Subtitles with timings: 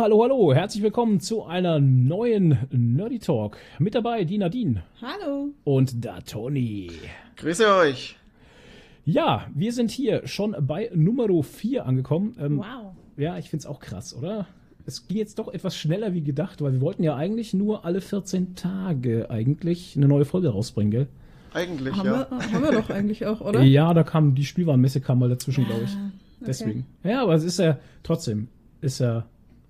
[0.00, 0.54] hallo, hallo.
[0.54, 3.58] Herzlich willkommen zu einer neuen Nerdy Talk.
[3.78, 4.82] Mit dabei die Nadine.
[5.02, 5.50] Hallo.
[5.62, 6.90] Und da Toni.
[7.36, 8.16] Grüße euch.
[9.04, 12.34] Ja, wir sind hier schon bei Nummer 4 angekommen.
[12.40, 12.94] Ähm, wow.
[13.18, 14.46] Ja, ich finde es auch krass, oder?
[14.86, 18.00] Es ging jetzt doch etwas schneller wie gedacht, weil wir wollten ja eigentlich nur alle
[18.00, 21.08] 14 Tage eigentlich eine neue Folge rausbringen, gell?
[21.52, 22.26] Eigentlich, haben ja.
[22.30, 23.60] Wir, haben wir doch eigentlich auch, oder?
[23.60, 25.92] Ja, da kam die Spielwarenmesse kam mal dazwischen, glaube ich.
[25.92, 26.46] Okay.
[26.46, 26.86] Deswegen.
[27.04, 28.48] Ja, aber es ist ja trotzdem,
[28.80, 29.26] ist ja,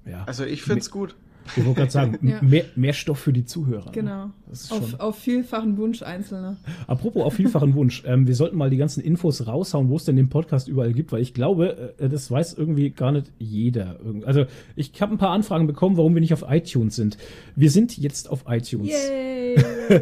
[0.07, 0.25] ja.
[0.27, 1.15] Also ich finde es gut.
[1.57, 2.41] Ich wollte gerade sagen, ja.
[2.43, 3.87] mehr, mehr Stoff für die Zuhörer.
[3.87, 3.93] Ne?
[3.93, 4.31] Genau.
[4.71, 6.57] Auf, auf, vielfachen Wunsch Einzelner.
[6.87, 10.17] Apropos auf vielfachen Wunsch, ähm, wir sollten mal die ganzen Infos raushauen, wo es denn
[10.17, 13.99] den Podcast überall gibt, weil ich glaube, äh, das weiß irgendwie gar nicht jeder.
[14.25, 14.45] Also
[14.77, 17.19] ich habe ein paar Anfragen bekommen, warum wir nicht auf iTunes sind.
[17.57, 18.91] Wir sind jetzt auf iTunes.
[18.91, 19.57] Yay!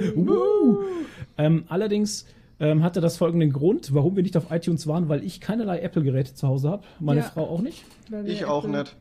[1.38, 2.26] ähm, allerdings
[2.60, 6.34] ähm, hatte das folgenden Grund, warum wir nicht auf iTunes waren, weil ich keinerlei Apple-Geräte
[6.34, 6.82] zu Hause habe.
[7.00, 7.26] Meine ja.
[7.26, 7.84] Frau auch nicht.
[8.26, 8.96] Ich auch nicht.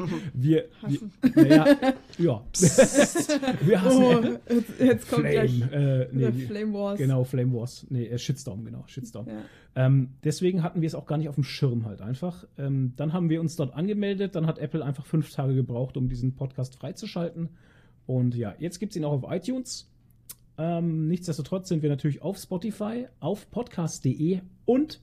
[0.34, 1.00] Wir, wir
[1.34, 1.76] naja,
[2.18, 2.44] ja.
[3.60, 6.98] wir hassen oh, jetzt, jetzt kommt Flame, gleich äh, nee, Flame Wars.
[6.98, 7.86] Genau, Flame Wars.
[7.90, 9.26] Nee, äh, Shitstorm, genau, Shitstorm.
[9.28, 9.42] Ja.
[9.74, 12.46] Ähm, deswegen hatten wir es auch gar nicht auf dem Schirm halt einfach.
[12.58, 16.08] Ähm, dann haben wir uns dort angemeldet, dann hat Apple einfach fünf Tage gebraucht, um
[16.08, 17.50] diesen Podcast freizuschalten.
[18.06, 19.90] Und ja, jetzt gibt es ihn auch auf iTunes.
[20.58, 25.00] Ähm, nichtsdestotrotz sind wir natürlich auf Spotify, auf podcast.de und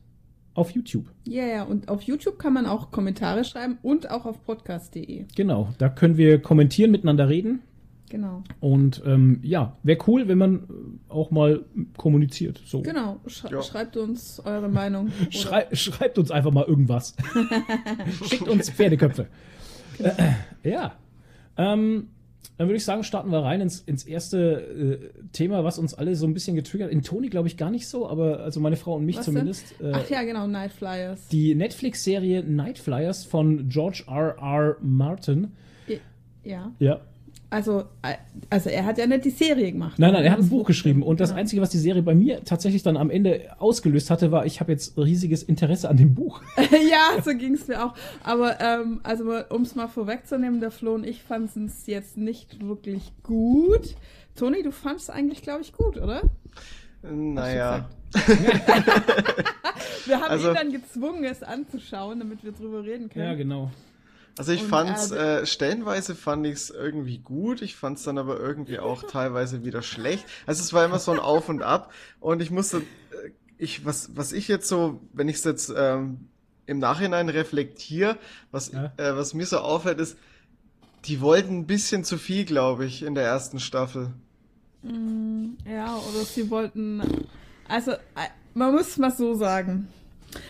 [0.58, 1.06] auf YouTube.
[1.26, 5.26] Ja, yeah, ja, und auf YouTube kann man auch Kommentare schreiben und auch auf podcast.de.
[5.36, 7.62] Genau, da können wir kommentieren, miteinander reden.
[8.10, 8.44] Genau.
[8.60, 11.66] Und ähm, ja, wäre cool, wenn man auch mal
[11.98, 12.62] kommuniziert.
[12.66, 12.82] So.
[12.82, 13.62] Genau, Sch ja.
[13.62, 15.12] schreibt uns eure Meinung.
[15.30, 17.16] Schrei schreibt uns einfach mal irgendwas.
[18.28, 19.28] Schickt uns Pferdeköpfe.
[19.98, 20.10] Genau.
[20.64, 20.94] Äh, ja.
[21.58, 22.08] Ähm,
[22.58, 26.16] dann würde ich sagen, starten wir rein ins, ins erste äh, Thema, was uns alle
[26.16, 26.92] so ein bisschen getriggert.
[26.92, 29.80] In Toni glaube ich gar nicht so, aber also meine Frau und mich was zumindest.
[29.80, 31.28] Äh, Ach ja, genau, Night Flyers.
[31.28, 34.36] Die Netflix-Serie Night Flyers von George R.
[34.42, 34.78] R.
[34.82, 35.52] Martin.
[36.44, 36.72] Ja.
[36.80, 37.02] Ja.
[37.50, 37.86] Also,
[38.50, 39.98] also er hat ja nicht die Serie gemacht.
[40.00, 41.02] Nein, nein, er hat ein Buch geschrieben.
[41.02, 44.46] Und das Einzige, was die Serie bei mir tatsächlich dann am Ende ausgelöst hatte, war,
[44.46, 46.42] ich habe jetzt riesiges Interesse an dem Buch.
[46.58, 47.94] ja, so ging es mir auch.
[48.24, 52.62] Aber ähm, also um es mal vorwegzunehmen, der Flo und ich fanden es jetzt nicht
[52.62, 53.96] wirklich gut.
[54.36, 56.24] Toni, du fandest es eigentlich, glaube ich, gut, oder?
[57.02, 57.88] Naja.
[60.06, 63.26] wir haben also, ihn dann gezwungen, es anzuschauen, damit wir drüber reden können.
[63.26, 63.72] Ja, genau.
[64.38, 68.18] Also ich fand es, äh, stellenweise fand ich es irgendwie gut, ich fand es dann
[68.20, 70.26] aber irgendwie auch teilweise wieder schlecht.
[70.46, 74.16] Also es war immer so ein Auf und Ab und ich musste, äh, ich, was,
[74.16, 76.28] was ich jetzt so, wenn ich es jetzt ähm,
[76.68, 78.18] im Nachhinein reflektiere,
[78.52, 78.92] was, ja.
[78.98, 80.18] äh, was mir so auffällt, ist,
[81.06, 84.12] die wollten ein bisschen zu viel, glaube ich, in der ersten Staffel.
[84.84, 87.02] Mm, ja, oder sie wollten,
[87.68, 89.88] also äh, man muss mal so sagen,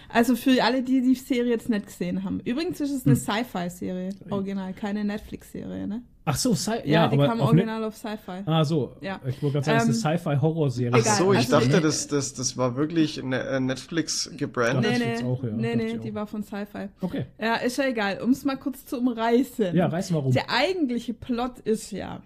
[0.10, 2.40] also für alle, die die Serie jetzt nicht gesehen haben.
[2.42, 3.22] Übrigens ist es eine hm.
[3.22, 6.04] Sci-Fi-Serie, original, keine Netflix-Serie, ne?
[6.30, 8.42] Ach so, Sci ja, ja, die aber kam original auf Sci-Fi.
[8.46, 8.98] Ah, so.
[9.00, 9.22] Ja.
[9.26, 11.02] Ich wollte gerade sagen, ähm, es ist eine ähm, Sci-Fi-Horror-Serie.
[11.02, 14.92] Ach so, ich also, dachte, das, das, das war wirklich ne, äh, Netflix gebrandet.
[15.00, 15.52] Nee, nee, auch, ja.
[15.52, 16.90] nee, nee die war von Sci-Fi.
[17.00, 17.28] Okay.
[17.40, 18.20] Ja, ist ja egal.
[18.22, 19.74] Um es mal kurz zu umreißen.
[19.74, 20.34] Ja, reißen wir rum.
[20.34, 22.22] Der eigentliche Plot ist ja,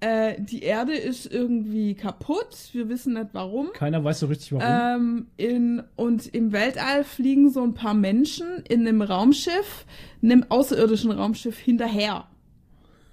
[0.00, 2.68] äh, die Erde ist irgendwie kaputt.
[2.72, 3.72] Wir wissen nicht warum.
[3.72, 4.66] Keiner weiß so richtig warum.
[4.66, 9.86] Ähm, in, und im Weltall fliegen so ein paar Menschen in einem Raumschiff,
[10.22, 12.26] einem außerirdischen Raumschiff hinterher.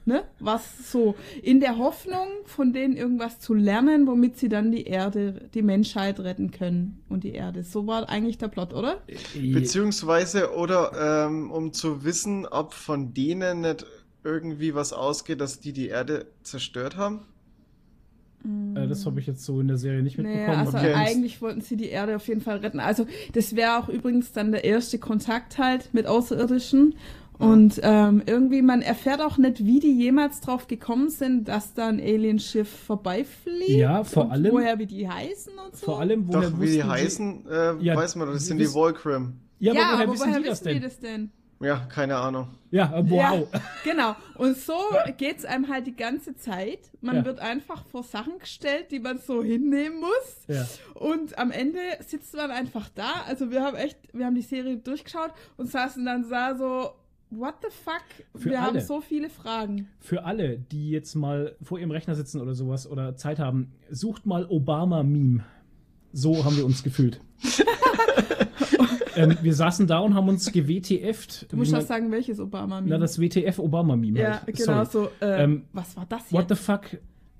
[0.06, 0.26] Ne?
[0.40, 5.50] Was so in der Hoffnung, von denen irgendwas zu lernen, womit sie dann die Erde,
[5.54, 7.64] die Menschheit retten können und die Erde.
[7.64, 8.98] So war eigentlich der Plot, oder?
[9.34, 13.86] Beziehungsweise, oder ähm, um zu wissen, ob von denen nicht
[14.24, 17.26] irgendwie was ausgeht, dass die die Erde zerstört haben?
[18.76, 20.48] Äh, das habe ich jetzt so in der Serie nicht mitbekommen.
[20.48, 20.94] Naja, also okay.
[20.94, 22.80] eigentlich wollten sie die Erde auf jeden Fall retten.
[22.80, 26.96] Also das wäre auch übrigens dann der erste Kontakt halt mit Außerirdischen.
[27.40, 31.88] Und ähm, irgendwie, man erfährt auch nicht, wie die jemals drauf gekommen sind, dass da
[31.88, 33.70] ein Alienschiff vorbeifliegt.
[33.70, 34.54] Ja, vor allem.
[34.54, 35.86] Woher, wie die heißen und so.
[35.88, 39.34] Vor allem, woher Doch, wie die heißen, äh, ja, weiß man, das sind die Volcrim.
[39.60, 41.32] Ja, ja, aber woher, aber wissen, woher die wissen die das denn?
[41.60, 42.50] Ja, keine Ahnung.
[42.72, 43.48] Ja, äh, wow.
[43.54, 44.16] Ja, genau.
[44.36, 44.74] Und so
[45.18, 46.80] geht's einem halt die ganze Zeit.
[47.02, 47.26] Man ja.
[47.26, 50.48] wird einfach vor Sachen gestellt, die man so hinnehmen muss.
[50.48, 50.66] Ja.
[50.96, 53.24] Und am Ende sitzt man einfach da.
[53.28, 56.92] Also wir haben echt, wir haben die Serie durchgeschaut und saßen dann da so,
[57.30, 58.04] what the fuck?
[58.36, 58.68] Für wir alle.
[58.68, 59.88] haben so viele Fragen.
[60.00, 64.26] Für alle, die jetzt mal vor ihrem Rechner sitzen oder sowas oder Zeit haben, sucht
[64.26, 65.44] mal Obama-Meme.
[66.12, 67.20] So haben wir uns gefühlt.
[69.16, 71.52] ähm, wir saßen da und haben uns gewTFt.
[71.52, 72.90] Du musst auch sagen, welches Obama-Meme.
[72.90, 74.20] Na, das WTF-Obama-Meme.
[74.20, 74.56] Ja, halt.
[74.56, 75.10] genau Sorry.
[75.20, 75.26] so.
[75.26, 76.34] Äh, ähm, was war das jetzt?
[76.34, 76.82] What the fuck?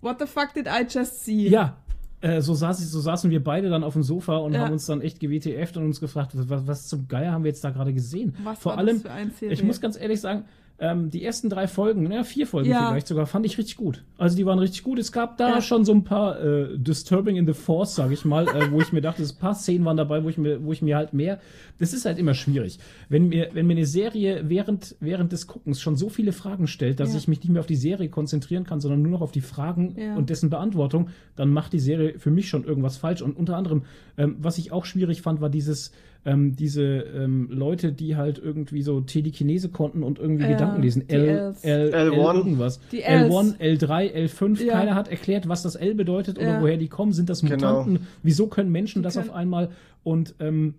[0.02, 1.48] What the fuck did I just see?
[1.48, 1.78] Ja,
[2.24, 4.62] äh, so, saß ich, so saßen wir beide dann auf dem Sofa und ja.
[4.62, 7.64] haben uns dann echt gewTFt und uns gefragt, was, was zum Geier haben wir jetzt
[7.66, 8.36] da gerade gesehen?
[8.44, 9.04] Was Vor allem,
[9.42, 10.46] ich muss ganz ehrlich sagen,
[10.80, 12.90] ähm, die ersten drei Folgen, ja, vier Folgen ja.
[12.90, 14.04] vielleicht sogar, fand ich richtig gut.
[14.18, 14.98] Also die waren richtig gut.
[14.98, 15.62] Es gab da ja.
[15.62, 18.92] schon so ein paar äh, Disturbing in the Force, sag ich mal, äh, wo ich
[18.92, 21.40] mir dachte, ein paar Szenen waren dabei, wo ich mir, wo ich mir halt mehr.
[21.78, 22.80] Das ist halt immer schwierig.
[23.08, 27.00] Wenn mir, wenn mir eine Serie während, während des Guckens schon so viele Fragen stellt,
[27.00, 27.20] dass ja.
[27.20, 29.96] ich mich nicht mehr auf die Serie konzentrieren kann, sondern nur noch auf die Fragen
[30.18, 33.22] und dessen Beantwortung, dann macht die Serie für mich schon irgendwas falsch.
[33.22, 33.84] Und unter anderem,
[34.18, 35.92] ähm, was ich auch schwierig fand, war dieses
[36.26, 41.10] ähm, diese ähm, Leute, die halt irgendwie so Telekinese konnten und irgendwie ja, Gedanken lesen.
[41.10, 42.80] L, L, L, L, irgendwas.
[42.92, 44.64] Die L1, L3, L5.
[44.64, 44.74] Ja.
[44.74, 46.62] Keiner hat erklärt, was das L bedeutet oder ja.
[46.62, 47.12] woher die kommen.
[47.12, 47.56] Sind das genau.
[47.56, 47.94] Mutanten?
[47.96, 48.06] Genau.
[48.22, 49.30] Wieso können Menschen die das können...
[49.30, 49.70] auf einmal?
[50.04, 50.76] Und ähm,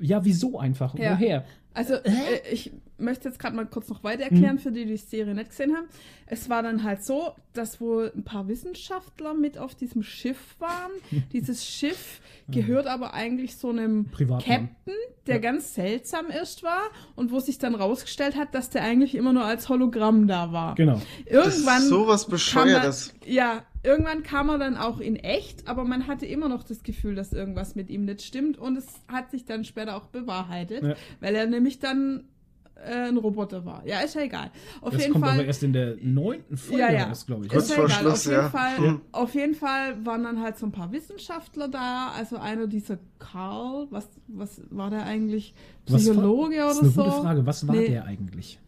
[0.00, 0.94] ja, wieso einfach?
[0.94, 1.44] Woher?
[1.78, 4.58] Also, äh, ich möchte jetzt gerade mal kurz noch weiter erklären, mhm.
[4.58, 5.86] für die, die die Serie nicht gesehen haben.
[6.26, 10.90] Es war dann halt so, dass wohl ein paar Wissenschaftler mit auf diesem Schiff waren.
[11.32, 14.70] Dieses Schiff gehört aber eigentlich so einem Privatmann.
[14.76, 14.94] Captain,
[15.28, 15.40] der ja.
[15.40, 16.82] ganz seltsam erst war
[17.14, 20.74] und wo sich dann rausgestellt hat, dass der eigentlich immer nur als Hologramm da war.
[20.74, 21.00] Genau.
[21.26, 21.82] Irgendwann.
[21.82, 23.14] Das sowas bescheuertes.
[23.24, 27.14] Ja, irgendwann kam er dann auch in echt, aber man hatte immer noch das Gefühl,
[27.14, 30.94] dass irgendwas mit ihm nicht stimmt und es hat sich dann später auch bewahrheitet, ja.
[31.20, 32.24] weil er nämlich dann
[32.84, 33.86] äh, ein Roboter war.
[33.86, 34.50] Ja, ist ja egal.
[34.80, 37.12] Auf das jeden kommt Fall, aber erst in der neunten Folge ja, ja.
[37.26, 37.52] glaube ich.
[37.52, 38.48] Ist ja vor Schluss, auf jeden, ja.
[38.50, 39.00] Fall, ja.
[39.12, 42.12] auf jeden Fall waren dann halt so ein paar Wissenschaftler da.
[42.16, 45.54] Also einer dieser Karl, was, was war der eigentlich?
[45.86, 46.80] Psychologe war, oder so?
[46.82, 47.46] Das ist eine gute Frage.
[47.46, 47.88] Was war nee.
[47.88, 48.60] der eigentlich?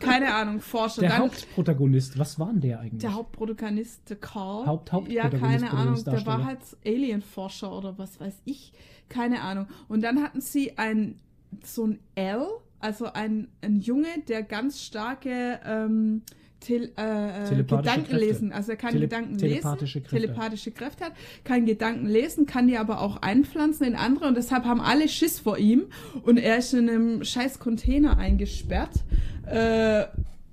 [0.00, 1.02] Keine Ahnung, Forscher.
[1.02, 3.02] Der dann, Hauptprotagonist, was war denn der eigentlich?
[3.02, 4.66] Der Hauptprotagonist, der Carl.
[4.66, 8.72] Haupt, ja, keine Ahnung, der war halt Alien-Forscher oder was weiß ich.
[9.08, 9.66] Keine Ahnung.
[9.88, 11.20] Und dann hatten sie ein
[11.62, 12.46] so ein L,
[12.80, 16.22] also ein, ein Junge, der ganz starke ähm,
[16.62, 18.16] Tel, äh, äh Gedanken Kräfte.
[18.16, 18.52] lesen.
[18.52, 20.26] Also er kann Tele Gedanken telepathische lesen, Kräfte.
[20.26, 21.12] telepathische Kräfte hat,
[21.44, 25.38] kann Gedanken lesen, kann die aber auch einpflanzen in andere und deshalb haben alle Schiss
[25.40, 25.84] vor ihm
[26.22, 29.04] und er ist in einem scheiß Container eingesperrt.
[29.46, 30.04] Äh,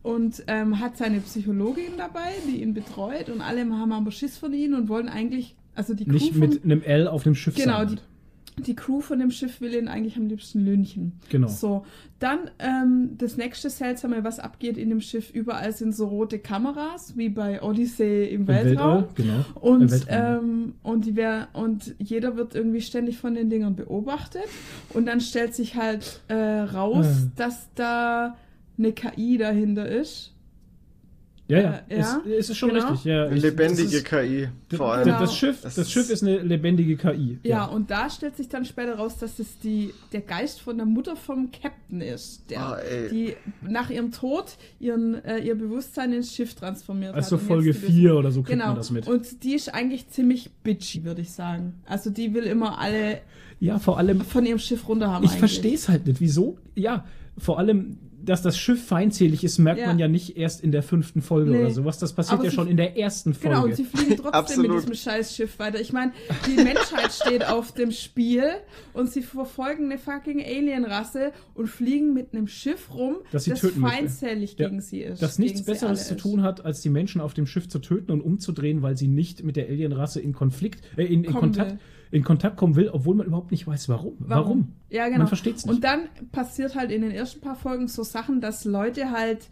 [0.02, 4.54] und ähm, hat seine Psychologin dabei, die ihn betreut und alle haben aber Schiss von
[4.54, 7.80] ihm und wollen eigentlich, also die Crew Nicht mit einem L auf dem Schiff Genau,
[7.80, 7.88] sein.
[7.90, 7.98] die
[8.68, 11.14] die Crew von dem Schiff will ihn eigentlich am liebsten lünchen.
[11.30, 11.48] Genau.
[11.48, 11.86] So,
[12.20, 17.18] dann ähm, das nächste Seltsame, was abgeht in dem Schiff, überall sind so rote Kameras,
[17.18, 18.96] wie bei Odyssey im, Im Weltraum.
[18.96, 19.46] Weltall, genau.
[19.60, 20.44] Und, Weltraum.
[20.44, 24.46] Ähm, und, die wär, und jeder wird irgendwie ständig von den Dingern beobachtet.
[24.94, 27.32] Und dann stellt sich halt äh, raus, ja.
[27.36, 28.36] dass da
[28.78, 30.34] eine KI dahinter ist
[31.50, 32.22] ja, ja, äh, ja.
[32.26, 32.90] Es, es, ist schon genau.
[32.90, 33.06] richtig.
[33.06, 35.06] Ja, ich, lebendige ist, KI vor allem.
[35.06, 35.20] Genau.
[35.20, 37.40] Das, Schiff, das, das, Schiff ist eine lebendige KI.
[37.42, 40.78] Ja, ja, und da stellt sich dann später raus, dass es die, der Geist von
[40.78, 42.80] der Mutter vom Captain ist, der, ah,
[43.12, 47.42] die nach ihrem Tod ihren, äh, ihr Bewusstsein ins Schiff transformiert also hat.
[47.42, 48.68] Also Folge 4 oder so kriegt genau.
[48.68, 49.08] man das mit.
[49.08, 51.82] Und die ist eigentlich ziemlich bitchy, würde ich sagen.
[51.86, 53.22] Also die will immer alle
[53.60, 55.26] ja, vor allem von ihrem Schiff runter haben.
[55.26, 56.22] Ich verstehe es halt nicht.
[56.22, 56.58] Wieso?
[56.76, 57.06] Ja,
[57.38, 57.98] vor allem
[58.30, 59.88] dass das Schiff feindselig ist, merkt ja.
[59.88, 61.60] man ja nicht erst in der fünften Folge nee.
[61.60, 61.98] oder sowas.
[61.98, 63.56] Das passiert Aber ja schon in der ersten Folge.
[63.56, 65.82] Genau, und sie fliegen trotzdem mit diesem Scheißschiff weiter.
[65.82, 66.12] Ich meine,
[66.46, 68.44] die Menschheit steht auf dem Spiel
[68.94, 74.58] und sie verfolgen eine fucking Alienrasse und fliegen mit einem Schiff rum, das, das feindselig
[74.58, 75.22] gegen ja, sie ist.
[75.22, 78.22] Das nichts Besseres zu tun hat, als die Menschen auf dem Schiff zu töten und
[78.22, 81.72] umzudrehen, weil sie nicht mit der Alienrasse in Konflikt, äh, in, in Kontakt.
[81.72, 81.80] Will
[82.12, 84.14] in Kontakt kommen will, obwohl man überhaupt nicht weiß, warum.
[84.20, 84.46] Warum?
[84.46, 84.74] warum?
[84.90, 85.20] Ja, genau.
[85.20, 85.76] Man versteht es nicht.
[85.76, 89.50] Und dann passiert halt in den ersten paar Folgen so Sachen, dass Leute halt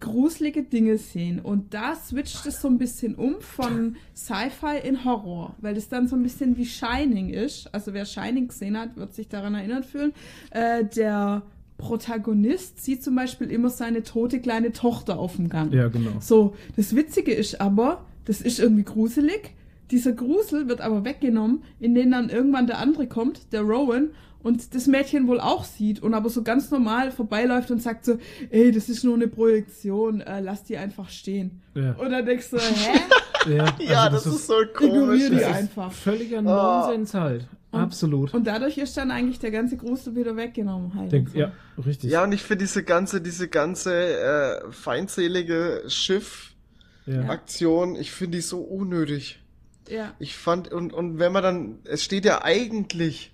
[0.00, 1.40] gruselige Dinge sehen.
[1.40, 6.08] Und da switcht es so ein bisschen um von Sci-Fi in Horror, weil es dann
[6.08, 7.72] so ein bisschen wie Shining ist.
[7.74, 10.12] Also wer Shining gesehen hat, wird sich daran erinnert fühlen.
[10.50, 11.42] Äh, der
[11.78, 15.72] Protagonist sieht zum Beispiel immer seine tote kleine Tochter auf dem Gang.
[15.72, 16.12] Ja, genau.
[16.20, 19.54] So, das Witzige ist aber, das ist irgendwie gruselig,
[19.90, 24.86] dieser Grusel wird aber weggenommen, indem dann irgendwann der andere kommt, der Rowan, und das
[24.86, 28.18] Mädchen wohl auch sieht und aber so ganz normal vorbeiläuft und sagt so,
[28.50, 31.62] ey, das ist nur eine Projektion, äh, lass die einfach stehen.
[31.74, 31.92] Ja.
[31.92, 33.00] Und dann denkst du, hä?
[33.48, 34.94] Ja, also ja das, das, ist so komisch.
[34.94, 35.92] Ignorier die einfach.
[35.92, 37.20] Völliger Nonsens oh.
[37.20, 37.48] halt.
[37.70, 38.32] Und, Absolut.
[38.32, 41.12] Und dadurch ist dann eigentlich der ganze Grusel wieder weggenommen halt.
[41.12, 41.52] Der, ja,
[41.84, 42.10] richtig.
[42.10, 48.00] Ja, und ich finde diese ganze, diese ganze äh, feindselige Schiff-Aktion, ja.
[48.00, 49.40] ich finde die so unnötig.
[49.88, 50.14] Ja.
[50.18, 53.32] Ich fand, und, und wenn man dann, es steht ja eigentlich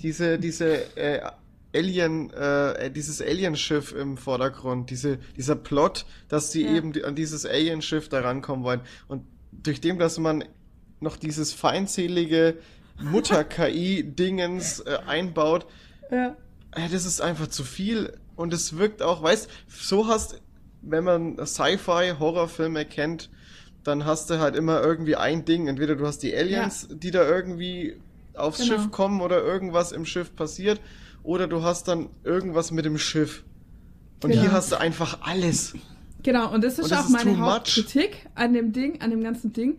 [0.00, 1.20] diese, diese äh,
[1.74, 6.74] Alien, äh, dieses Alienschiff im Vordergrund, diese, dieser Plot, dass sie ja.
[6.74, 8.80] eben an dieses Alienschiff da rankommen wollen.
[9.08, 10.44] Und durch dem, dass man
[11.00, 12.56] noch dieses feindselige
[13.00, 15.66] Mutter-KI-Dingens äh, einbaut,
[16.10, 16.36] ja.
[16.72, 18.14] äh, das ist einfach zu viel.
[18.36, 20.40] Und es wirkt auch, weißt, so hast,
[20.82, 23.30] wenn man Sci-Fi-Horrorfilme kennt,
[23.84, 25.68] dann hast du halt immer irgendwie ein Ding.
[25.68, 26.96] Entweder du hast die Aliens, ja.
[26.96, 27.96] die da irgendwie
[28.34, 28.74] aufs genau.
[28.74, 30.80] Schiff kommen oder irgendwas im Schiff passiert,
[31.22, 33.44] oder du hast dann irgendwas mit dem Schiff.
[34.22, 34.42] Und genau.
[34.42, 35.74] hier hast du einfach alles.
[36.22, 39.22] Genau, und das ist und das auch ist meine Hauptkritik an dem Ding, an dem
[39.22, 39.78] ganzen Ding.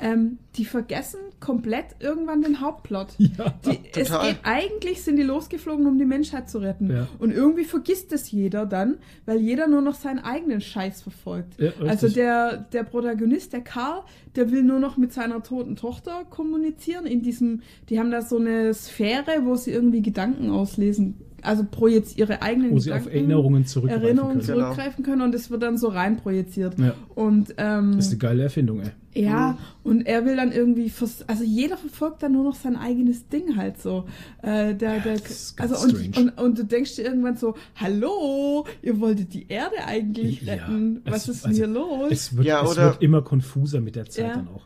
[0.00, 3.08] Ähm, die vergessen komplett irgendwann den Hauptplot.
[3.38, 6.90] Ja, die, es geht, eigentlich sind die losgeflogen, um die Menschheit zu retten.
[6.90, 7.08] Ja.
[7.18, 11.58] Und irgendwie vergisst es jeder dann, weil jeder nur noch seinen eigenen Scheiß verfolgt.
[11.58, 14.02] Ja, also der, der Protagonist, der Karl,
[14.36, 17.06] der will nur noch mit seiner toten Tochter kommunizieren.
[17.06, 22.18] In diesem, die haben da so eine Sphäre, wo sie irgendwie Gedanken auslesen also projiziert
[22.18, 24.60] ihre eigenen Wo Gedanken, sie auf Erinnerungen zurückgreifen Erinnerungen können.
[24.60, 26.78] zurückgreifen können und es wird dann so rein projiziert.
[26.78, 26.94] Ja.
[27.14, 28.90] Und, ähm, das ist eine geile Erfindung, ey.
[29.14, 29.56] Ja, mhm.
[29.90, 30.90] und er will dann irgendwie,
[31.26, 34.04] also jeder verfolgt dann nur noch sein eigenes Ding halt so.
[34.40, 35.20] Äh, der, der,
[35.58, 40.46] also und, und, und, du denkst dir irgendwann so, hallo, ihr wolltet die Erde eigentlich
[40.46, 41.02] retten.
[41.04, 42.08] Ja, Was es, ist denn also, hier los?
[42.10, 44.34] Es wird, ja, oder, es wird immer konfuser mit der Zeit ja.
[44.36, 44.62] dann auch.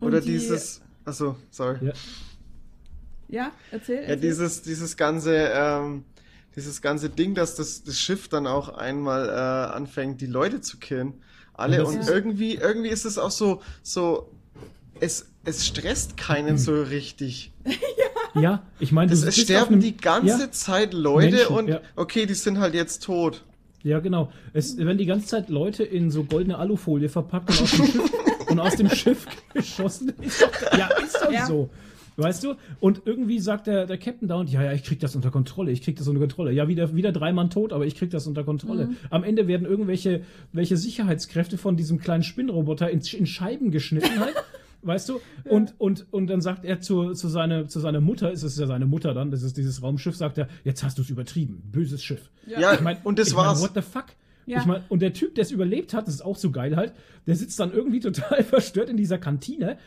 [0.00, 1.86] Oder die, dieses, achso, sorry.
[1.86, 1.92] Ja.
[3.32, 3.96] Ja, erzähl.
[3.96, 4.10] erzähl.
[4.10, 6.04] Ja, dieses, dieses ganze, ähm,
[6.54, 10.78] dieses ganze Ding, dass das, das Schiff dann auch einmal äh, anfängt, die Leute zu
[10.78, 11.14] killen.
[11.54, 11.84] Alle.
[11.84, 12.12] Und ja.
[12.12, 14.30] irgendwie, irgendwie ist es auch so, so,
[15.00, 17.52] es, es stresst keinen so richtig.
[18.34, 18.40] ja.
[18.40, 22.34] ja, ich meine, es sterben einem, die ganze ja, Zeit Leute Menschen, und okay, die
[22.34, 23.44] sind halt jetzt tot.
[23.82, 24.30] Ja, genau.
[24.52, 28.06] Es werden die ganze Zeit Leute in so goldene Alufolie verpackt und aus dem Schiff,
[28.48, 30.12] und aus dem Schiff geschossen.
[30.20, 31.70] Ist doch, ja, ist doch so.
[32.16, 32.54] Weißt du?
[32.80, 35.70] Und irgendwie sagt der, der Captain da und ja, ja, ich krieg das unter Kontrolle,
[35.70, 36.52] ich krieg das unter Kontrolle.
[36.52, 38.88] Ja, wieder, wieder drei Mann tot, aber ich krieg das unter Kontrolle.
[38.88, 38.96] Mhm.
[39.10, 44.34] Am Ende werden irgendwelche welche Sicherheitskräfte von diesem kleinen Spinnroboter in, in Scheiben geschnitten halt.
[44.82, 45.20] weißt du?
[45.44, 45.52] Ja.
[45.52, 48.66] Und, und, und dann sagt er zu, zu, seine, zu seiner Mutter, ist es ja
[48.66, 52.02] seine Mutter dann, das ist dieses Raumschiff, sagt er, jetzt hast du es übertrieben, böses
[52.02, 52.30] Schiff.
[52.46, 53.60] Ja, ja ich mein, und das war's.
[53.60, 54.06] Mein, what the fuck?
[54.46, 54.60] Ja.
[54.60, 56.92] Ich mein, und der Typ, der es überlebt hat, das ist auch so geil halt,
[57.26, 59.78] der sitzt dann irgendwie total verstört in dieser Kantine.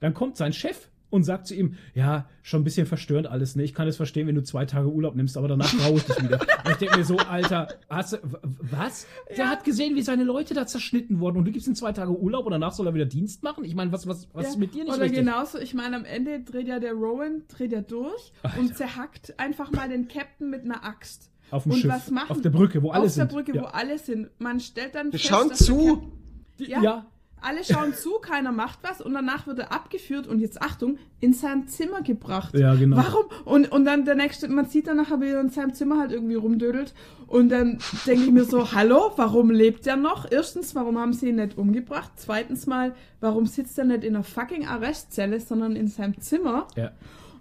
[0.00, 3.62] Dann kommt sein Chef und sagt zu ihm, ja, schon ein bisschen verstörend alles, ne?
[3.62, 6.22] Ich kann es verstehen, wenn du zwei Tage Urlaub nimmst, aber danach brauche ich dich
[6.22, 6.40] wieder.
[6.40, 9.06] und ich denke mir so, Alter, hast du, was?
[9.30, 9.36] Ja.
[9.36, 12.10] Der hat gesehen, wie seine Leute da zerschnitten wurden und du gibst ihm zwei Tage
[12.10, 13.64] Urlaub und danach soll er wieder Dienst machen?
[13.64, 14.48] Ich meine, was, was, was ja.
[14.50, 15.20] ist mit dir nicht Oder richtig?
[15.20, 18.58] genauso, ich meine, am Ende dreht ja der Rowan, dreht ja durch Alter.
[18.58, 21.30] und zerhackt einfach mal den Captain mit einer Axt.
[21.52, 23.22] Auf dem und Schiff, was machen, auf der Brücke, wo alle sind.
[23.22, 23.62] Auf der Brücke, ja.
[23.62, 24.30] wo alle sind.
[24.40, 26.12] Man stellt dann Wir fest, schauen zu.
[26.56, 27.06] Ja, ja,
[27.44, 31.32] alle schauen zu, keiner macht was und danach wird er abgeführt und jetzt Achtung, in
[31.32, 32.54] sein Zimmer gebracht.
[32.58, 32.96] Ja, genau.
[32.96, 33.24] Warum?
[33.44, 36.12] Und, und dann der nächste, man sieht dann nachher, wie er in seinem Zimmer halt
[36.12, 36.94] irgendwie rumdödelt
[37.26, 40.30] und dann denke ich mir so, hallo, warum lebt er noch?
[40.30, 42.12] Erstens, warum haben sie ihn nicht umgebracht?
[42.16, 46.66] Zweitens mal, warum sitzt er nicht in einer fucking Arrestzelle, sondern in seinem Zimmer?
[46.76, 46.92] Ja.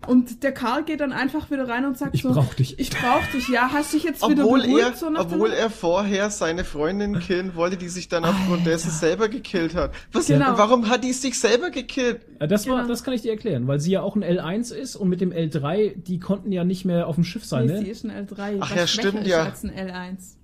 [0.07, 2.79] Und der Karl geht dann einfach wieder rein und sagt ich so, brauch dich.
[2.79, 6.63] Ich brauch dich, ja, hast dich jetzt obwohl wieder er, so Obwohl er vorher seine
[6.63, 9.91] Freundin killen wollte, die sich dann aufgrund dessen selber gekillt hat.
[10.11, 10.57] Was, genau.
[10.57, 12.21] Warum hat die sich selber gekillt?
[12.39, 12.87] Das, war, genau.
[12.87, 15.31] das kann ich dir erklären, weil sie ja auch ein L1 ist und mit dem
[15.31, 17.79] L3, die konnten ja nicht mehr auf dem Schiff sein, nee, ne?
[17.79, 18.57] sie ist ein L3.
[18.59, 19.43] Ach ja, stimmt ja.
[19.43, 20.35] Als ein L1.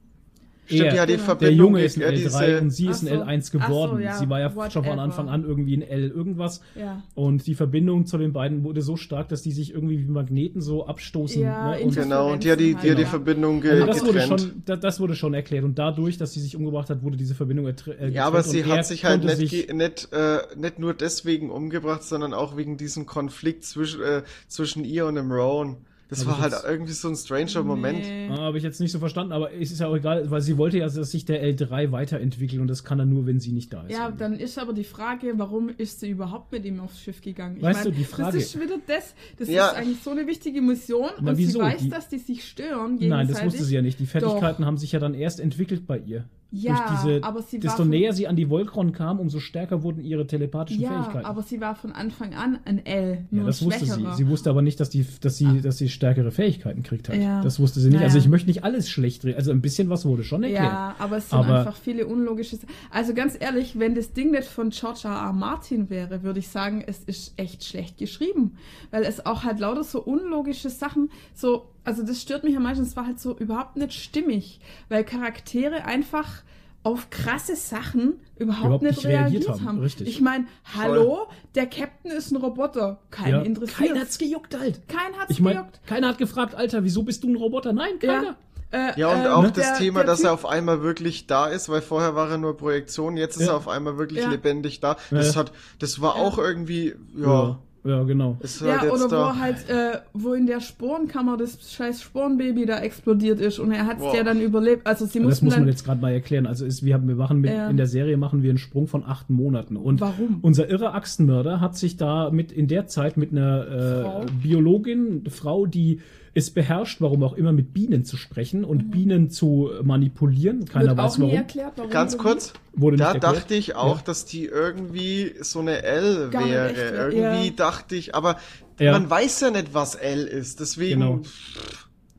[0.69, 1.39] Stimmt, er, ja, die Verbindung.
[1.39, 2.61] Der Junge ist ein L3 diese...
[2.61, 3.97] und sie ist ein L1 geworden.
[3.97, 4.17] So, ja.
[4.17, 4.71] Sie war ja Whatever.
[4.71, 6.61] schon von Anfang an irgendwie ein L irgendwas.
[6.75, 7.01] Ja.
[7.15, 10.61] Und die Verbindung zu den beiden wurde so stark, dass die sich irgendwie wie Magneten
[10.61, 11.41] so abstoßen.
[11.41, 11.79] Ja, ne?
[11.81, 14.79] und genau, und die hat die, die, die Verbindung ge also das Wurde schon, das,
[14.79, 15.63] das, wurde schon erklärt.
[15.63, 17.99] Und dadurch, dass sie sich umgebracht hat, wurde diese Verbindung erklärt.
[17.99, 22.03] Äh, ja, aber sie hat sich halt nicht, sich nicht, äh, nicht nur deswegen umgebracht,
[22.03, 25.77] sondern auch wegen diesem Konflikt zwischen, äh, zwischen ihr und dem Rowan.
[26.09, 27.99] Das war halt irgendwie so ein stranger Moment.
[27.99, 28.29] Nee.
[28.31, 30.57] Ah, Habe ich jetzt nicht so verstanden, aber es ist ja auch egal, weil sie
[30.57, 33.71] wollte ja, dass sich der L3 weiterentwickelt und das kann er nur, wenn sie nicht
[33.71, 33.91] da ist.
[33.91, 37.57] Ja, dann ist aber die Frage, warum ist sie überhaupt mit ihm aufs Schiff gegangen?
[37.57, 38.37] Ich weißt mein, du, die Frage.
[38.37, 39.13] Das ist wieder das.
[39.37, 39.67] Das ja.
[39.67, 41.59] ist eigentlich so eine wichtige Mission Na, und wieso?
[41.59, 42.97] sie weiß, die, dass die sich stören.
[42.99, 43.99] Nein, das wusste sie ja nicht.
[43.99, 44.67] Die Fertigkeiten Doch.
[44.67, 46.25] haben sich ja dann erst entwickelt bei ihr.
[46.51, 50.25] Ja, diese, aber sie desto näher sie an die Volkron kam, umso stärker wurden ihre
[50.25, 51.25] telepathischen ja, Fähigkeiten.
[51.25, 53.25] aber sie war von Anfang an ein L.
[53.29, 54.05] ja, das wusste sie.
[54.15, 55.61] Sie wusste aber nicht, dass, die, dass, sie, ah.
[55.61, 57.17] dass sie stärkere Fähigkeiten kriegt hat.
[57.17, 57.43] Ja.
[57.43, 57.99] Das wusste sie nicht.
[57.99, 59.37] Ja, also ich möchte nicht alles schlecht reden.
[59.37, 60.63] Also ein bisschen was wurde schon erklärt.
[60.63, 62.57] Ja, aber es sind aber einfach viele unlogische.
[62.89, 65.11] Also ganz ehrlich, wenn das Ding nicht von George R.
[65.11, 65.33] R.
[65.33, 68.55] Martin wäre, würde ich sagen, es ist echt schlecht geschrieben.
[68.89, 72.83] Weil es auch halt lauter so unlogische Sachen, so also das stört mich am meisten,
[72.83, 76.43] es war halt so überhaupt nicht stimmig, weil Charaktere einfach
[76.83, 79.67] auf krasse Sachen überhaupt, überhaupt nicht, nicht, reagiert, reagiert haben.
[79.67, 79.79] haben.
[79.79, 80.07] Richtig.
[80.07, 82.99] Ich meine, hallo, der Captain ist ein Roboter.
[83.09, 83.41] Kein ja.
[83.41, 83.89] interessiert.
[83.89, 84.87] Keiner hat's gejuckt halt.
[84.87, 85.81] Kein hat's ich mein, gejuckt.
[85.87, 87.73] Keiner hat gefragt, Alter, wieso bist du ein Roboter?
[87.73, 88.23] Nein, keiner.
[88.71, 88.89] Ja.
[88.91, 89.51] Äh, ja, und äh, auch ne?
[89.51, 92.37] das der, Thema, der dass er auf einmal wirklich da ist, weil vorher war er
[92.37, 93.53] nur Projektion, jetzt ist ja.
[93.53, 94.29] er auf einmal wirklich ja.
[94.29, 94.95] lebendig da.
[95.09, 97.57] Das hat, das war auch irgendwie, ja.
[97.83, 98.37] Ja, genau.
[98.61, 99.17] ja, halt oder da.
[99.17, 103.85] wo halt, äh, wo in der Sporenkammer das scheiß Sporenbaby da explodiert ist und er
[103.85, 104.85] hat es ja dann überlebt.
[104.85, 106.45] Also sie mussten Das muss man jetzt gerade mal erklären.
[106.45, 107.69] Also ist, wir, haben, wir machen mit, ja.
[107.69, 109.77] in der Serie machen wir einen Sprung von acht Monaten.
[109.77, 110.39] Und Warum?
[110.41, 115.65] unser irre Axtenmörder hat sich da mit in der Zeit mit einer äh, Biologin, Frau,
[115.65, 116.01] die
[116.33, 118.91] ist beherrscht, warum auch immer, mit Bienen zu sprechen und mhm.
[118.91, 120.65] Bienen zu manipulieren.
[120.65, 121.33] Keiner Wird weiß auch warum.
[121.33, 121.91] Erklärt, warum.
[121.91, 124.03] Ganz kurz, da dachte ich auch, ja.
[124.05, 127.11] dass die irgendwie so eine L Gar wäre.
[127.11, 127.53] Irgendwie ja.
[127.55, 128.37] dachte ich, aber
[128.79, 128.91] ja.
[128.91, 130.99] man weiß ja nicht, was L ist, deswegen.
[131.01, 131.21] Genau.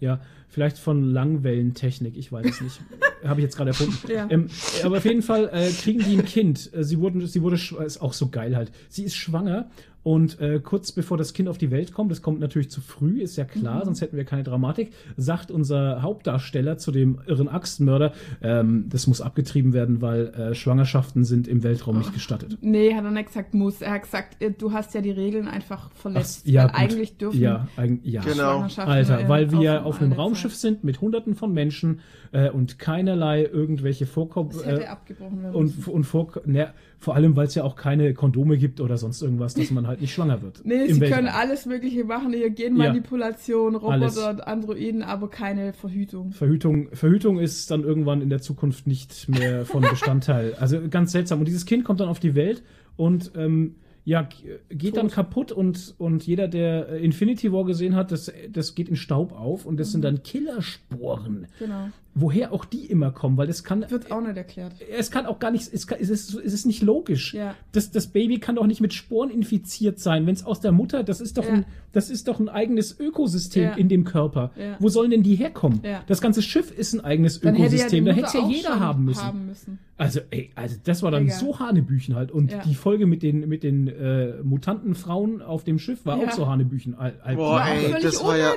[0.00, 2.80] Ja, vielleicht von Langwellentechnik, ich weiß es nicht.
[3.24, 3.98] Habe ich jetzt gerade erfunden.
[4.10, 4.26] Ja.
[4.30, 4.48] Ähm,
[4.82, 6.72] aber auf jeden Fall äh, kriegen die ein Kind.
[6.72, 8.72] Äh, sie wurden, sie wurde, ist auch so geil halt.
[8.88, 9.70] Sie ist schwanger
[10.02, 13.20] und äh, kurz bevor das Kind auf die Welt kommt, das kommt natürlich zu früh,
[13.20, 13.84] ist ja klar, mhm.
[13.86, 19.20] sonst hätten wir keine Dramatik, sagt unser Hauptdarsteller zu dem irren Axtmörder, ähm, das muss
[19.20, 21.98] abgetrieben werden, weil äh, Schwangerschaften sind im Weltraum oh.
[21.98, 22.58] nicht gestattet.
[22.60, 23.82] Nee, hat er nicht gesagt, muss.
[23.82, 26.44] Er hat gesagt, äh, du hast ja die Regeln einfach verletzt.
[26.44, 28.22] Ach, ja, weil eigentlich dürfen ja, eig ja.
[28.22, 28.66] Genau.
[28.76, 30.60] Alter, weil wir auf einem Raumschiff Zeit.
[30.60, 32.00] sind mit hunderten von Menschen
[32.32, 34.50] äh, und keinerlei irgendwelche Vorkommen.
[34.50, 37.76] Das hätte äh, abgebrochen werden und, und vor, ne, vor allem, weil es ja auch
[37.76, 40.60] keine Kondome gibt oder sonst irgendwas, dass man halt nicht schwanger wird.
[40.64, 41.24] Nee, sie Weltraum.
[41.24, 46.32] können alles Mögliche machen, hier Genmanipulation, ja, Roboter und Androiden, aber keine Verhütung.
[46.32, 46.90] Verhütung.
[46.92, 50.54] Verhütung ist dann irgendwann in der Zukunft nicht mehr von Bestandteil.
[50.60, 51.38] also ganz seltsam.
[51.38, 52.62] Und dieses Kind kommt dann auf die Welt
[52.96, 53.76] und ähm,
[54.10, 54.28] ja,
[54.68, 54.96] geht Tot.
[54.96, 59.30] dann kaputt und, und jeder, der Infinity War gesehen hat, das, das geht in Staub
[59.30, 59.92] auf und das mhm.
[59.92, 61.46] sind dann Killersporen.
[61.60, 63.88] Genau woher auch die immer kommen, weil das kann.
[63.88, 64.74] Wird auch nicht erklärt.
[64.96, 67.34] Es kann auch gar nicht, es, kann, es, ist, es ist nicht logisch.
[67.34, 67.54] Ja.
[67.72, 71.02] Das, das Baby kann doch nicht mit Sporen infiziert sein, wenn es aus der Mutter,
[71.02, 71.52] das ist doch, ja.
[71.52, 73.72] ein, das ist doch ein eigenes Ökosystem ja.
[73.74, 74.50] in dem Körper.
[74.78, 75.80] Wo sollen denn die herkommen?
[76.06, 79.22] Das ganze Schiff ist ein eigenes dann Ökosystem, da hätte es ja jeder haben müssen.
[79.22, 79.78] haben müssen.
[80.00, 81.38] Also, ey, also das war dann Egal.
[81.38, 82.32] so Hanebüchen halt.
[82.32, 86.30] Und die Folge mit den, mit den äh, mutanten Frauen auf dem Schiff war auch
[86.30, 86.96] so Hanebüchen.
[87.34, 88.54] Boah, ey, das war ja.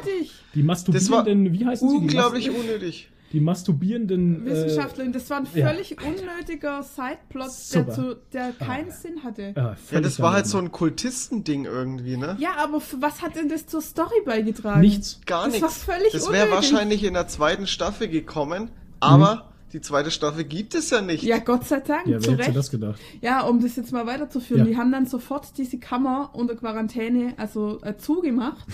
[0.56, 1.98] Die masturbierenden, wie heißen sie?
[1.98, 5.12] Unglaublich unnötig die masturbierenden äh, Wissenschaftlerin.
[5.12, 5.98] Das war ein völlig ja.
[6.08, 8.94] unnötiger Sideplot, der, zu, der keinen ah.
[8.94, 9.54] Sinn hatte.
[9.56, 12.38] Ja, ja das war halt so ein Kultistending irgendwie, ne?
[12.40, 14.82] Ja, aber was hat denn das zur Story beigetragen?
[14.82, 15.20] Nichts.
[15.25, 15.62] Gar nichts.
[15.62, 19.36] Das war völlig Das wäre wahrscheinlich in der zweiten Staffel gekommen, aber.
[19.36, 19.52] Mhm.
[19.74, 21.24] Die zweite Staffel gibt es ja nicht.
[21.24, 22.05] Ja, Gott sei Dank.
[22.07, 23.00] Ja, wer hätte das gedacht?
[23.22, 24.66] Ja, um das jetzt mal weiterzuführen.
[24.66, 24.72] Ja.
[24.72, 28.66] Die haben dann sofort diese Kammer unter Quarantäne, also äh, zugemacht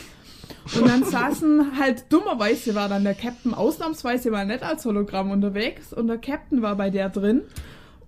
[0.75, 5.93] und dann saßen halt dummerweise war dann der Captain ausnahmsweise mal nicht als Hologramm unterwegs
[5.93, 7.41] und der Captain war bei der drin.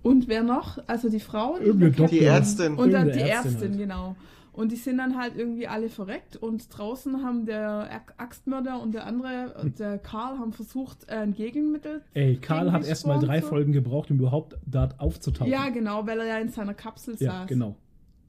[0.02, 0.78] Und wer noch?
[0.88, 1.58] Also die Frau.
[1.58, 2.74] Die, die Ärztin.
[2.74, 3.78] Und dann die Ärztin, Ärztin halt.
[3.78, 4.16] genau.
[4.52, 9.06] Und die sind dann halt irgendwie alle verreckt und draußen haben der Axtmörder und der
[9.06, 9.74] andere, hm.
[9.76, 12.02] der Karl, haben versucht, ein Gegenmittel.
[12.12, 15.50] Ey, Karl hat erstmal drei Folgen gebraucht, um überhaupt dort aufzutauchen.
[15.50, 17.48] Ja, genau, weil er ja in seiner Kapsel ja, saß.
[17.48, 17.76] genau.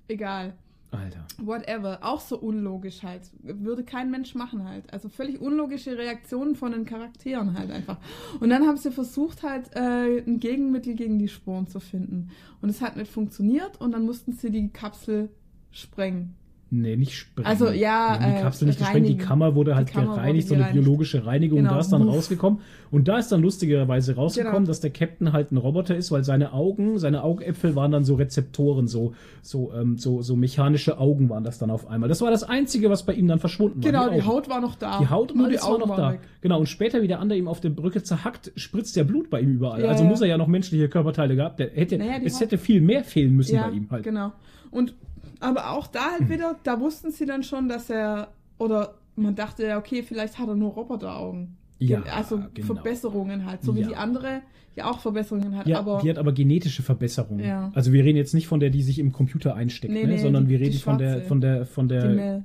[0.07, 0.53] Egal.
[0.93, 1.25] Alter.
[1.41, 1.99] Whatever.
[2.01, 3.23] Auch so unlogisch halt.
[3.41, 4.91] Würde kein Mensch machen halt.
[4.93, 7.97] Also völlig unlogische Reaktionen von den Charakteren halt einfach.
[8.39, 12.29] Und dann haben sie versucht halt äh, ein Gegenmittel gegen die Sporen zu finden.
[12.61, 15.29] Und es hat nicht funktioniert und dann mussten sie die Kapsel
[15.73, 16.35] sprengen.
[16.75, 17.47] Nee, nicht sprengen.
[17.47, 20.73] Also ja, die Kapsel nicht gesprengt, die Kammer wurde halt Kammer gereinigt, wurde so eine
[20.73, 21.75] biologische Reinigung, genau.
[21.75, 22.15] da ist dann Uff.
[22.15, 22.61] rausgekommen.
[22.89, 24.67] Und da ist dann lustigerweise rausgekommen, genau.
[24.67, 28.15] dass der Captain halt ein Roboter ist, weil seine Augen, seine Augäpfel waren dann so
[28.15, 32.09] Rezeptoren, so, so, ähm, so, so mechanische Augen waren das dann auf einmal.
[32.09, 33.91] Das war das Einzige, was bei ihm dann verschwunden war.
[33.91, 34.97] Genau, die, die Haut war noch da.
[34.97, 36.13] Die Haut Nur die war noch da.
[36.13, 36.21] Weg.
[36.41, 39.41] Genau, und später, wie der andere ihm auf der Brücke zerhackt, spritzt der Blut bei
[39.41, 39.83] ihm überall.
[39.83, 40.09] Ja, also ja.
[40.09, 41.59] muss er ja noch menschliche Körperteile gehabt.
[41.59, 42.41] Der hätte, naja, es Haut.
[42.41, 44.03] hätte viel mehr fehlen müssen ja, bei ihm halt.
[44.03, 44.31] Genau.
[44.71, 44.95] Und
[45.43, 49.65] aber auch da halt wieder, da wussten sie dann schon, dass er, oder man dachte
[49.65, 51.57] ja, okay, vielleicht hat er nur Roboteraugen.
[51.79, 52.73] Ja, also genau.
[52.73, 54.41] Verbesserungen halt, so wie die andere
[54.75, 55.67] ja auch Verbesserungen hat.
[55.67, 57.45] Ja, aber die hat aber genetische Verbesserungen.
[57.45, 57.71] Ja.
[57.75, 60.13] Also wir reden jetzt nicht von der, die sich im Computer einsteckt, nee, ne?
[60.13, 62.43] nee, sondern die, wir reden von der, von der, von der,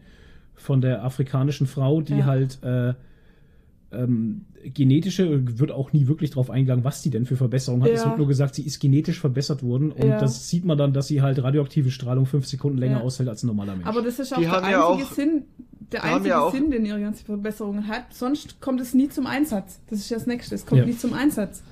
[0.54, 2.24] von der afrikanischen Frau, die ja.
[2.26, 2.94] halt äh,
[3.90, 7.90] ähm, genetische, wird auch nie wirklich darauf eingegangen, was die denn für Verbesserungen hat.
[7.90, 7.96] Ja.
[7.96, 10.18] Es wird nur gesagt, sie ist genetisch verbessert worden und ja.
[10.18, 13.02] das sieht man dann, dass sie halt radioaktive Strahlung fünf Sekunden länger ja.
[13.02, 13.86] aushält als ein normaler Mensch.
[13.86, 15.44] Aber das ist auch die der einzige auch, Sinn,
[15.92, 18.12] der einzige Sinn, den ihre ganze Verbesserungen hat.
[18.12, 19.80] Sonst kommt es nie zum Einsatz.
[19.88, 20.54] Das ist das Nächste.
[20.54, 21.62] Es kommt nie zum Einsatz.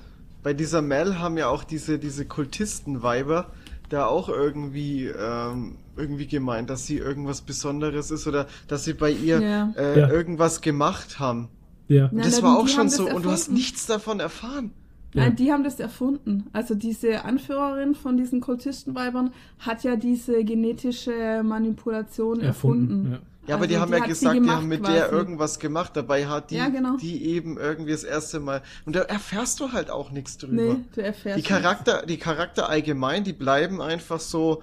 [0.43, 3.51] Bei dieser Mel haben ja auch diese, diese Kultistenweiber
[3.89, 9.11] da auch irgendwie ähm, irgendwie gemeint, dass sie irgendwas Besonderes ist oder dass sie bei
[9.11, 11.49] ihr äh, irgendwas gemacht haben.
[11.87, 12.07] Ja.
[12.07, 14.71] Und das war auch schon so, und du hast nichts davon erfahren.
[15.13, 16.45] Nein, die haben das erfunden.
[16.53, 23.05] Also diese Anführerin von diesen Kultistenweibern hat ja diese genetische Manipulation erfunden.
[23.05, 23.19] erfunden ja.
[23.47, 23.55] ja.
[23.55, 24.93] aber also die haben die ja gesagt, die haben mit quasi.
[24.93, 25.95] der irgendwas gemacht.
[25.95, 26.97] Dabei hat die, ja, genau.
[26.97, 28.61] die eben irgendwie das erste Mal.
[28.85, 30.53] Und da erfährst du halt auch nichts drüber.
[30.53, 32.07] Nee, du erfährst die Charakter, nichts.
[32.07, 34.61] die Charakter allgemein, die bleiben einfach so.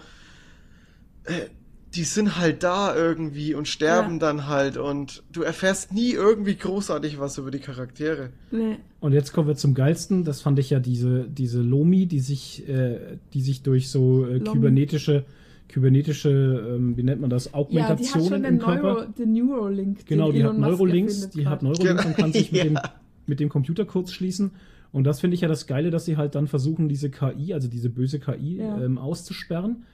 [1.25, 1.49] Äh,
[1.94, 4.18] die sind halt da irgendwie und sterben ja.
[4.18, 8.30] dann halt und du erfährst nie irgendwie großartig was über die Charaktere.
[8.50, 8.76] Nee.
[9.00, 10.24] Und jetzt kommen wir zum geilsten.
[10.24, 14.40] Das fand ich ja diese, diese Lomi, die sich, äh, die sich durch so äh,
[14.40, 15.24] kybernetische,
[15.68, 18.94] kybernetische, ähm, wie nennt man das, Augmentationen ja, im Körper.
[18.94, 20.07] Neuro, den Neuralink.
[20.07, 22.78] Genau, die hat Neurolinks, die hat Neurolinks und kann sich mit, dem,
[23.26, 24.50] mit dem Computer kurz schließen.
[24.90, 27.68] Und das finde ich ja das Geile, dass sie halt dann versuchen, diese KI, also
[27.68, 28.80] diese böse KI, ja.
[28.80, 29.85] ähm, auszusperren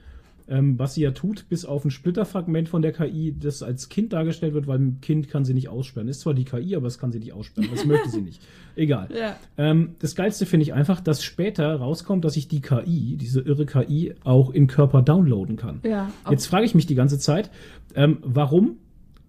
[0.47, 4.13] ähm, was sie ja tut, bis auf ein Splitterfragment von der KI, das als Kind
[4.13, 6.07] dargestellt wird, weil ein Kind kann sie nicht aussperren.
[6.07, 7.69] Ist zwar die KI, aber es kann sie nicht aussperren.
[7.71, 8.41] Das möchte sie nicht.
[8.75, 9.09] Egal.
[9.17, 9.35] Ja.
[9.57, 13.65] Ähm, das Geilste finde ich einfach, dass später rauskommt, dass ich die KI, diese irre
[13.65, 15.79] KI, auch im Körper downloaden kann.
[15.83, 17.49] Ja, Jetzt frage ich mich die ganze Zeit,
[17.95, 18.77] ähm, warum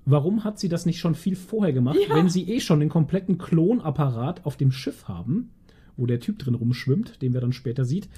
[0.05, 2.16] Warum hat sie das nicht schon viel vorher gemacht, ja.
[2.16, 5.51] wenn sie eh schon den kompletten Klonapparat auf dem Schiff haben,
[5.96, 8.09] wo der Typ drin rumschwimmt, den wir dann später sieht?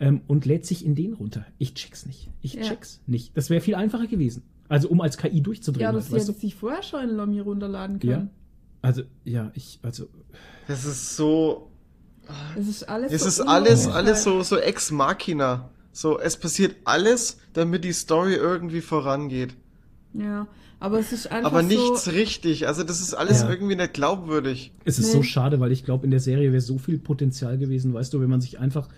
[0.00, 1.44] Ähm, und lädt sich in den runter.
[1.58, 2.30] Ich check's nicht.
[2.42, 3.10] Ich check's ja.
[3.10, 3.36] nicht.
[3.36, 4.42] Das wäre viel einfacher gewesen.
[4.68, 5.82] Also um als KI durchzudrehen.
[5.82, 8.12] Ja, das halt, hätte sich vorher schon in Lomi runterladen können.
[8.12, 8.28] Ja.
[8.82, 10.08] Also, ja, ich, also.
[10.68, 11.70] Das ist so.
[12.58, 15.70] Es ist alles, es so ist alles, alles so, so ex machina.
[15.92, 19.54] So, es passiert alles, damit die Story irgendwie vorangeht.
[20.14, 20.48] Ja,
[20.80, 22.66] aber es ist einfach Aber nichts so richtig.
[22.66, 23.50] Also das ist alles ja.
[23.50, 24.72] irgendwie nicht glaubwürdig.
[24.84, 25.12] Es ist nee.
[25.12, 28.20] so schade, weil ich glaube, in der Serie wäre so viel Potenzial gewesen, weißt du,
[28.20, 28.88] wenn man sich einfach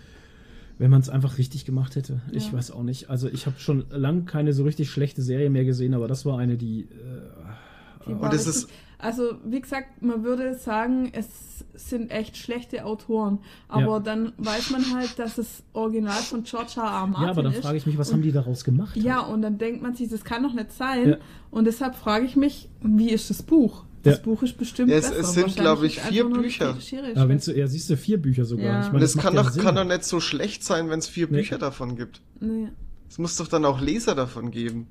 [0.77, 2.21] wenn man es einfach richtig gemacht hätte.
[2.27, 2.37] Ja.
[2.37, 3.09] Ich weiß auch nicht.
[3.09, 6.37] Also ich habe schon lang keine so richtig schlechte Serie mehr gesehen, aber das war
[6.37, 6.81] eine, die.
[6.81, 12.83] Äh, die und es ist also wie gesagt, man würde sagen, es sind echt schlechte
[12.83, 13.99] Autoren, aber ja.
[13.99, 16.83] dann weiß man halt, dass es Original von George R.
[16.83, 17.07] R.
[17.07, 17.21] Martin ist.
[17.21, 18.97] Ja, aber dann frage ich mich, was und, haben die daraus gemacht?
[18.97, 21.09] Ja, und dann denkt man sich, das kann doch nicht sein.
[21.09, 21.17] Ja.
[21.51, 23.85] Und deshalb frage ich mich, wie ist das Buch?
[24.07, 24.23] Das ja.
[24.23, 25.19] Buch ist bestimmt ja, es, besser.
[25.19, 26.77] Es sind, glaube ich, vier Bücher.
[26.79, 28.65] Ja, wenn du, ja, siehst du, vier Bücher sogar.
[28.65, 28.81] Ja.
[28.81, 31.27] Ich meine, das, das kann, doch, kann doch nicht so schlecht sein, wenn es vier
[31.27, 31.37] nee.
[31.37, 32.21] Bücher davon gibt.
[32.39, 32.69] Nee.
[33.09, 34.87] Es muss doch dann auch Leser davon geben.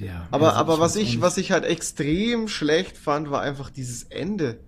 [0.00, 4.58] Ja, aber aber was ich, was ich halt extrem schlecht fand, war einfach dieses Ende.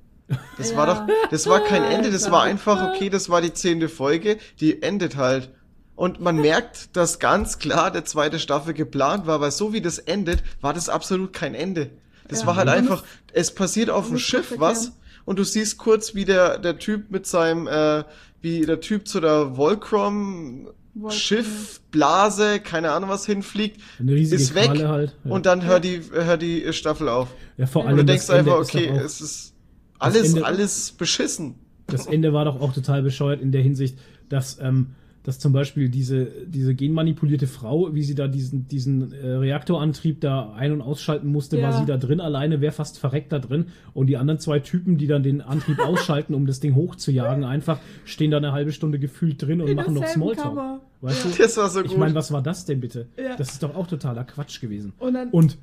[0.56, 0.76] Das ja.
[0.76, 4.38] war doch, das war kein Ende, das war einfach, okay, das war die zehnte Folge,
[4.60, 5.50] die endet halt.
[5.94, 9.98] Und man merkt, dass ganz klar der zweite Staffel geplant war, weil so wie das
[9.98, 11.90] endet, war das absolut kein Ende.
[12.30, 14.92] Das ja, war halt einfach, es passiert auf dem Schiff was
[15.24, 18.04] und du siehst kurz, wie der, der Typ mit seinem, äh,
[18.40, 20.68] wie der Typ zu der Volcrom
[21.08, 25.30] Schiff, Blase, keine Ahnung was hinfliegt, ist weg halt, ja.
[25.30, 27.28] und dann hört die, hört die Staffel auf.
[27.56, 27.92] Ja, vor allem.
[27.92, 29.54] Und du denkst einfach, okay, es ist
[29.98, 31.54] alles, Ende, alles beschissen.
[31.86, 35.88] Das Ende war doch auch total bescheuert in der Hinsicht, dass ähm, dass zum Beispiel
[35.88, 41.28] diese, diese genmanipulierte Frau, wie sie da diesen, diesen äh, Reaktorantrieb da ein- und ausschalten
[41.28, 41.64] musste, ja.
[41.64, 43.66] war sie da drin alleine, wäre fast verreckt da drin.
[43.92, 47.80] Und die anderen zwei Typen, die dann den Antrieb ausschalten, um das Ding hochzujagen, einfach
[48.04, 50.80] stehen da eine halbe Stunde gefühlt drin und In machen noch Smalltalk.
[51.02, 51.42] Weißt du?
[51.42, 51.90] Das war so gut.
[51.90, 53.09] Ich meine, was war das denn bitte?
[53.18, 53.37] Ja.
[53.37, 54.92] Das ist doch auch totaler Quatsch gewesen.
[54.98, 55.59] Und, dann, und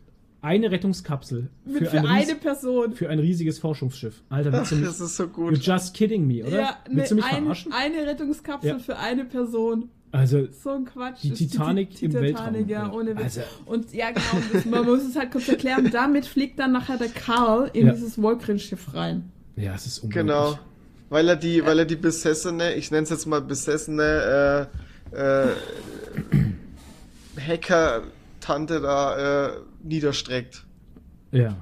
[0.48, 2.94] eine Rettungskapsel für, für ein eine Person.
[2.94, 4.24] Für ein riesiges Forschungsschiff.
[4.30, 5.54] Alter, Ach, mich, das ist so gut.
[5.56, 6.60] You're just kidding me, oder?
[6.60, 7.74] Ja, willst ne, du mich ein, verarschen?
[7.74, 8.80] Eine Rettungskapsel ja.
[8.80, 9.90] für eine Person.
[10.12, 11.24] Also, so ein Quatsch.
[11.24, 12.70] Die Titanic die, die, die im Titanic, Weltraum.
[12.70, 13.38] Ja, ohne Witz.
[13.38, 13.42] Also.
[13.66, 15.90] Und ja, genau, das, man muss es halt kurz erklären.
[15.92, 17.94] Damit fliegt dann nachher der Karl in ja.
[17.94, 19.30] dieses Wolkrin-Schiff rein.
[19.58, 20.34] Ja, es ist unglaublich.
[20.34, 20.60] Genau.
[21.10, 24.70] Weil er die, weil er die besessene, ich nenne es jetzt mal besessene
[25.14, 25.48] äh, äh,
[27.48, 29.52] Hacker-Tante da äh,
[29.88, 30.66] niederstreckt.
[31.32, 31.56] Ja.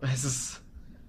[0.00, 0.62] Es ist.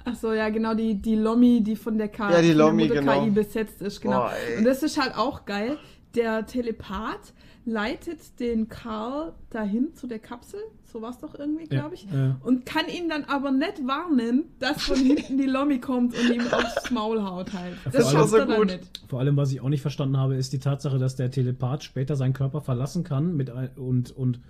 [0.05, 3.23] Ach so, ja, genau, die, die Lommi, die von der, K ja, die Lommi, genau.
[3.23, 4.23] KI besetzt ist, genau.
[4.23, 5.77] Boah, und das ist halt auch geil.
[6.13, 7.33] Der Telepath
[7.65, 12.17] leitet den Karl dahin zu der Kapsel, so war es doch irgendwie, glaube ich, ja,
[12.17, 12.35] ja.
[12.43, 16.41] und kann ihn dann aber nicht warnen, dass von hinten die Lommi kommt und ihm
[16.51, 17.77] aufs Maul haut halt.
[17.91, 19.01] Das schafft so er dann nicht.
[19.07, 22.15] Vor allem, was ich auch nicht verstanden habe, ist die Tatsache, dass der Telepath später
[22.15, 24.41] seinen Körper verlassen kann mit und, und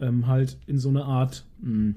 [0.00, 1.94] ähm, halt in so eine Art mh, hm,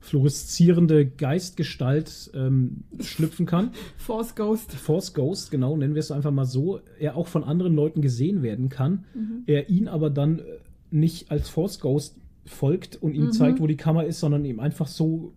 [0.00, 3.70] fluoreszierende Geistgestalt ähm, schlüpfen kann.
[3.96, 4.72] Force Ghost.
[4.72, 6.80] Force Ghost, genau, nennen wir es einfach mal so.
[6.98, 9.04] Er auch von anderen Leuten gesehen werden kann.
[9.14, 9.42] Mhm.
[9.46, 10.42] Er ihn aber dann äh,
[10.90, 13.32] nicht als Force Ghost folgt und ihm mhm.
[13.32, 15.34] zeigt, wo die Kammer ist, sondern ihm einfach so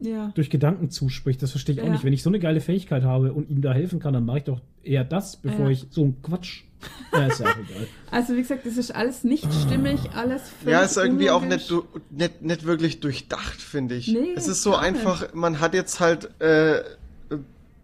[0.00, 0.30] ja.
[0.34, 1.42] durch Gedanken zuspricht.
[1.42, 1.92] Das verstehe ich auch ja.
[1.92, 2.04] nicht.
[2.04, 4.44] Wenn ich so eine geile Fähigkeit habe und ihm da helfen kann, dann mache ich
[4.44, 5.70] doch eher das, bevor ja.
[5.70, 6.64] ich so einen Quatsch.
[7.12, 7.86] Ja, ist ja auch egal.
[8.10, 11.72] Also wie gesagt, das ist alles nicht stimmig, alles völlig Ja, ist irgendwie auch nicht,
[12.10, 14.08] nicht, nicht wirklich durchdacht, finde ich.
[14.08, 15.34] Nee, es ist so einfach, nicht.
[15.34, 16.82] man hat jetzt halt äh,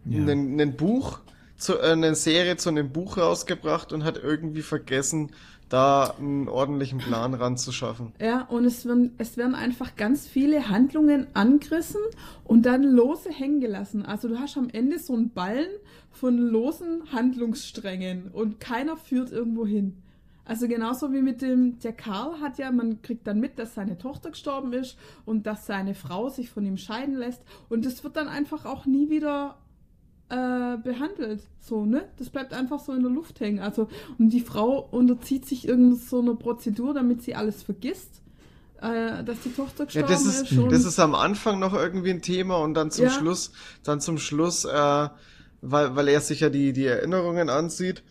[0.05, 1.21] ein Buch,
[1.57, 5.31] zu, äh, eine Serie zu einem Buch rausgebracht und hat irgendwie vergessen,
[5.69, 8.13] da einen ordentlichen Plan ranzuschaffen.
[8.21, 12.01] Ja, und es werden, es werden einfach ganz viele Handlungen angerissen
[12.45, 14.05] und dann lose hängen gelassen.
[14.05, 15.71] Also du hast am Ende so einen Ballen
[16.11, 20.03] von losen Handlungssträngen und keiner führt irgendwo hin.
[20.45, 23.99] Also genauso wie mit dem, der Karl hat ja, man kriegt dann mit, dass seine
[23.99, 28.17] Tochter gestorben ist und dass seine Frau sich von ihm scheiden lässt und das wird
[28.17, 29.59] dann einfach auch nie wieder
[30.31, 31.43] äh, behandelt.
[31.61, 32.09] So, ne?
[32.17, 33.59] Das bleibt einfach so in der Luft hängen.
[33.61, 38.23] Also, und die Frau unterzieht sich irgend so einer Prozedur, damit sie alles vergisst.
[38.81, 40.73] Äh, dass die Tochter gestorben ja, das ist, ist.
[40.73, 43.11] Das ist am Anfang noch irgendwie ein Thema und dann zum ja.
[43.11, 45.09] Schluss, dann zum Schluss, äh,
[45.63, 48.03] weil, weil er sich ja die, die Erinnerungen ansieht.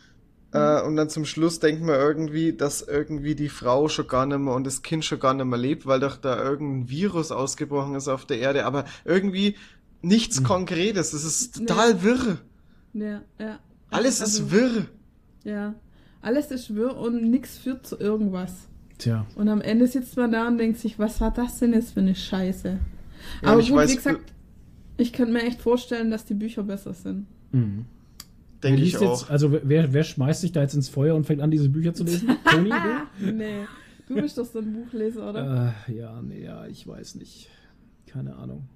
[0.52, 4.40] Äh, und dann zum Schluss denkt man irgendwie, dass irgendwie die Frau schon gar nicht
[4.40, 7.96] mehr und das Kind schon gar nicht mehr lebt, weil doch da irgendein Virus ausgebrochen
[7.96, 8.66] ist auf der Erde.
[8.66, 9.56] Aber irgendwie
[10.02, 10.46] nichts mhm.
[10.46, 11.12] Konkretes.
[11.12, 12.04] Das ist total ja.
[12.04, 12.38] wirr.
[12.94, 13.60] Ja, ja.
[13.92, 14.86] Alles also, ist wirr.
[15.44, 15.76] Ja.
[16.22, 18.68] Alles ist wirr und nichts führt zu irgendwas.
[18.98, 19.26] Tja.
[19.36, 22.02] Und am Ende sitzt man da und denkt sich, was war das denn jetzt für
[22.02, 22.80] eine Scheiße?
[23.42, 24.34] Ja, Aber gut, weiß, wie gesagt,
[24.98, 27.26] ich könnte mir echt vorstellen, dass die Bücher besser sind.
[27.52, 27.86] Mhm.
[28.64, 29.22] Denke ich auch.
[29.22, 31.94] Jetzt, also wer, wer schmeißt sich da jetzt ins Feuer und fängt an, diese Bücher
[31.94, 32.38] zu lesen?
[32.46, 33.32] Toni, du?
[33.32, 33.66] nee.
[34.08, 35.76] Du bist doch so ein Buchleser, oder?
[35.88, 37.48] Äh, ja, nee, ja, ich weiß nicht.
[38.08, 38.68] Keine Ahnung.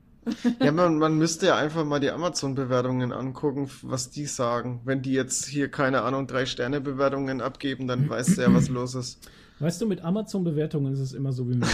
[0.62, 4.82] Ja, man, man müsste ja einfach mal die Amazon-Bewertungen angucken, was die sagen.
[4.86, 8.96] Wenn die jetzt hier, keine Ahnung, drei Sterne-Bewertungen abgeben, dann weißt du ja, was los
[8.96, 9.28] ist.
[9.60, 11.68] Weißt du, mit Amazon-Bewertungen ist es immer so wie mit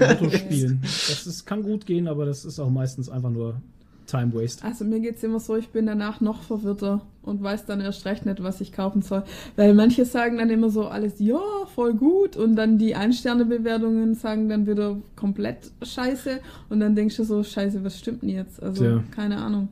[0.00, 0.80] Autospielen.
[0.82, 3.60] das ist, kann gut gehen, aber das ist auch meistens einfach nur
[4.06, 4.64] Time Waste.
[4.64, 8.04] Also mir geht es immer so, ich bin danach noch verwirrter und weiß dann erst
[8.04, 9.22] recht nicht, was ich kaufen soll.
[9.56, 11.40] Weil manche sagen dann immer so alles, ja,
[11.74, 17.24] voll gut und dann die Ein-Sterne-Bewertungen sagen dann wieder komplett scheiße und dann denkst du
[17.24, 18.62] so, scheiße, was stimmt denn jetzt?
[18.62, 19.04] Also ja.
[19.10, 19.68] keine Ahnung.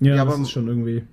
[0.00, 1.04] Ja, ja aber ist schon irgendwie.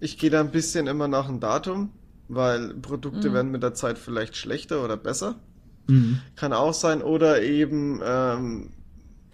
[0.00, 1.90] Ich gehe da ein bisschen immer nach dem Datum,
[2.28, 3.34] weil Produkte mhm.
[3.34, 5.36] werden mit der Zeit vielleicht schlechter oder besser.
[5.88, 6.20] Mhm.
[6.34, 7.02] Kann auch sein.
[7.02, 8.70] Oder eben ähm,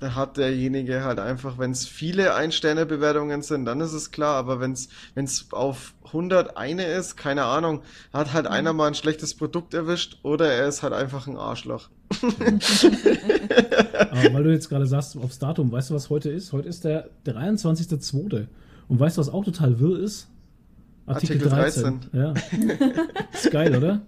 [0.02, 4.58] da hat derjenige halt einfach, wenn es viele Ein-Sterne-Bewertungen sind, dann ist es klar, aber
[4.58, 8.50] wenn es auf 100 eine ist, keine Ahnung, hat halt mhm.
[8.50, 11.88] einer mal ein schlechtes Produkt erwischt oder er ist halt einfach ein Arschloch.
[14.10, 16.52] aber weil du jetzt gerade sagst, aufs Datum, weißt du, was heute ist?
[16.52, 18.48] Heute ist der 23.02.
[18.88, 20.26] Und weißt du, was auch total wirr ist?
[21.06, 22.00] Artikel, Artikel 13.
[22.10, 22.20] 13.
[22.20, 22.34] Ja.
[23.32, 24.00] ist geil, oder?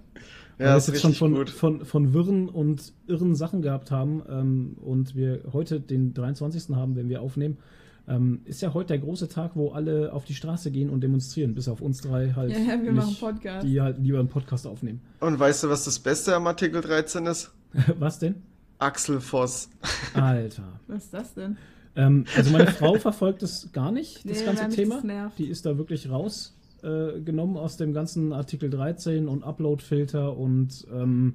[0.59, 4.77] Ja, wir das jetzt schon von, von, von wirren und irren Sachen gehabt haben ähm,
[4.81, 6.75] und wir heute den 23.
[6.77, 7.59] haben, wenn wir aufnehmen,
[8.07, 11.55] ähm, ist ja heute der große Tag, wo alle auf die Straße gehen und demonstrieren,
[11.55, 12.53] bis auf uns drei halt.
[12.53, 13.67] Ja, ja wir nicht, machen Podcast.
[13.67, 15.01] Die halt lieber einen Podcast aufnehmen.
[15.21, 17.53] Und weißt du, was das Beste am Artikel 13 ist?
[17.99, 18.37] was denn?
[18.79, 19.71] Axel Voss.
[20.15, 20.65] Alter.
[20.89, 21.57] Was ist das denn?
[21.97, 25.31] Ähm, also meine Frau verfolgt es gar nicht, das nee, ganze Thema.
[25.39, 30.87] Die ist da wirklich raus äh, genommen aus dem ganzen Artikel 13 und Upload-Filter und
[30.93, 31.35] ähm,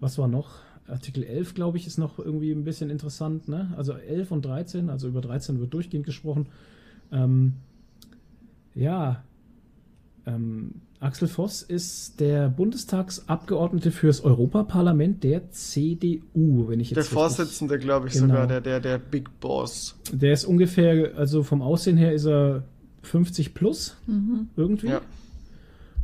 [0.00, 0.60] was war noch?
[0.86, 3.48] Artikel 11, glaube ich, ist noch irgendwie ein bisschen interessant.
[3.48, 3.72] Ne?
[3.76, 6.48] Also 11 und 13, also über 13 wird durchgehend gesprochen.
[7.12, 7.54] Ähm,
[8.74, 9.22] ja,
[10.26, 17.78] ähm, Axel Voss ist der Bundestagsabgeordnete fürs Europaparlament der CDU, wenn ich jetzt Der Vorsitzende,
[17.78, 18.26] glaube ich, genau.
[18.26, 19.96] sogar, der, der, der Big Boss.
[20.12, 22.64] Der ist ungefähr, also vom Aussehen her ist er
[23.02, 24.48] 50 plus mhm.
[24.56, 24.88] irgendwie.
[24.88, 25.00] Ja.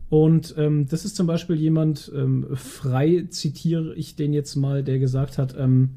[0.08, 4.98] Und ähm, das ist zum Beispiel jemand, ähm, frei zitiere ich den jetzt mal, der
[4.98, 5.90] gesagt hat, ähm,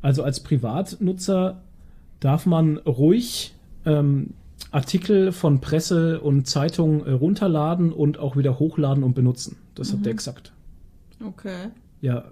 [0.00, 1.60] also als Privatnutzer
[2.20, 4.30] darf man ruhig ähm,
[4.70, 9.56] Artikel von Presse und Zeitungen äh, runterladen und auch wieder hochladen und benutzen.
[9.74, 9.98] Das mhm.
[9.98, 10.52] hat der gesagt.
[11.22, 11.68] Okay.
[12.00, 12.24] Ja,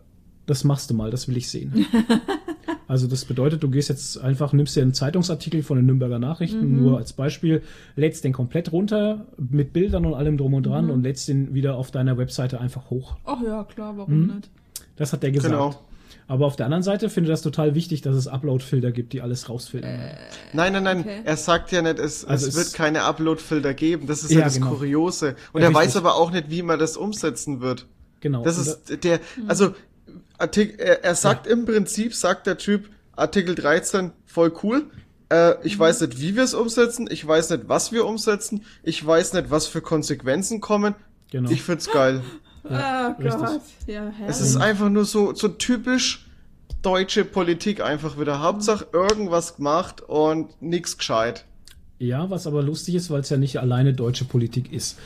[0.47, 1.87] das machst du mal, das will ich sehen.
[2.89, 6.77] Also das bedeutet, du gehst jetzt einfach, nimmst dir einen Zeitungsartikel von den Nürnberger Nachrichten,
[6.77, 6.83] mhm.
[6.83, 7.63] nur als Beispiel,
[7.97, 10.93] lädst den komplett runter mit Bildern und allem drum und dran mhm.
[10.93, 13.17] und lädst den wieder auf deiner Webseite einfach hoch.
[13.25, 14.27] Ach ja, klar, warum mhm.
[14.37, 14.51] nicht?
[14.97, 15.53] Das hat der gesagt.
[15.53, 15.75] Genau.
[16.27, 19.23] Aber auf der anderen Seite finde ich das total wichtig, dass es Upload-Filter gibt, die
[19.23, 19.91] alles rausfiltern.
[19.91, 20.15] Äh,
[20.53, 21.01] nein, nein, nein.
[21.01, 21.21] Okay.
[21.25, 24.07] Er sagt ja nicht, es, also es wird keine Upload-Filter geben.
[24.07, 24.75] Das ist ja, ja das genau.
[24.75, 25.37] Kuriose.
[25.53, 25.87] Und ja, er richtig.
[25.87, 27.87] weiß aber auch nicht, wie man das umsetzen wird.
[28.21, 28.43] Genau.
[28.43, 29.75] Das ist der, also
[30.39, 31.53] Artikel, er, er sagt ja.
[31.53, 34.85] im Prinzip, sagt der Typ, Artikel 13, voll cool.
[35.31, 35.81] Äh, ich mhm.
[35.81, 39.51] weiß nicht, wie wir es umsetzen, ich weiß nicht, was wir umsetzen, ich weiß nicht,
[39.51, 40.95] was für Konsequenzen kommen.
[41.31, 41.51] Genau.
[41.51, 42.23] Ich find's geil.
[42.69, 43.61] ja, oh Gott.
[43.87, 46.27] Ja, es ist einfach nur so, so typisch
[46.83, 48.41] deutsche Politik einfach wieder.
[48.41, 51.45] Hauptsache irgendwas gemacht und nix gescheit.
[51.99, 54.99] Ja, was aber lustig ist, weil es ja nicht alleine deutsche Politik ist,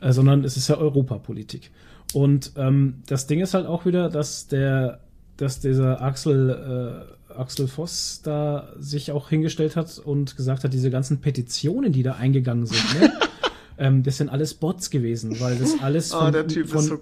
[0.00, 1.70] äh, sondern es ist ja Europapolitik.
[2.14, 5.00] Und ähm, das Ding ist halt auch wieder, dass der,
[5.36, 10.90] dass dieser Axel, äh, Axel Voss da sich auch hingestellt hat und gesagt hat, diese
[10.90, 13.12] ganzen Petitionen, die da eingegangen sind, ne?
[13.78, 16.98] ähm, das sind alles Bots gewesen, weil das alles ah, von, oh, von, so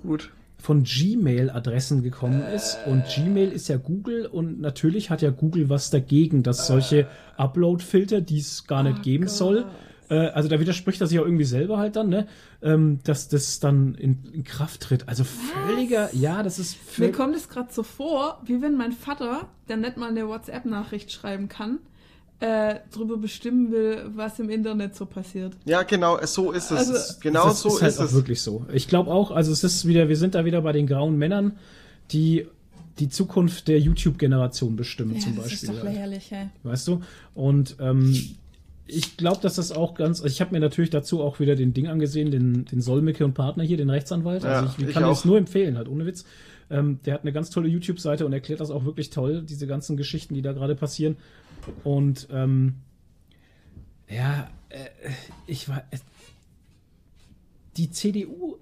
[0.59, 2.77] von Gmail-Adressen gekommen ist.
[2.87, 8.21] Und Gmail ist ja Google und natürlich hat ja Google was dagegen, dass solche Upload-Filter,
[8.21, 9.35] die es gar nicht oh geben Gott.
[9.35, 9.64] soll,
[10.09, 12.27] äh, also da widerspricht er sich auch irgendwie selber halt dann, ne?
[12.62, 15.09] Ähm, dass das dann in, in Kraft tritt.
[15.09, 16.21] Also völliger, Was?
[16.21, 19.97] ja, das ist Mir kommt es gerade so vor, wie wenn mein Vater, der nicht
[19.97, 21.79] mal eine WhatsApp-Nachricht schreiben kann,
[22.40, 25.57] äh, drüber bestimmen will, was im Internet so passiert.
[25.64, 26.90] Ja, genau, so ist es.
[26.90, 28.14] Also, genau das so ist, halt ist es.
[28.14, 28.66] wirklich so.
[28.73, 31.59] Ich glaube auch, also es ist wieder, wir sind da wieder bei den grauen Männern,
[32.12, 32.47] die
[32.99, 35.69] die Zukunft der YouTube-Generation bestimmen, ja, zum Beispiel.
[35.69, 36.51] Das ist doch lächerlich, ja.
[36.62, 37.03] Weißt du?
[37.35, 38.37] Und ähm,
[38.87, 40.20] ich glaube, dass das auch ganz.
[40.20, 43.35] Also ich habe mir natürlich dazu auch wieder den Ding angesehen, den, den Solmecke und
[43.35, 44.44] Partner hier, den Rechtsanwalt.
[44.44, 46.25] Ja, also ich, ich kann es nur empfehlen, halt ohne Witz.
[46.70, 49.96] Ähm, der hat eine ganz tolle YouTube-Seite und erklärt das auch wirklich toll, diese ganzen
[49.96, 51.16] Geschichten, die da gerade passieren.
[51.85, 52.75] Und ähm,
[54.09, 55.11] ja, äh,
[55.46, 55.85] ich war.
[55.90, 55.99] Äh,
[57.77, 58.57] die CDU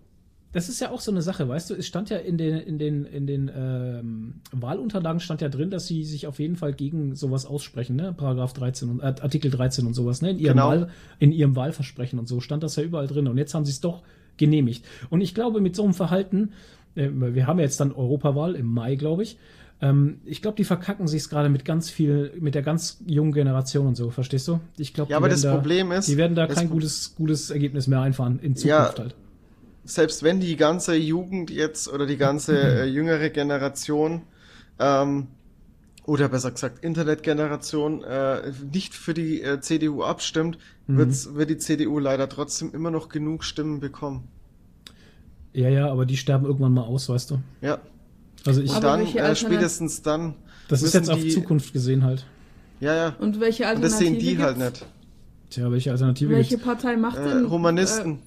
[0.54, 2.78] das ist ja auch so eine Sache, weißt du, es stand ja in den, in
[2.78, 7.16] den, in den ähm, Wahlunterlagen stand ja drin, dass sie sich auf jeden Fall gegen
[7.16, 8.14] sowas aussprechen, ne?
[8.16, 10.30] Paragraph 13 und äh, Artikel 13 und sowas, ne?
[10.30, 10.68] In ihrem, genau.
[10.68, 13.26] Wahl, in ihrem Wahlversprechen und so stand das ja überall drin.
[13.26, 14.04] Und jetzt haben sie es doch
[14.36, 14.84] genehmigt.
[15.10, 16.52] Und ich glaube, mit so einem Verhalten,
[16.94, 19.38] äh, wir haben ja jetzt dann Europawahl im Mai, glaube ich.
[19.80, 23.32] Ähm, ich glaube, die verkacken sich es gerade mit ganz viel, mit der ganz jungen
[23.32, 24.60] Generation und so, verstehst du?
[24.78, 27.88] Ich glaube, ja, aber das da, Problem ist, die werden da kein gutes, gutes Ergebnis
[27.88, 29.16] mehr einfahren in Zukunft ja, halt
[29.84, 34.22] selbst wenn die ganze Jugend jetzt oder die ganze äh, jüngere Generation
[34.78, 35.28] ähm,
[36.04, 40.98] oder besser gesagt Internetgeneration äh, nicht für die äh, CDU abstimmt, mhm.
[41.34, 44.28] wird die CDU leider trotzdem immer noch genug Stimmen bekommen.
[45.52, 47.38] Ja, ja, aber die sterben irgendwann mal aus, weißt du?
[47.60, 47.78] Ja.
[48.44, 50.34] Also ich Und dann, äh, spätestens dann.
[50.68, 52.26] Das ist jetzt auf die, Zukunft gesehen halt.
[52.80, 53.16] Ja, ja.
[53.18, 53.76] Und welche Alternative?
[53.76, 54.62] Und das sehen die halt gibt's?
[54.62, 54.86] halt nicht.
[55.50, 56.64] Tja, welche Alternative Welche gibt's?
[56.64, 57.50] Partei macht äh, denn?
[57.50, 58.18] Humanisten.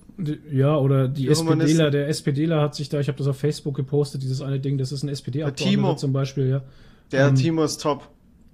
[0.52, 4.24] Ja, oder die, SPDler, der SPDler hat sich da, ich habe das auf Facebook gepostet,
[4.24, 6.64] dieses eine Ding, das ist ein SPD-Abgeordneter zum Beispiel, ja.
[7.12, 8.10] Der ähm, Timo ist top.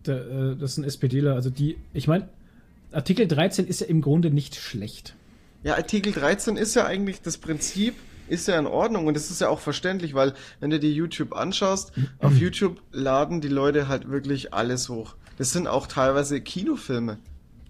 [0.06, 2.28] Der, äh, das ist ein SPDler, also die, ich meine,
[2.92, 5.16] Artikel 13 ist ja im Grunde nicht schlecht.
[5.64, 7.96] Ja, Artikel 13 ist ja eigentlich das Prinzip,
[8.28, 11.34] ist ja in Ordnung und das ist ja auch verständlich, weil wenn du dir YouTube
[11.34, 15.16] anschaust, auf YouTube laden die Leute halt wirklich alles hoch.
[15.38, 17.18] Das sind auch teilweise Kinofilme.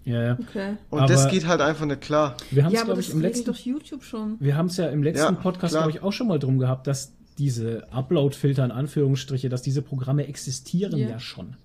[0.04, 0.38] Ja, ja.
[0.38, 0.76] Okay.
[0.90, 2.36] Und aber das geht halt einfach nicht klar.
[2.50, 3.46] Wir haben es, ja, glaube ich, im letzten.
[3.46, 4.36] Doch YouTube schon.
[4.38, 6.86] Wir haben es ja im letzten ja, Podcast, glaube ich, auch schon mal drum gehabt,
[6.86, 11.10] dass diese Upload-Filter in Anführungsstriche, dass diese Programme existieren yeah.
[11.10, 11.56] ja schon.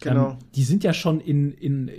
[0.00, 0.30] Genau.
[0.30, 1.90] Ähm, die sind ja schon in, in,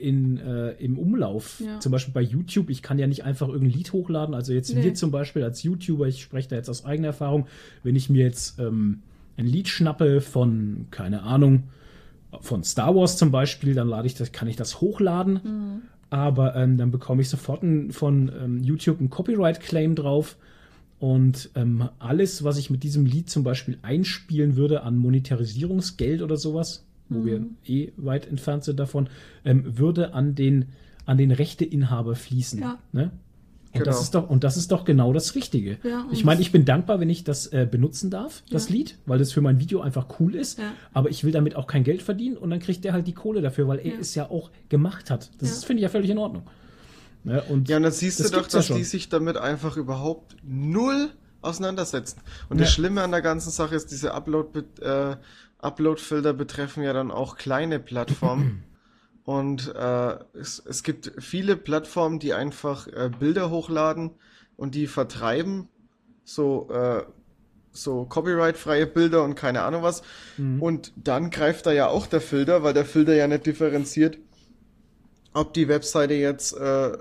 [0.00, 1.60] in, äh, im Umlauf.
[1.60, 1.80] Ja.
[1.80, 2.70] Zum Beispiel bei YouTube.
[2.70, 4.34] Ich kann ja nicht einfach irgendein Lied hochladen.
[4.34, 4.82] Also jetzt nee.
[4.82, 7.46] wir zum Beispiel als YouTuber, ich spreche da jetzt aus eigener Erfahrung,
[7.82, 9.02] wenn ich mir jetzt ähm,
[9.36, 11.64] ein Lied schnappe von, keine Ahnung,
[12.40, 15.82] von Star Wars zum Beispiel, dann lade ich das, kann ich das hochladen, mhm.
[16.10, 20.36] aber ähm, dann bekomme ich sofort ein, von ähm, YouTube einen Copyright-Claim drauf.
[21.00, 26.36] Und ähm, alles, was ich mit diesem Lied zum Beispiel einspielen würde an Monetarisierungsgeld oder
[26.36, 27.26] sowas, wo mhm.
[27.26, 29.08] wir eh weit entfernt sind davon,
[29.44, 30.66] ähm, würde an den,
[31.04, 32.60] an den Rechteinhaber fließen.
[32.60, 32.78] Ja.
[32.92, 33.10] Ne?
[33.74, 33.90] Und, genau.
[33.90, 35.78] das ist doch, und das ist doch genau das Richtige.
[35.82, 38.76] Ja, ich meine, ich bin dankbar, wenn ich das äh, benutzen darf, das ja.
[38.76, 40.60] Lied, weil das für mein Video einfach cool ist.
[40.60, 40.72] Ja.
[40.92, 43.42] Aber ich will damit auch kein Geld verdienen und dann kriegt der halt die Kohle
[43.42, 45.30] dafür, weil er es ja auch gemacht hat.
[45.40, 46.44] Das finde ich ja völlig in Ordnung.
[47.24, 51.10] Ja, und, ja, und dann siehst du doch, dass die sich damit einfach überhaupt null
[51.42, 52.20] auseinandersetzen.
[52.48, 55.16] Und das Schlimme an der ganzen Sache ist, diese Upload-Filter äh,
[55.58, 58.62] Upload betreffen ja dann auch kleine Plattformen.
[59.24, 64.10] Und äh, es, es gibt viele Plattformen, die einfach äh, Bilder hochladen
[64.56, 65.68] und die vertreiben,
[66.24, 67.02] so, äh,
[67.72, 70.02] so copyright-freie Bilder und keine Ahnung was.
[70.36, 70.62] Mhm.
[70.62, 74.18] Und dann greift da ja auch der Filter, weil der Filter ja nicht differenziert,
[75.32, 76.92] ob die Webseite jetzt äh,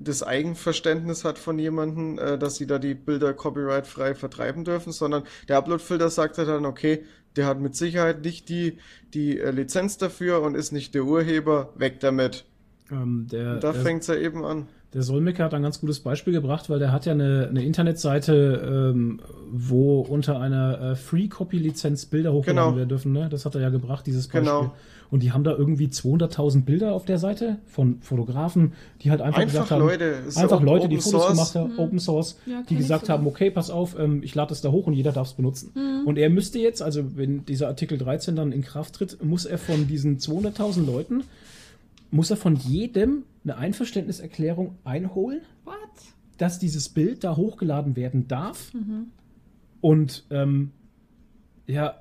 [0.00, 5.22] das Eigenverständnis hat von jemandem, äh, dass sie da die Bilder copyright-frei vertreiben dürfen, sondern
[5.48, 7.04] der Upload-Filter sagt dann, okay,
[7.36, 8.78] der hat mit Sicherheit nicht die,
[9.12, 12.44] die äh, Lizenz dafür und ist nicht der Urheber, weg damit.
[12.90, 14.66] Ähm, der, da fängt es ja eben an.
[14.92, 18.92] Der Solmecke hat ein ganz gutes Beispiel gebracht, weil der hat ja eine, eine Internetseite,
[18.94, 19.20] ähm,
[19.50, 22.76] wo unter einer äh, Free-Copy-Lizenz Bilder hochgeladen genau.
[22.76, 23.12] werden dürfen.
[23.12, 23.28] Ne?
[23.28, 24.42] Das hat er ja gebracht, dieses Beispiel.
[24.42, 24.74] Genau.
[25.14, 29.42] Und die haben da irgendwie 200.000 Bilder auf der Seite von Fotografen, die halt einfach,
[29.42, 31.28] einfach gesagt haben, Leute, einfach Leute, die Fotos Source.
[31.28, 31.78] gemacht haben, mhm.
[31.78, 34.88] Open Source, ja, die gesagt haben, okay, pass auf, ähm, ich lade es da hoch
[34.88, 35.70] und jeder darf es benutzen.
[35.76, 36.08] Mhm.
[36.08, 39.58] Und er müsste jetzt, also wenn dieser Artikel 13 dann in Kraft tritt, muss er
[39.58, 41.22] von diesen 200.000 Leuten,
[42.10, 45.76] muss er von jedem eine Einverständniserklärung einholen, What?
[46.38, 48.74] dass dieses Bild da hochgeladen werden darf.
[48.74, 49.12] Mhm.
[49.80, 50.72] Und ähm,
[51.68, 52.00] ja,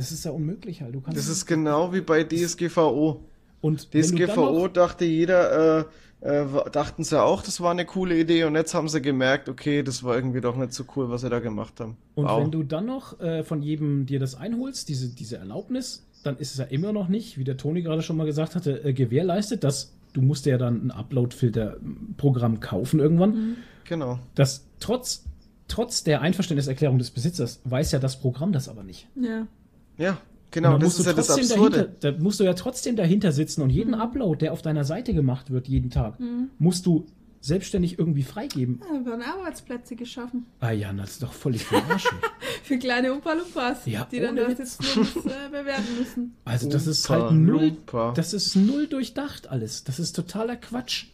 [0.00, 0.94] das ist ja unmöglich halt.
[0.94, 3.22] Du kannst das ist genau wie bei DSGVO.
[3.60, 5.84] Und DSGVO dachte jeder, äh,
[6.22, 9.82] äh, dachten sie auch, das war eine coole Idee und jetzt haben sie gemerkt, okay,
[9.82, 11.98] das war irgendwie doch nicht so cool, was sie da gemacht haben.
[12.14, 12.42] Und wow.
[12.42, 16.52] wenn du dann noch äh, von jedem dir das einholst, diese, diese Erlaubnis, dann ist
[16.52, 19.64] es ja immer noch nicht, wie der Toni gerade schon mal gesagt hatte, äh, gewährleistet,
[19.64, 23.30] dass du musst ja dann ein Upload-Filter-Programm kaufen irgendwann.
[23.30, 23.56] Mhm.
[23.84, 24.18] Genau.
[24.34, 25.24] Das trotz,
[25.68, 29.08] trotz der Einverständniserklärung des Besitzers weiß ja das Programm das aber nicht.
[29.14, 29.46] Ja.
[30.00, 30.18] Ja.
[30.52, 31.76] Genau, das ist ja das Absurde.
[31.78, 34.00] Dahinter, da musst du ja trotzdem dahinter sitzen und jeden mhm.
[34.00, 36.50] Upload, der auf deiner Seite gemacht wird, jeden Tag, mhm.
[36.58, 37.06] musst du
[37.40, 38.80] selbstständig irgendwie freigeben.
[38.82, 40.46] Ja, werden Arbeitsplätze geschaffen.
[40.60, 42.18] Ah ja, das ist doch völlig verarschen.
[42.64, 46.36] Für kleine Umpa-Lumpas, ja, die dann das jetzt nur äh, bewerten müssen.
[46.44, 47.76] Also das ist halt null,
[48.14, 49.84] das ist null durchdacht alles.
[49.84, 51.06] Das ist totaler Quatsch.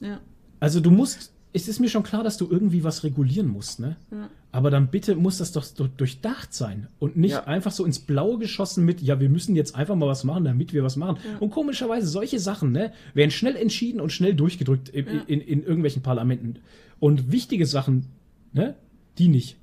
[0.00, 0.20] Ja.
[0.60, 3.96] Also du musst, es ist mir schon klar, dass du irgendwie was regulieren musst, ne?
[4.10, 4.28] Ja.
[4.52, 7.44] Aber dann bitte muss das doch durchdacht sein und nicht ja.
[7.44, 10.72] einfach so ins Blaue geschossen mit, ja, wir müssen jetzt einfach mal was machen, damit
[10.72, 11.18] wir was machen.
[11.24, 11.38] Ja.
[11.38, 15.62] Und komischerweise solche Sachen, ne, werden schnell entschieden und schnell durchgedrückt in, in, in, in
[15.62, 16.60] irgendwelchen Parlamenten.
[17.00, 18.06] Und wichtige Sachen,
[18.52, 18.76] ne,
[19.18, 19.56] die nicht.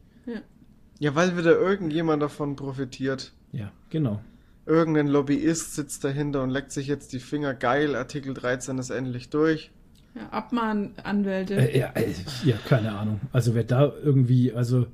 [0.99, 3.33] Ja, weil wieder irgendjemand davon profitiert.
[3.51, 4.21] Ja, genau.
[4.65, 7.53] Irgendein Lobbyist sitzt dahinter und leckt sich jetzt die Finger.
[7.53, 9.71] Geil, Artikel 13 ist endlich durch.
[10.15, 11.55] Ja, Abmahnanwälte.
[11.55, 13.19] Äh, ja, äh, ja, keine Ahnung.
[13.31, 14.85] Also wer da irgendwie, also,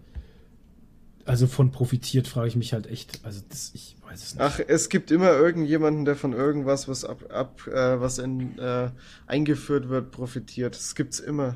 [1.26, 3.20] also von profitiert, frage ich mich halt echt.
[3.24, 4.41] Also das, ich weiß es nicht.
[4.41, 8.91] Ach, es gibt immer irgendjemanden, der von irgendwas, was ab, ab äh, was in, äh,
[9.28, 10.76] eingeführt wird, profitiert.
[10.76, 11.55] Das gibt's immer.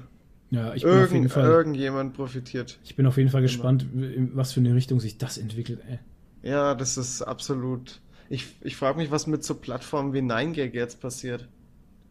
[0.51, 1.45] Ja, ich bin Irgend, auf jeden Fall.
[1.45, 2.79] Irgendjemand profitiert.
[2.83, 3.47] Ich bin auf jeden Fall immer.
[3.47, 5.79] gespannt, in was für eine Richtung sich das entwickelt.
[5.89, 5.99] Ey.
[6.43, 8.01] Ja, das ist absolut.
[8.29, 11.47] Ich, ich frage mich, was mit so Plattformen wie 9gag jetzt passiert.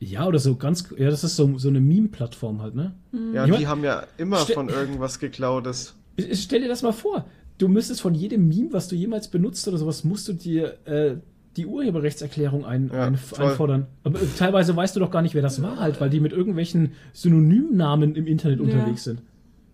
[0.04, 2.92] Ja, oder so ganz, ja, das ist so, so eine Meme-Plattform halt, ne?
[3.12, 3.34] Mhm.
[3.34, 5.94] Ja, die haben ja immer von irgendwas geklautes.
[6.32, 7.26] Stell dir das mal vor.
[7.58, 11.18] Du müsstest von jedem Meme, was du jemals benutzt oder sowas, musst du dir äh,
[11.56, 13.86] die Urheberrechtserklärung ein, ja, ein, einfordern.
[14.02, 16.32] Aber äh, teilweise weißt du doch gar nicht, wer das war halt, weil die mit
[16.32, 18.64] irgendwelchen Synonymnamen im Internet ja.
[18.64, 19.22] unterwegs sind.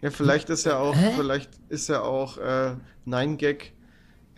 [0.03, 1.13] Ja, vielleicht ist ja auch, Hä?
[1.17, 2.75] vielleicht ist ja auch äh,
[3.07, 3.71] 9gag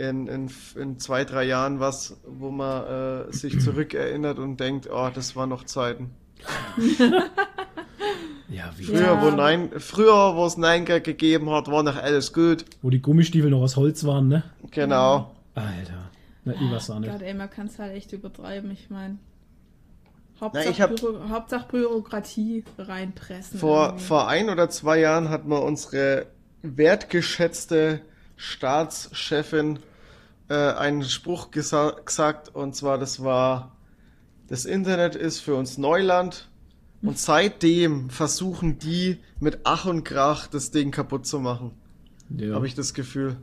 [0.00, 5.10] in, in, in zwei, drei Jahren was, wo man äh, sich zurückerinnert und denkt, oh,
[5.14, 6.10] das waren noch Zeiten.
[8.48, 9.22] ja, wie früher, ja.
[9.22, 12.64] Wo nein, früher, wo es Nein gegeben hat, war noch alles gut.
[12.80, 14.42] Wo die Gummistiefel noch aus Holz waren, ne?
[14.70, 15.34] Genau.
[15.54, 16.10] Alter.
[16.44, 17.12] Na, ich auch nicht.
[17.12, 19.18] Gott, ey, man kann es halt echt übertreiben, ich meine.
[20.40, 23.60] Hauptsache, hab, Büro, Hauptsache Bürokratie reinpressen.
[23.60, 26.28] Vor, vor ein oder zwei Jahren hat man unsere
[26.62, 28.00] wertgeschätzte
[28.36, 29.80] Staatschefin
[30.50, 33.76] äh, einen Spruch gesa gesagt und zwar, das war,
[34.48, 36.50] das Internet ist für uns Neuland
[37.02, 41.70] und seitdem versuchen die mit Ach und Krach das Ding kaputt zu machen.
[42.36, 42.54] Ja.
[42.54, 43.36] Habe ich das Gefühl.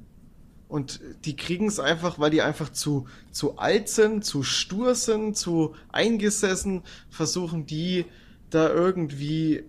[0.68, 5.38] Und die kriegen es einfach, weil die einfach zu, zu alt sind, zu stur sind,
[5.38, 8.05] zu eingesessen, versuchen die
[8.49, 9.64] da irgendwie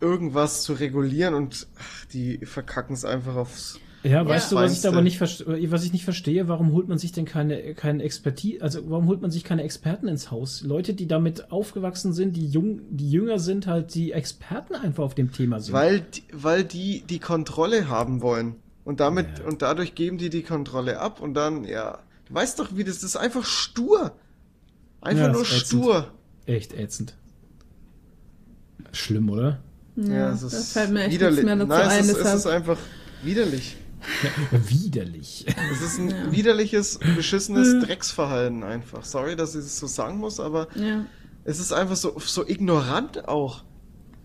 [0.00, 4.58] irgendwas zu regulieren und ach, die verkacken es einfach aufs ja, weißt ja.
[4.58, 7.74] du, was ich aber nicht was ich nicht verstehe, warum holt man sich denn keine,
[7.74, 10.62] keine Expertise, also warum holt man sich keine Experten ins Haus?
[10.62, 15.14] Leute, die damit aufgewachsen sind, die jung, die jünger sind, halt die Experten einfach auf
[15.14, 15.74] dem Thema sind.
[15.74, 18.56] Weil, weil die die Kontrolle haben wollen.
[18.84, 19.44] Und damit, ja.
[19.46, 22.96] und dadurch geben die die Kontrolle ab und dann, ja, du weißt doch, wie das,
[22.96, 24.16] das ist einfach stur.
[25.00, 26.12] Einfach ja, nur stur.
[26.46, 27.14] Echt ätzend.
[28.90, 29.60] Schlimm, oder?
[29.96, 31.44] Ja, ja es ist das fällt mir echt widerlich.
[31.44, 32.78] Mehr dazu Nein, ein, es, ist, es ist einfach
[33.22, 33.76] widerlich.
[34.50, 35.46] Widerlich.
[35.72, 36.32] Es ist ein ja.
[36.32, 39.04] widerliches, beschissenes Drecksverhalten einfach.
[39.04, 41.04] Sorry, dass ich es so sagen muss, aber ja.
[41.44, 43.64] es ist einfach so, so ignorant auch.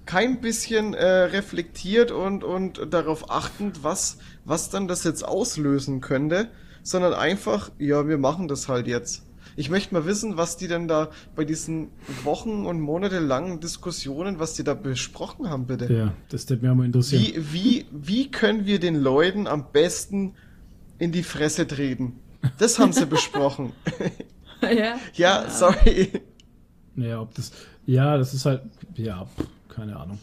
[0.05, 6.49] Kein bisschen äh, reflektiert und, und darauf achtend, was, was dann das jetzt auslösen könnte,
[6.81, 9.26] sondern einfach, ja, wir machen das halt jetzt.
[9.57, 11.89] Ich möchte mal wissen, was die denn da bei diesen
[12.23, 15.91] Wochen und monatelangen Diskussionen, was die da besprochen haben, bitte.
[15.91, 17.23] Ja, das würde mich auch mal interessieren.
[17.23, 20.35] Wie, wie, wie können wir den Leuten am besten
[20.99, 22.19] in die Fresse treten?
[22.59, 23.73] Das haben sie besprochen.
[24.61, 24.99] ja.
[25.15, 26.11] ja, sorry.
[26.93, 27.51] Naja, ob das.
[27.87, 28.61] Ja, das ist halt.
[28.95, 29.25] Ja,
[29.69, 30.19] keine Ahnung.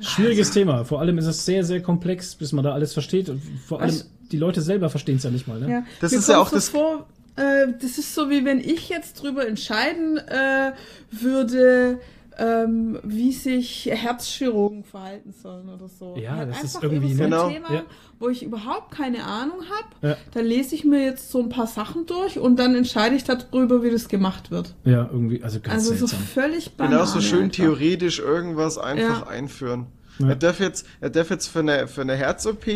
[0.00, 0.84] Schwieriges Thema.
[0.84, 3.30] Vor allem ist es sehr, sehr komplex, bis man da alles versteht.
[3.30, 5.60] Und vor allem, die Leute selber verstehen es ja nicht mal.
[5.60, 5.70] Ne?
[5.70, 5.82] Ja.
[6.00, 6.68] Das Mir ist ja auch das.
[6.68, 7.06] Vor,
[7.36, 10.72] äh, das ist so, wie wenn ich jetzt drüber entscheiden äh,
[11.10, 12.00] würde,
[12.38, 16.16] ähm, wie sich Herzchirurgen verhalten sollen oder so.
[16.16, 17.48] Ja, halt das ist irgendwie so ein genau.
[17.48, 17.82] Thema, ja.
[18.18, 20.08] wo ich überhaupt keine Ahnung habe.
[20.08, 20.16] Ja.
[20.32, 23.82] Da lese ich mir jetzt so ein paar Sachen durch und dann entscheide ich darüber,
[23.82, 24.74] wie das gemacht wird.
[24.84, 26.08] Ja, irgendwie, also ganz Also seltsam.
[26.08, 26.92] so völlig banal.
[26.92, 27.56] Genau, so schön einfach.
[27.56, 29.26] theoretisch irgendwas einfach ja.
[29.26, 29.86] einführen.
[30.18, 30.30] Ja.
[30.30, 32.66] Er darf jetzt, er darf jetzt für eine, für eine Herz-OP,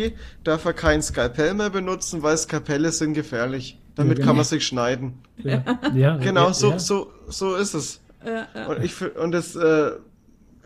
[0.43, 3.79] darf er kein Skalpell mehr benutzen, weil Skalpelle sind gefährlich.
[3.97, 4.27] Damit ja, genau.
[4.27, 5.13] kann man sich schneiden.
[5.37, 7.99] Ja, ja genau, so, so, so ist es.
[8.67, 9.91] Und ich und das, äh,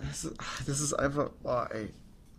[0.09, 1.89] das, ach, das ist einfach, oh, ey.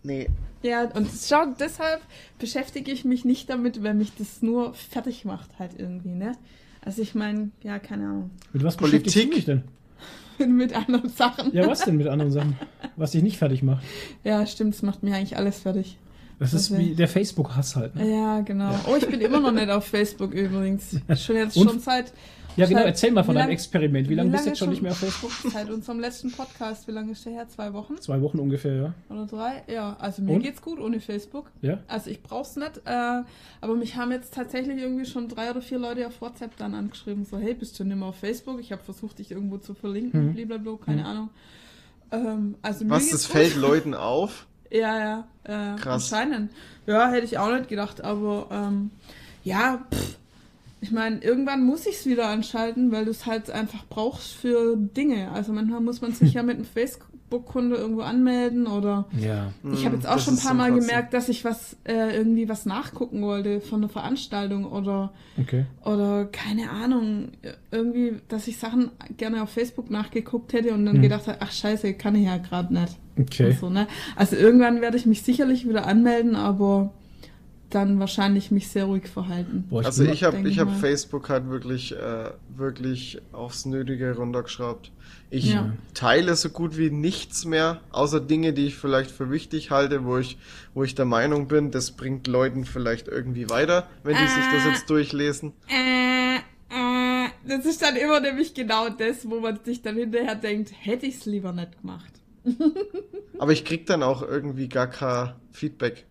[0.03, 0.29] Nee.
[0.61, 2.01] Ja, und schau, deshalb
[2.37, 6.33] beschäftige ich mich nicht damit, wenn mich das nur fertig macht, halt irgendwie, ne?
[6.81, 8.31] Also ich meine, ja, keine Ahnung.
[8.51, 9.29] Mit was Politik?
[9.31, 9.63] du dich denn?
[10.37, 11.53] mit anderen Sachen.
[11.53, 12.57] Ja, was denn mit anderen Sachen?
[12.97, 13.83] Was dich nicht fertig macht?
[14.23, 15.97] Ja, stimmt, es macht mir eigentlich alles fertig.
[16.39, 17.95] Das ist wie der Facebook-Hass halt.
[17.95, 18.11] Ne?
[18.11, 18.73] Ja, genau.
[18.87, 20.97] Oh, ich bin immer noch nicht auf Facebook übrigens.
[21.15, 22.13] Schon jetzt schon seit
[22.55, 24.09] ja, genau, erzähl mal von deinem Experiment.
[24.09, 25.31] Wie lange bist du jetzt schon nicht mehr auf Facebook?
[25.51, 26.87] Seit unserem letzten Podcast.
[26.87, 27.47] Wie lange ist der her?
[27.49, 27.97] Zwei Wochen?
[27.99, 28.93] Zwei Wochen ungefähr, ja.
[29.09, 29.63] Oder drei?
[29.67, 30.43] Ja, also mir Und?
[30.43, 31.49] geht's gut ohne Facebook.
[31.61, 31.79] Ja.
[31.87, 32.81] Also ich brauch's nicht.
[32.85, 33.23] Äh,
[33.61, 37.25] aber mich haben jetzt tatsächlich irgendwie schon drei oder vier Leute auf WhatsApp dann angeschrieben.
[37.25, 38.59] So, hey, bist du nicht mehr auf Facebook?
[38.59, 40.35] Ich habe versucht, dich irgendwo zu verlinken.
[40.35, 40.35] Hm.
[40.35, 41.07] Blablabla, keine hm.
[41.07, 41.29] Ahnung.
[42.11, 43.37] Ähm, also Was, das gut.
[43.37, 44.45] fällt Leuten auf?
[44.73, 45.27] Ja, ja.
[45.43, 46.11] Äh, Krass.
[46.11, 46.51] Anscheinend.
[46.85, 48.03] Ja, hätte ich auch nicht gedacht.
[48.03, 48.91] Aber ähm,
[49.43, 50.17] ja, pff
[50.83, 54.75] ich meine, irgendwann muss ich es wieder anschalten, weil du es halt einfach brauchst für
[54.75, 55.31] Dinge.
[55.31, 56.65] Also manchmal muss man sich ja mit einem
[57.33, 59.51] Facebook-Kunde irgendwo anmelden oder ja.
[59.73, 60.87] ich habe jetzt auch das schon ein paar Mal krass.
[60.87, 65.65] gemerkt, dass ich was äh, irgendwie was nachgucken wollte von einer Veranstaltung oder okay.
[65.83, 67.29] oder keine Ahnung,
[67.71, 71.01] irgendwie, dass ich Sachen gerne auf Facebook nachgeguckt hätte und dann hm.
[71.01, 72.97] gedacht habe, ach scheiße, kann ich ja gerade nicht.
[73.19, 73.55] Okay.
[73.59, 73.87] So, ne?
[74.15, 76.91] Also irgendwann werde ich mich sicherlich wieder anmelden, aber
[77.73, 79.65] dann wahrscheinlich mich sehr ruhig verhalten.
[79.69, 84.91] Boah, ich also ich habe ich habe Facebook halt wirklich äh, wirklich aufs Nötige runtergeschraubt.
[85.29, 85.73] Ich ja.
[85.93, 90.17] teile so gut wie nichts mehr, außer Dinge, die ich vielleicht für wichtig halte, wo
[90.17, 90.37] ich
[90.73, 94.45] wo ich der Meinung bin, das bringt Leuten vielleicht irgendwie weiter, wenn die äh, sich
[94.51, 95.53] das jetzt durchlesen.
[95.67, 100.71] Äh, äh, das ist dann immer nämlich genau das, wo man sich dann hinterher denkt,
[100.79, 102.13] hätte ich es lieber nicht gemacht.
[103.39, 106.05] Aber ich krieg dann auch irgendwie gar kein Feedback.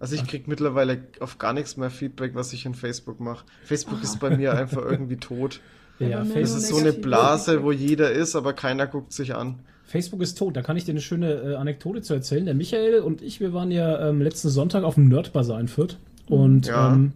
[0.00, 3.44] Also ich krieg mittlerweile auf gar nichts mehr Feedback, was ich in Facebook mache.
[3.64, 4.04] Facebook oh.
[4.04, 5.60] ist bei mir einfach irgendwie tot.
[5.98, 9.58] Ja, Facebook ist so eine Blase, wo jeder ist, aber keiner guckt sich an.
[9.84, 10.56] Facebook ist tot.
[10.56, 12.44] Da kann ich dir eine schöne äh, Anekdote zu erzählen.
[12.44, 15.96] Der Michael und ich, wir waren ja ähm, letzten Sonntag auf dem Nerdbazar in Fürth.
[16.28, 16.92] Und ja.
[16.92, 17.12] ähm,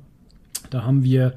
[0.71, 1.35] da haben wir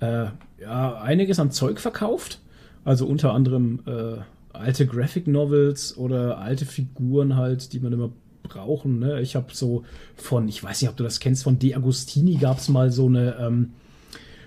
[0.00, 0.26] äh,
[0.60, 2.38] ja, einiges an Zeug verkauft.
[2.84, 8.10] Also unter anderem äh, alte Graphic Novels oder alte Figuren halt, die man immer
[8.48, 8.98] brauchen.
[8.98, 9.20] Ne?
[9.20, 9.84] Ich habe so
[10.16, 13.06] von, ich weiß nicht, ob du das kennst, von De Agostini gab es mal so
[13.06, 13.72] eine, ähm,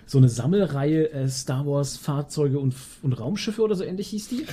[0.06, 4.46] so eine Sammelreihe äh, Star Wars Fahrzeuge und, und Raumschiffe oder so ähnlich hieß die.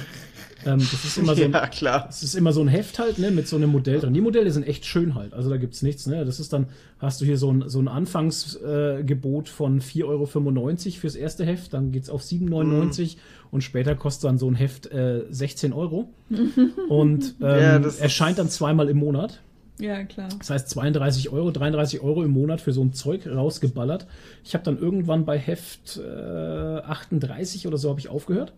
[0.67, 2.05] Ähm, das ist immer so ein, ja, klar.
[2.07, 4.15] Das ist immer so ein Heft halt, ne, mit so einem Modell drin.
[4.15, 5.33] Die Modelle sind echt schön halt.
[5.33, 6.25] Also da gibt's nichts, ne.
[6.25, 6.67] Das ist dann,
[6.99, 11.75] hast du hier so ein, so ein Anfangsgebot äh, von 4,95 Euro fürs erste Heft,
[11.75, 13.19] dann geht's auf 7,99 mm.
[13.51, 16.09] und später kostet dann so ein Heft äh, 16 Euro.
[16.89, 19.41] und ähm, ja, erscheint dann zweimal im Monat.
[19.81, 20.29] Ja, klar.
[20.39, 24.07] Das heißt 32 Euro, 33 Euro im Monat für so ein Zeug rausgeballert.
[24.45, 28.53] Ich habe dann irgendwann bei Heft äh, 38 oder so habe ich aufgehört,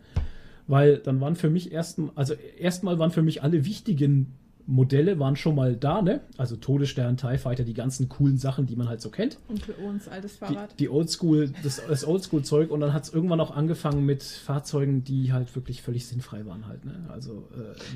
[0.71, 4.35] weil dann waren für mich erstmal, also erstmal waren für mich alle wichtigen
[4.66, 6.21] Modelle waren schon mal da, ne?
[6.37, 9.39] Also Todesstern, TIE Fighter, die ganzen coolen Sachen, die man halt so kennt.
[9.49, 10.73] Und für uns altes Fahrrad.
[10.73, 15.03] Die, die Oldschool, das, das Oldschool-Zeug und dann hat es irgendwann auch angefangen mit Fahrzeugen,
[15.03, 16.95] die halt wirklich völlig sinnfrei waren halt, ne?
[17.09, 17.49] Also,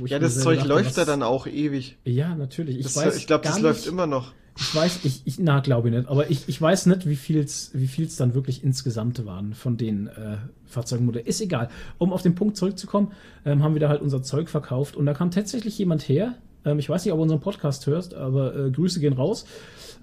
[0.03, 1.97] äh, ja, das Zeug dachte, läuft ja dann auch ewig.
[2.05, 2.79] Ja, natürlich.
[2.79, 4.33] Ich das, ich glaube, das nicht, läuft immer noch.
[4.57, 7.71] Ich weiß, ich, ich na, glaube ich nicht, aber ich, ich weiß nicht, wie viel's,
[7.75, 10.37] wie viel's dann wirklich insgesamt waren von den äh,
[10.67, 11.27] Fahrzeugmodellen.
[11.27, 11.69] Ist egal.
[11.99, 13.13] Um auf den Punkt zurückzukommen,
[13.45, 16.79] ähm, haben wir da halt unser Zeug verkauft und da kam tatsächlich jemand her, ähm,
[16.79, 19.45] ich weiß nicht, ob du unseren Podcast hörst, aber äh, Grüße gehen raus.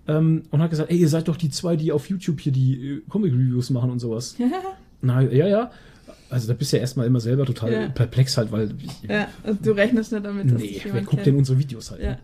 [0.07, 2.73] Ähm, und hat gesagt, ey, ihr seid doch die zwei, die auf YouTube hier die
[2.73, 4.35] äh, Comic-Reviews machen und sowas.
[5.01, 5.71] Na, ja, ja.
[6.29, 7.89] Also da bist du ja erstmal immer selber total ja.
[7.89, 8.71] perplex halt, weil...
[9.07, 12.01] Ja, also du rechnest nicht damit, dass Nee, wer guckt denn unsere Videos halt?
[12.01, 12.17] Ja.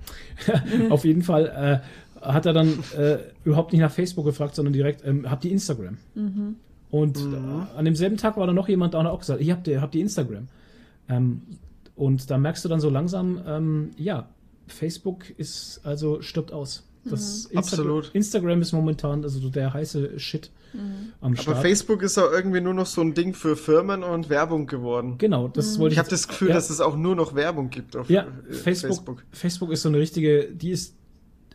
[0.48, 0.90] Ne?
[0.90, 5.06] auf jeden Fall äh, hat er dann äh, überhaupt nicht nach Facebook gefragt, sondern direkt,
[5.06, 5.98] ähm, habt ihr Instagram?
[6.16, 6.56] Mhm.
[6.90, 7.68] Und mhm.
[7.76, 10.02] an demselben Tag war da noch jemand, der auch gesagt, ihr habt ihr, habt ihr
[10.02, 10.48] Instagram?
[11.10, 11.42] Ähm,
[11.96, 14.30] und da merkst du dann so langsam, ähm, ja,
[14.68, 16.84] Facebook ist also stirbt aus.
[17.10, 17.58] Das mhm.
[17.58, 18.12] Insta Absolut.
[18.14, 21.14] Instagram ist momentan also der heiße Shit mhm.
[21.22, 21.58] am Start.
[21.58, 25.16] Aber Facebook ist auch irgendwie nur noch so ein Ding für Firmen und Werbung geworden.
[25.18, 25.82] Genau, das mhm.
[25.82, 25.96] wollte ich.
[25.96, 26.56] Ich habe das Gefühl, ja.
[26.56, 29.24] dass es auch nur noch Werbung gibt auf ja, äh, Facebook, Facebook.
[29.32, 30.97] Facebook ist so eine richtige, die ist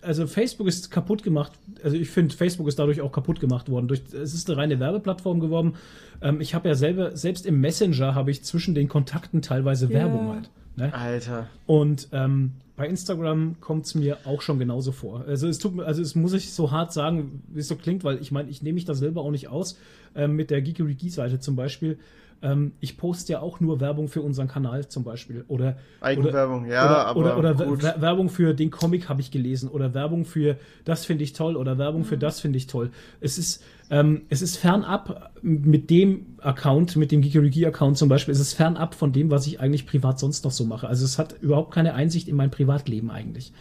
[0.02, 1.52] also Facebook ist kaputt gemacht.
[1.82, 3.88] Also ich finde, Facebook ist dadurch auch kaputt gemacht worden.
[3.88, 5.74] Durch, es ist eine reine Werbeplattform geworden.
[6.20, 10.00] Ähm, ich habe ja selber, selbst im Messenger habe ich zwischen den Kontakten teilweise yeah.
[10.00, 10.50] Werbung halt.
[10.76, 10.92] Ne?
[10.94, 11.48] Alter.
[11.66, 15.24] Und ähm, bei Instagram kommt es mir auch schon genauso vor.
[15.26, 18.04] Also es tut mir, also es muss ich so hart sagen, wie es so klingt,
[18.04, 19.78] weil ich meine, ich nehme mich da selber auch nicht aus.
[20.14, 21.98] Ähm, mit der Geeky-Seite zum Beispiel
[22.42, 25.44] ähm, ich poste ja auch nur Werbung für unseren Kanal zum Beispiel.
[25.48, 27.66] Oder Eigenwerbung, oder, ja, oder, aber.
[27.66, 29.68] Oder, oder Werbung für den Comic habe ich gelesen.
[29.68, 31.56] Oder Werbung für das finde ich toll.
[31.56, 32.06] Oder Werbung mhm.
[32.06, 32.90] für das finde ich toll.
[33.20, 38.40] Es ist, ähm, es ist fernab mit dem Account, mit dem Geekerigi-Account zum Beispiel, es
[38.40, 40.88] ist fernab von dem, was ich eigentlich privat sonst noch so mache.
[40.88, 43.52] Also es hat überhaupt keine Einsicht in mein Privatleben eigentlich.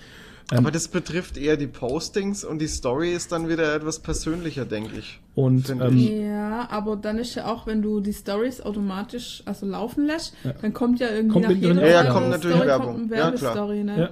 [0.52, 4.66] Aber ähm, das betrifft eher die Postings und die Story ist dann wieder etwas persönlicher,
[4.66, 5.20] denke ich.
[5.34, 10.06] Und ähm, ja, aber dann ist ja auch, wenn du die Stories automatisch also laufen
[10.06, 10.54] lässt, ja.
[10.62, 12.94] dann kommt ja irgendwie kommt nach jeder ja, ja, kommt natürlich Story Werbung.
[12.94, 13.68] Kommt ja, klar.
[13.68, 14.00] ne?
[14.00, 14.10] ja.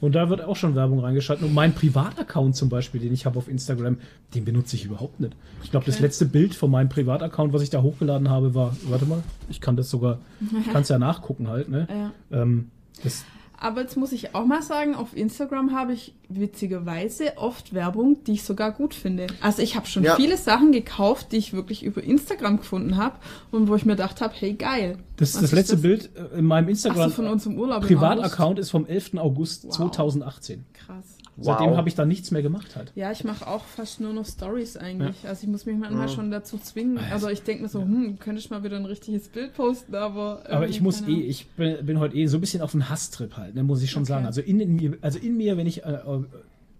[0.00, 1.46] Und da wird auch schon Werbung reingeschaltet.
[1.46, 3.98] Und mein Privataccount zum Beispiel, den ich habe auf Instagram,
[4.34, 5.34] den benutze ich überhaupt nicht.
[5.62, 5.92] Ich glaube, okay.
[5.92, 9.60] das letzte Bild von meinem Privataccount, was ich da hochgeladen habe, war, warte mal, ich
[9.60, 10.18] kann das sogar,
[10.72, 11.86] kann es ja nachgucken halt, ne?
[11.88, 12.42] Ja.
[12.42, 12.70] Ähm,
[13.02, 13.24] das,
[13.58, 18.32] aber jetzt muss ich auch mal sagen, auf Instagram habe ich witzigerweise oft Werbung, die
[18.32, 19.28] ich sogar gut finde.
[19.40, 20.16] Also ich habe schon ja.
[20.16, 23.16] viele Sachen gekauft, die ich wirklich über Instagram gefunden habe
[23.50, 24.98] und wo ich mir gedacht habe, hey geil.
[25.16, 25.82] Das, das letzte das?
[25.82, 29.14] Bild äh, in meinem Instagram so, von unserem Urlaub Privataccount ist vom 11.
[29.16, 29.76] August wow.
[29.76, 30.64] 2018.
[30.74, 31.16] Krass.
[31.38, 31.76] Seitdem wow.
[31.76, 32.92] habe ich da nichts mehr gemacht halt.
[32.94, 35.22] Ja, ich mache auch fast nur noch Stories eigentlich.
[35.22, 35.30] Ja.
[35.30, 36.12] Also ich muss mich manchmal ja.
[36.12, 36.98] schon dazu zwingen.
[37.10, 40.42] Also ich denke mir so, hm, könnte ich mal wieder ein richtiges Bild posten, aber.
[40.48, 43.36] Aber ich muss eh, ich bin, bin, heute eh so ein bisschen auf einem Hasstrip
[43.36, 44.12] halt, ne, muss ich schon okay.
[44.12, 44.26] sagen.
[44.26, 46.24] Also in, in, mir, also in mir, wenn ich äh, äh,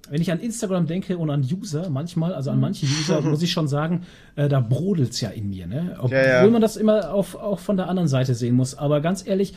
[0.09, 2.63] wenn ich an Instagram denke und an User, manchmal, also an mhm.
[2.63, 5.97] manche User, muss ich schon sagen, äh, da brodelt's ja in mir, ne?
[5.99, 6.51] Obwohl ja, ja.
[6.51, 8.77] man das immer auf, auch von der anderen Seite sehen muss.
[8.77, 9.55] Aber ganz ehrlich,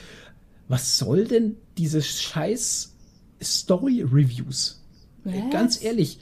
[0.67, 2.95] was soll denn diese scheiß
[3.41, 4.78] Story-Reviews?
[5.23, 5.33] Was?
[5.51, 6.19] Ganz ehrlich,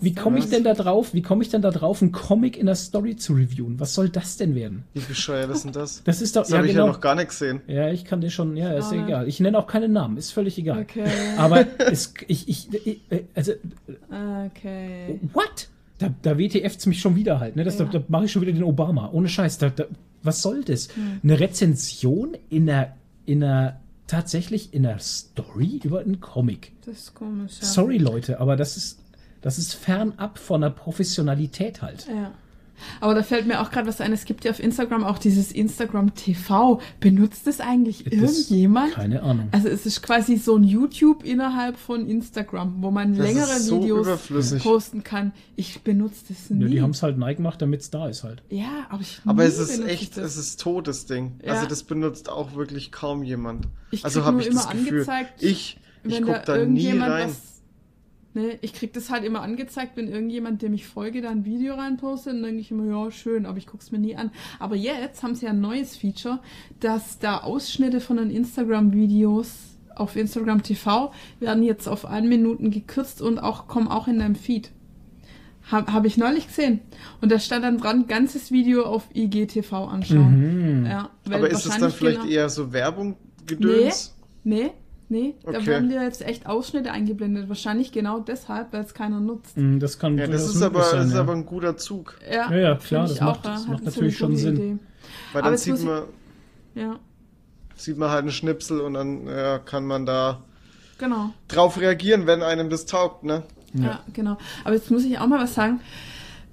[0.00, 1.14] wie komme ich denn da drauf?
[1.14, 3.80] Wie komme ich denn da drauf, einen Comic in der Story zu reviewen?
[3.80, 4.84] Was soll das denn werden?
[4.92, 6.02] Wie bescheuert ist denn das?
[6.04, 6.42] Das ist doch.
[6.42, 6.86] Das ja, habe ich genau.
[6.86, 7.62] ja noch gar nicht gesehen.
[7.66, 8.56] Ja, ich kann den schon.
[8.56, 9.28] Ja, ist ja egal.
[9.28, 10.82] Ich nenne auch keine Namen, ist völlig egal.
[10.82, 11.04] Okay.
[11.36, 13.00] Aber es, ich, ich, ich,
[13.34, 13.52] also.
[14.46, 15.20] Okay.
[15.32, 15.68] What?
[15.98, 17.56] Da, da WTF's mich schon wieder halt.
[17.56, 17.64] Ne?
[17.64, 17.84] Das, ja.
[17.84, 19.10] Da, da mache ich schon wieder den Obama.
[19.12, 19.58] Ohne Scheiß.
[19.58, 19.84] Da, da,
[20.22, 20.88] was soll das?
[20.94, 21.20] Hm.
[21.22, 22.94] Eine Rezension in einer,
[23.26, 26.72] in einer tatsächlich in der Story über einen Comic.
[26.84, 27.60] Das ist komisch.
[27.60, 27.66] Ja.
[27.66, 28.98] Sorry, Leute, aber das ist,
[29.40, 32.06] das ist fernab von der Professionalität halt.
[32.08, 32.32] Ja.
[33.00, 34.12] Aber da fällt mir auch gerade was ein.
[34.12, 36.80] Es gibt ja auf Instagram auch dieses Instagram TV.
[37.00, 38.92] Benutzt das eigentlich das irgendjemand?
[38.92, 39.48] Keine Ahnung.
[39.52, 43.82] Also es ist quasi so ein YouTube innerhalb von Instagram, wo man das längere so
[43.82, 44.08] Videos
[44.62, 45.32] posten kann.
[45.56, 46.62] Ich benutze das nie.
[46.62, 48.42] Ja, die haben es halt neu gemacht, damit es da ist halt.
[48.50, 51.38] Ja, aber ich Aber es ist echt, es ist totes Ding.
[51.44, 51.54] Ja.
[51.54, 53.68] Also das benutzt auch wirklich kaum jemand.
[53.90, 57.30] Ich also habe ich immer das Gefühl, angezeigt, ich ich gucke da, da nie rein.
[57.30, 57.53] Was
[58.36, 61.74] Ne, ich krieg das halt immer angezeigt, wenn irgendjemand, dem ich folge, da ein Video
[61.74, 64.32] reinpostet, dann denke ich immer, ja, schön, aber ich guck's mir nie an.
[64.58, 66.40] Aber jetzt haben sie ja ein neues Feature,
[66.80, 73.22] dass da Ausschnitte von den Instagram-Videos auf Instagram TV werden jetzt auf ein Minuten gekürzt
[73.22, 74.72] und auch kommen auch in deinem Feed.
[75.70, 76.80] Habe hab ich neulich gesehen.
[77.20, 80.80] Und da stand dann dran, ganzes Video auf IGTV anschauen.
[80.80, 80.86] Mhm.
[80.86, 83.16] Ja, Aber ist es dann vielleicht genau eher so Werbung
[83.46, 84.14] gedöns?
[84.42, 84.70] Nee, nee,
[85.14, 85.52] Nee, okay.
[85.52, 87.48] da werden dir jetzt echt Ausschnitte eingeblendet.
[87.48, 89.56] Wahrscheinlich genau deshalb, weil es keiner nutzt.
[89.56, 91.20] Mm, das kann ja, das ist aber, sein, das ist ja.
[91.20, 92.18] aber ein guter Zug.
[92.28, 94.56] Ja, ja, ja klar, das macht, das macht natürlich schon Sinn.
[94.56, 94.78] Idee.
[95.32, 96.02] Weil dann sieht man,
[96.74, 96.98] ja.
[97.76, 100.42] sieht man halt einen Schnipsel und dann ja, kann man da
[100.98, 101.30] genau.
[101.46, 103.44] drauf reagieren, wenn einem das taugt, ne?
[103.72, 103.84] Ja.
[103.84, 104.36] ja, genau.
[104.64, 105.78] Aber jetzt muss ich auch mal was sagen.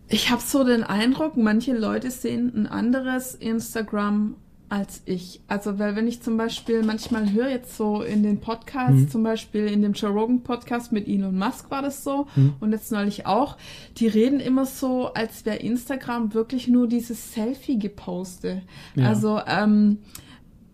[0.07, 4.35] Ich habe so den Eindruck, manche Leute sehen ein anderes Instagram
[4.71, 5.41] als ich.
[5.49, 9.09] Also, weil wenn ich zum Beispiel manchmal höre jetzt so in den Podcasts, mhm.
[9.09, 12.53] zum Beispiel in dem Joe Rogan Podcast mit Elon Musk war das so mhm.
[12.61, 13.57] und jetzt neulich auch,
[13.97, 18.61] die reden immer so, als wäre Instagram wirklich nur dieses Selfie gepostet.
[18.95, 19.09] Ja.
[19.09, 19.97] Also, ähm,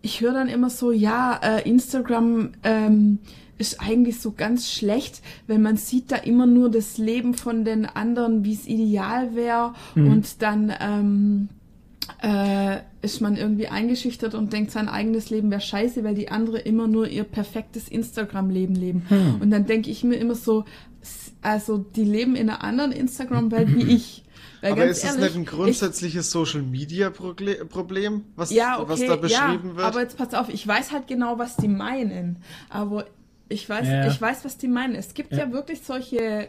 [0.00, 3.18] ich höre dann immer so, ja, äh, Instagram ähm,
[3.58, 7.84] ist eigentlich so ganz schlecht, wenn man sieht da immer nur das Leben von den
[7.84, 10.12] anderen, wie es ideal wäre mhm.
[10.12, 11.48] und dann ähm,
[12.22, 16.58] äh, ist man irgendwie eingeschüchtert und denkt, sein eigenes Leben wäre scheiße, weil die andere
[16.58, 19.04] immer nur ihr perfektes Instagram-Leben leben.
[19.08, 19.40] Hm.
[19.40, 20.64] Und dann denke ich mir immer so,
[21.42, 24.24] also die leben in einer anderen Instagram-Welt wie ich.
[24.60, 29.76] Weil aber ist es nicht ein grundsätzliches Social-Media-Problem, was, ja, okay, was da beschrieben ja,
[29.76, 29.86] wird?
[29.86, 32.38] Aber jetzt pass auf, ich weiß halt genau, was die meinen.
[32.68, 33.06] Aber
[33.48, 34.08] ich weiß, ja.
[34.08, 34.96] ich weiß, was die meinen.
[34.96, 36.48] Es gibt ja wirklich solche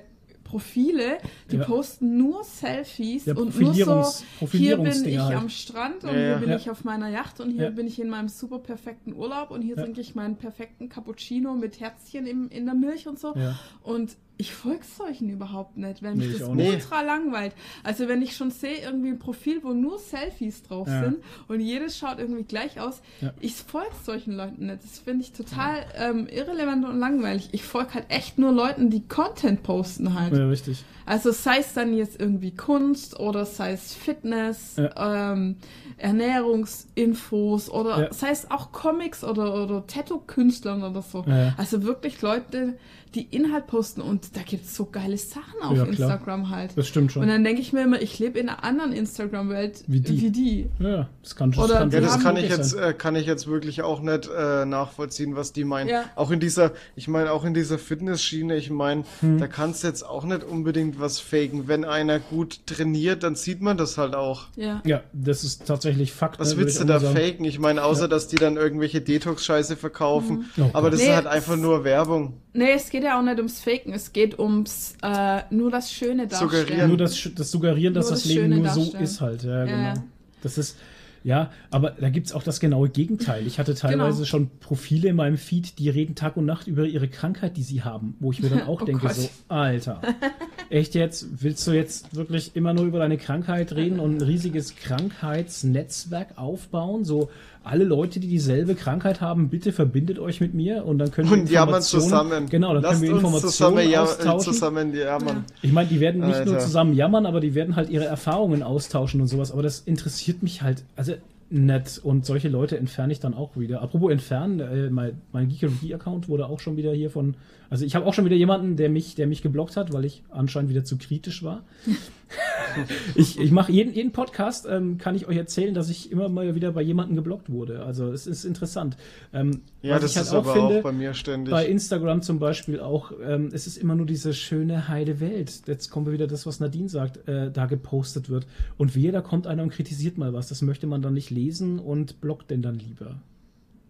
[0.49, 1.19] Profile,
[1.51, 1.63] die ja.
[1.63, 5.37] posten nur Selfies ja, und nur so, hier bin ich halt.
[5.37, 8.09] am Strand und ja, hier bin ich auf meiner Yacht und hier bin ich in
[8.09, 12.65] meinem super perfekten Urlaub und hier trinke ich meinen perfekten Cappuccino mit Herzchen im, in
[12.65, 13.35] der Milch und so.
[13.83, 17.53] Und ich folge solchen überhaupt nicht, weil mich nee, das ultra langweilt.
[17.83, 21.03] Also wenn ich schon sehe, irgendwie ein Profil, wo nur Selfies drauf ja.
[21.03, 21.17] sind
[21.49, 23.33] und jedes schaut irgendwie gleich aus, ja.
[23.41, 24.81] ich folge solchen Leuten nicht.
[24.81, 26.09] Das finde ich total ja.
[26.11, 27.49] ähm, irrelevant und langweilig.
[27.51, 30.33] Ich folge halt echt nur Leuten, die Content posten halt.
[30.33, 30.85] Ja, richtig.
[31.05, 35.57] Also sei es dann jetzt irgendwie Kunst oder sei es Fitness, ähm,
[35.97, 41.25] Ernährungsinfos oder sei es auch Comics oder, oder Tattoo-Künstlern oder so.
[41.57, 42.77] Also wirklich Leute,
[43.15, 46.77] die Inhalt posten und da gibt es so geile Sachen auf ja, Instagram halt.
[46.77, 47.23] Das stimmt schon.
[47.23, 50.21] Und dann denke ich mir immer, ich lebe in einer anderen Instagram-Welt wie die.
[50.21, 50.69] Wie die.
[50.79, 51.63] Ja, das kann schon.
[51.63, 55.35] Oder ja, das kann ich jetzt äh, kann ich jetzt wirklich auch nicht äh, nachvollziehen,
[55.35, 55.89] was die meinen.
[55.89, 56.05] Ja.
[56.15, 59.39] Auch in dieser, ich meine auch in dieser Fitnessschiene, ich meine, hm.
[59.39, 61.67] da kannst du jetzt auch nicht unbedingt was faken.
[61.67, 64.47] Wenn einer gut trainiert, dann sieht man das halt auch.
[64.55, 66.39] Ja, ja das ist tatsächlich Fakt.
[66.39, 67.15] Was ne, willst du da sagen.
[67.15, 67.45] faken?
[67.45, 68.07] Ich meine, außer ja.
[68.07, 70.45] dass die dann irgendwelche Detox-Scheiße verkaufen.
[70.55, 70.63] Mhm.
[70.63, 72.33] Oh, aber das nee, ist halt einfach nur Werbung.
[72.53, 76.27] Nee, es geht ja auch nicht ums Faken, es geht ums äh, nur das Schöne
[76.27, 76.51] darstellen.
[76.51, 76.87] Suggerieren.
[76.89, 78.91] Nur das, das Suggerieren, dass nur das, das Leben nur darstellen.
[78.91, 79.43] so ist halt.
[79.43, 79.93] Ja, ja.
[79.93, 80.03] genau.
[80.41, 80.77] Das ist,
[81.23, 83.45] ja, aber da gibt es auch das genaue Gegenteil.
[83.45, 84.25] Ich hatte teilweise genau.
[84.25, 87.83] schon Profile in meinem Feed, die reden Tag und Nacht über ihre Krankheit, die sie
[87.83, 89.15] haben, wo ich mir dann auch oh denke, Gott.
[89.15, 90.01] so, Alter,
[90.69, 94.75] echt jetzt, willst du jetzt wirklich immer nur über deine Krankheit reden und ein riesiges
[94.75, 97.03] Krankheitsnetzwerk aufbauen?
[97.03, 97.29] So,
[97.63, 101.37] alle Leute, die dieselbe Krankheit haben, bitte verbindet euch mit mir und dann können wir
[101.37, 102.47] und jammern zusammen.
[102.49, 104.53] Genau, dann Lasst können wir Informationen zusammen, austauschen.
[104.53, 105.45] Zusammen jammern.
[105.61, 106.51] Ich meine, die werden nicht Alter.
[106.51, 109.51] nur zusammen jammern, aber die werden halt ihre Erfahrungen austauschen und sowas.
[109.51, 111.13] Aber das interessiert mich halt, also
[111.49, 113.81] nett und solche Leute entferne ich dann auch wieder.
[113.81, 117.35] Apropos entfernen, äh, mein, mein Geekery-Account wurde auch schon wieder hier von,
[117.69, 120.23] also ich habe auch schon wieder jemanden, der mich, der mich geblockt hat, weil ich
[120.29, 121.63] anscheinend wieder zu kritisch war.
[123.15, 126.55] ich ich mache jeden, jeden Podcast, ähm, kann ich euch erzählen, dass ich immer mal
[126.55, 127.83] wieder bei jemandem geblockt wurde.
[127.83, 128.97] Also es ist interessant.
[129.33, 131.51] Ähm, ja, das halt ist auch aber finde, auch bei mir ständig.
[131.51, 135.61] Bei Instagram zum Beispiel auch, ähm, es ist immer nur diese schöne heide Welt.
[135.67, 138.47] Jetzt kommen wir wieder das, was Nadine sagt, äh, da gepostet wird.
[138.77, 140.47] Und wehe, da kommt einer und kritisiert mal was.
[140.47, 143.21] Das möchte man dann nicht lesen und blockt denn dann lieber.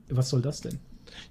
[0.10, 0.80] Was soll das denn?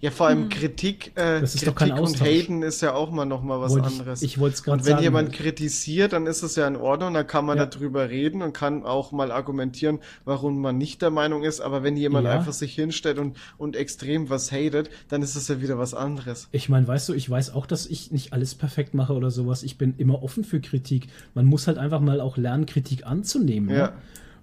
[0.01, 0.49] Ja, vor allem hm.
[0.49, 3.61] Kritik, äh, das ist Kritik doch kein und Haten ist ja auch mal noch mal
[3.61, 4.23] was Wollt anderes.
[4.23, 4.93] Ich, ich wollte es gerade sagen.
[4.93, 7.67] Und wenn jemand kritisiert, dann ist es ja in Ordnung, dann kann man ja.
[7.67, 11.61] darüber reden und kann auch mal argumentieren, warum man nicht der Meinung ist.
[11.61, 12.33] Aber wenn jemand ja.
[12.33, 16.49] einfach sich hinstellt und, und extrem was hatet, dann ist es ja wieder was anderes.
[16.53, 19.63] Ich meine, weißt du, ich weiß auch, dass ich nicht alles perfekt mache oder sowas.
[19.63, 21.09] Ich bin immer offen für Kritik.
[21.35, 23.71] Man muss halt einfach mal auch lernen, Kritik anzunehmen.
[23.71, 23.89] Ja.
[23.89, 23.93] Ne?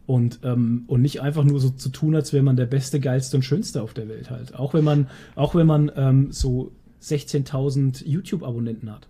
[0.08, 3.38] Und, ähm, und nicht einfach nur so zu tun, als wäre man der Beste, Geilste
[3.38, 4.54] und Schönste auf der Welt halt.
[4.54, 9.08] Auch wenn man, auch wenn man ähm, so 16.000 YouTube-Abonnenten hat.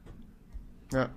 [0.93, 1.09] Ja.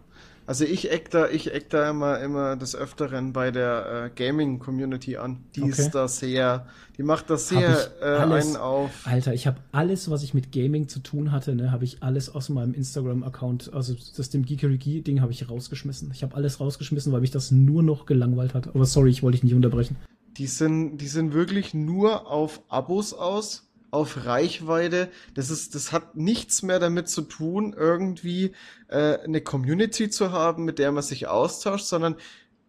[0.48, 5.18] Also ich eck da, ich eck da immer, immer des Öfteren bei der äh, Gaming-Community
[5.18, 5.44] an.
[5.54, 5.70] Die okay.
[5.72, 8.90] ist da sehr, die macht das sehr äh, einen auf.
[9.04, 12.34] Alter, ich habe alles, was ich mit Gaming zu tun hatte, ne, habe ich alles
[12.34, 16.10] aus meinem Instagram-Account, also das dem Geekery-Ding habe ich rausgeschmissen.
[16.14, 18.68] Ich habe alles rausgeschmissen, weil mich das nur noch gelangweilt hat.
[18.68, 19.96] Aber sorry, ich wollte dich nicht unterbrechen.
[20.38, 25.08] Die sind, die sind wirklich nur auf Abos aus auf Reichweite.
[25.34, 28.52] Das ist, das hat nichts mehr damit zu tun, irgendwie
[28.88, 32.16] äh, eine Community zu haben, mit der man sich austauscht, sondern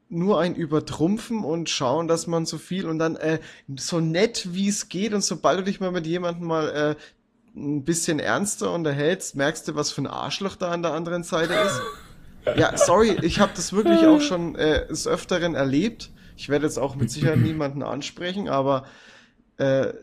[0.09, 3.39] nur ein Übertrumpfen und schauen, dass man so viel und dann äh,
[3.75, 6.95] so nett wie es geht und sobald du dich mal mit jemandem mal äh,
[7.55, 11.53] ein bisschen ernster unterhältst, merkst du, was für ein Arschloch da an der anderen Seite
[11.53, 11.81] ist.
[12.57, 16.09] Ja, sorry, ich habe das wirklich auch schon äh, des Öfteren erlebt.
[16.37, 18.85] Ich werde jetzt auch mit Sicherheit niemanden ansprechen, aber
[19.57, 19.93] äh,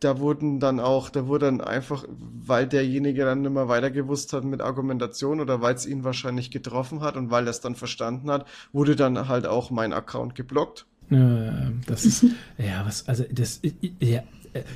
[0.00, 2.04] da wurden dann auch, da wurde dann einfach,
[2.46, 6.50] weil derjenige dann nicht mehr weiter gewusst hat mit Argumentation oder weil es ihn wahrscheinlich
[6.50, 10.34] getroffen hat und weil er es dann verstanden hat, wurde dann halt auch mein Account
[10.34, 10.86] geblockt.
[11.10, 12.24] Ja, das ist,
[12.58, 13.60] ja, was, also das,
[13.98, 14.22] ja,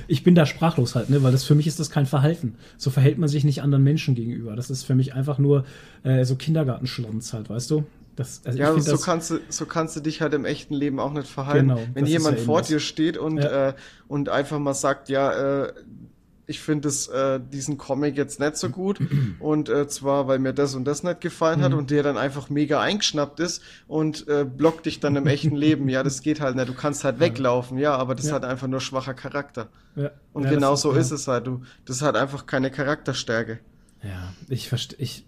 [0.07, 2.55] ich bin da sprachlos halt, ne, weil das für mich ist das kein Verhalten.
[2.77, 4.55] So verhält man sich nicht anderen Menschen gegenüber.
[4.55, 5.65] Das ist für mich einfach nur
[6.03, 7.85] äh, so Kindergartenschlons halt, weißt du?
[8.15, 10.99] Das, also ja, so, das, kannst du, so kannst du dich halt im echten Leben
[10.99, 11.69] auch nicht verhalten.
[11.69, 13.69] Genau, Wenn jemand ja vor dir steht und, ja.
[13.69, 13.73] äh,
[14.07, 15.73] und einfach mal sagt, ja, äh,
[16.45, 18.99] ich finde äh, diesen Comic jetzt nicht so gut
[19.39, 21.79] und äh, zwar, weil mir das und das nicht gefallen hat mhm.
[21.79, 25.89] und der dann einfach mega eingeschnappt ist und äh, blockt dich dann im echten Leben.
[25.89, 26.67] Ja, das geht halt nicht.
[26.67, 28.33] Du kannst halt weglaufen, ja, aber das ja.
[28.33, 29.69] hat einfach nur schwacher Charakter.
[29.95, 30.11] Ja.
[30.33, 31.47] Und ja, genau so ist, ist es halt.
[31.47, 33.59] Du, das hat einfach keine Charakterstärke.
[34.03, 34.99] Ja, ich verstehe.
[34.99, 35.25] Ich,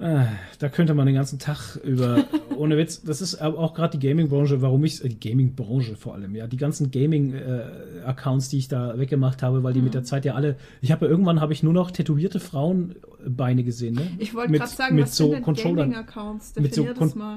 [0.00, 2.24] da könnte man den ganzen Tag über,
[2.56, 6.14] ohne Witz, das ist aber auch gerade die Gaming-Branche, warum ich, äh, die Gaming-Branche vor
[6.14, 9.86] allem, ja, die ganzen Gaming-Accounts, äh, die ich da weggemacht habe, weil die mhm.
[9.86, 13.62] mit der Zeit ja alle, ich habe ja irgendwann habe ich nur noch tätowierte Frauenbeine
[13.62, 14.10] gesehen, ne?
[14.18, 15.90] Ich wollte gerade sagen, mit was so Controllern,
[16.58, 16.86] mit so,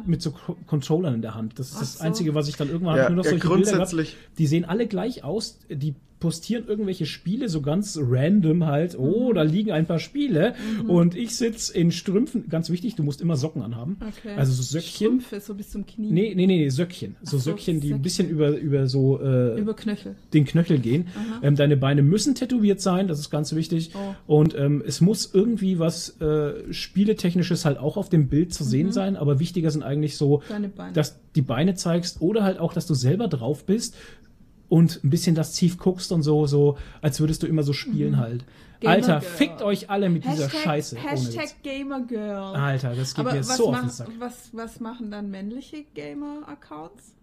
[0.05, 0.33] mit so
[0.65, 1.59] Controllern in der Hand.
[1.59, 2.03] Das ist Ach das so.
[2.03, 4.17] Einzige, was ich dann irgendwann ja, habe, nur noch ja, solche Bilder gehabt.
[4.37, 8.97] Die sehen alle gleich aus, die postieren irgendwelche Spiele so ganz random halt.
[8.97, 9.35] Oh, mhm.
[9.35, 10.89] da liegen ein paar Spiele mhm.
[10.89, 12.47] und ich sitze in Strümpfen.
[12.47, 13.97] Ganz wichtig, du musst immer Socken anhaben.
[13.99, 14.33] Okay.
[14.37, 15.19] Also so Söckchen.
[15.19, 16.09] Strümpfe, so bis zum Knie.
[16.09, 17.17] Nee, nee, nee, Söckchen.
[17.23, 17.99] So, so Söckchen, die Söckchen.
[17.99, 20.15] ein bisschen über, über so äh, über Knöchel.
[20.33, 21.07] den Knöchel gehen.
[21.41, 23.91] Ähm, deine Beine müssen tätowiert sein, das ist ganz wichtig.
[23.93, 24.37] Oh.
[24.37, 28.87] Und ähm, es muss irgendwie was äh, Spieletechnisches halt auch auf dem Bild zu sehen
[28.87, 28.91] mhm.
[28.93, 30.41] sein, aber wichtiger sind eigentlich so,
[30.93, 33.97] dass die Beine zeigst oder halt auch, dass du selber drauf bist
[34.73, 38.17] und ein bisschen lasziv guckst und so, so, als würdest du immer so spielen mhm.
[38.17, 38.45] halt.
[38.79, 39.21] Gamer Alter, Girl.
[39.21, 40.97] fickt euch alle mit Hashtag, dieser Scheiße.
[40.97, 42.55] Hashtag Gamergirl.
[42.55, 44.07] Alter, das geht Aber mir so mach, auf den Sack.
[44.17, 47.13] Was, was machen dann männliche Gamer-Accounts?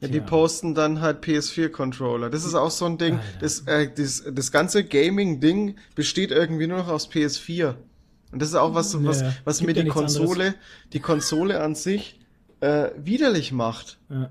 [0.00, 2.30] Ja, die posten dann halt PS4-Controller.
[2.30, 3.18] Das ist auch so ein Ding.
[3.40, 7.74] Das, äh, das, das ganze Gaming-Ding besteht irgendwie nur noch aus PS4.
[8.30, 10.54] Und das ist auch was, was, ja, was mir die Konsole,
[10.92, 12.20] die Konsole an sich
[12.60, 13.98] äh, widerlich macht.
[14.08, 14.30] Ja.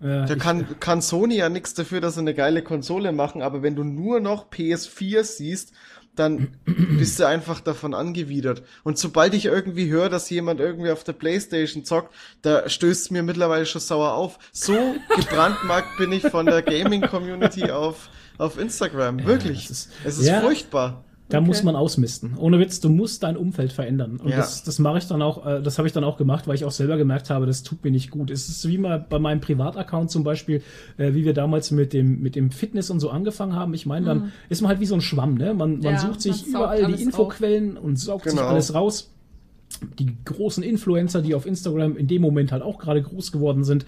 [0.00, 3.62] Ja, da kann, kann Sony ja nichts dafür, dass sie eine geile Konsole machen, aber
[3.62, 5.72] wenn du nur noch PS4 siehst,
[6.14, 8.62] dann bist du einfach davon angewidert.
[8.84, 13.22] Und sobald ich irgendwie höre, dass jemand irgendwie auf der Playstation zockt, da stößt mir
[13.22, 14.38] mittlerweile schon sauer auf.
[14.52, 14.74] So
[15.16, 19.24] gebrandmarkt bin ich von der Gaming-Community auf, auf Instagram.
[19.24, 19.64] Wirklich.
[19.64, 21.04] Ja, ist, es ist ja, furchtbar.
[21.28, 21.46] Da okay.
[21.48, 22.36] muss man ausmisten.
[22.38, 24.18] Ohne Witz, du musst dein Umfeld verändern.
[24.18, 24.36] Und ja.
[24.36, 26.64] das, das mache ich dann auch, äh, das habe ich dann auch gemacht, weil ich
[26.64, 28.30] auch selber gemerkt habe, das tut mir nicht gut.
[28.30, 30.62] Es ist wie mal bei meinem Privataccount zum Beispiel,
[30.98, 33.74] äh, wie wir damals mit dem, mit dem Fitness und so angefangen haben.
[33.74, 34.32] Ich meine, dann mhm.
[34.50, 35.52] ist man halt wie so ein Schwamm, ne?
[35.52, 37.84] Man, man ja, sucht sich man überall die Infoquellen auf.
[37.84, 38.36] und saugt genau.
[38.36, 39.10] sich alles raus
[39.98, 43.86] die großen Influencer, die auf Instagram in dem Moment halt auch gerade groß geworden sind,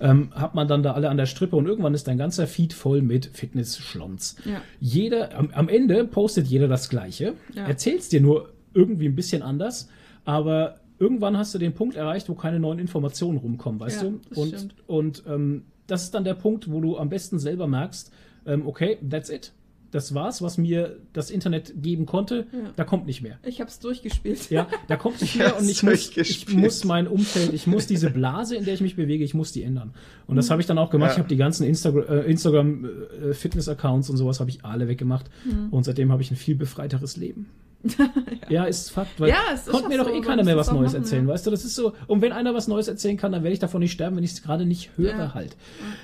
[0.00, 2.72] ähm, hat man dann da alle an der Strippe und irgendwann ist dein ganzer Feed
[2.72, 4.36] voll mit Fitness-Schlons.
[4.44, 4.62] Ja.
[4.80, 7.66] Jeder, am, am, Ende postet jeder das Gleiche, ja.
[7.66, 9.88] erzählst dir nur irgendwie ein bisschen anders,
[10.24, 14.20] aber irgendwann hast du den Punkt erreicht, wo keine neuen Informationen rumkommen, weißt ja, du?
[14.40, 18.12] Und, und ähm, das ist dann der Punkt, wo du am besten selber merkst,
[18.46, 19.52] ähm, okay, that's it
[19.90, 22.46] das war's, was mir das Internet geben konnte.
[22.52, 22.72] Ja.
[22.76, 23.38] Da kommt nicht mehr.
[23.42, 24.50] Ich habe es durchgespielt.
[24.50, 28.10] Ja, da kommt nicht mehr und ich muss, ich muss mein Umfeld, ich muss diese
[28.10, 29.94] Blase, in der ich mich bewege, ich muss die ändern.
[30.26, 30.52] Und das mhm.
[30.52, 31.10] habe ich dann auch gemacht.
[31.10, 31.14] Ja.
[31.14, 35.26] Ich habe die ganzen Instagram, äh, Instagram äh, Fitness-Accounts und sowas habe ich alle weggemacht.
[35.44, 35.68] Mhm.
[35.70, 37.48] Und seitdem habe ich ein viel befreiteres Leben.
[37.84, 38.10] ja.
[38.48, 40.92] ja, ist Fakt, weil ja, es konnte mir doch so, eh keiner mehr was Neues
[40.92, 41.32] machen, erzählen, ja.
[41.32, 41.50] weißt du?
[41.50, 41.92] Das ist so.
[42.08, 44.32] Und wenn einer was Neues erzählen kann, dann werde ich davon nicht sterben, wenn ich
[44.32, 45.56] es gerade nicht höre halt.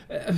[0.08, 0.34] Äh,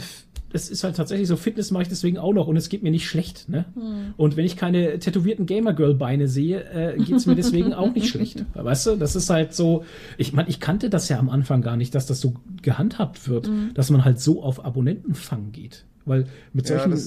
[0.56, 2.90] es ist halt tatsächlich so, Fitness mache ich deswegen auch noch und es geht mir
[2.90, 3.48] nicht schlecht.
[3.48, 3.66] Ne?
[3.74, 4.14] Hm.
[4.16, 8.44] Und wenn ich keine tätowierten Gamer-Girl-Beine sehe, äh, geht es mir deswegen auch nicht schlecht.
[8.54, 9.84] Weißt du, das ist halt so,
[10.18, 13.46] ich meine, ich kannte das ja am Anfang gar nicht, dass das so gehandhabt wird,
[13.46, 13.70] hm.
[13.74, 15.84] dass man halt so auf Abonnentenfang geht.
[16.06, 16.98] Weil mit solchen ja,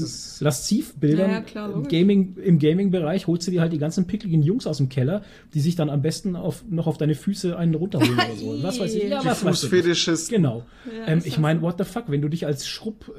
[0.42, 4.68] Lascivbildern ja, ja, im Gaming, im Gaming-Bereich holst du dir halt die ganzen pickligen Jungs
[4.68, 5.22] aus dem Keller,
[5.54, 8.62] die sich dann am besten auf, noch auf deine Füße einen runterholen oder so.
[8.62, 9.06] Was weiß ich.
[9.06, 10.28] Ja, die was Fußfetisches.
[10.28, 10.66] Genau.
[11.08, 13.14] ähm, ich meine, what the fuck, wenn du dich als Schrubbbild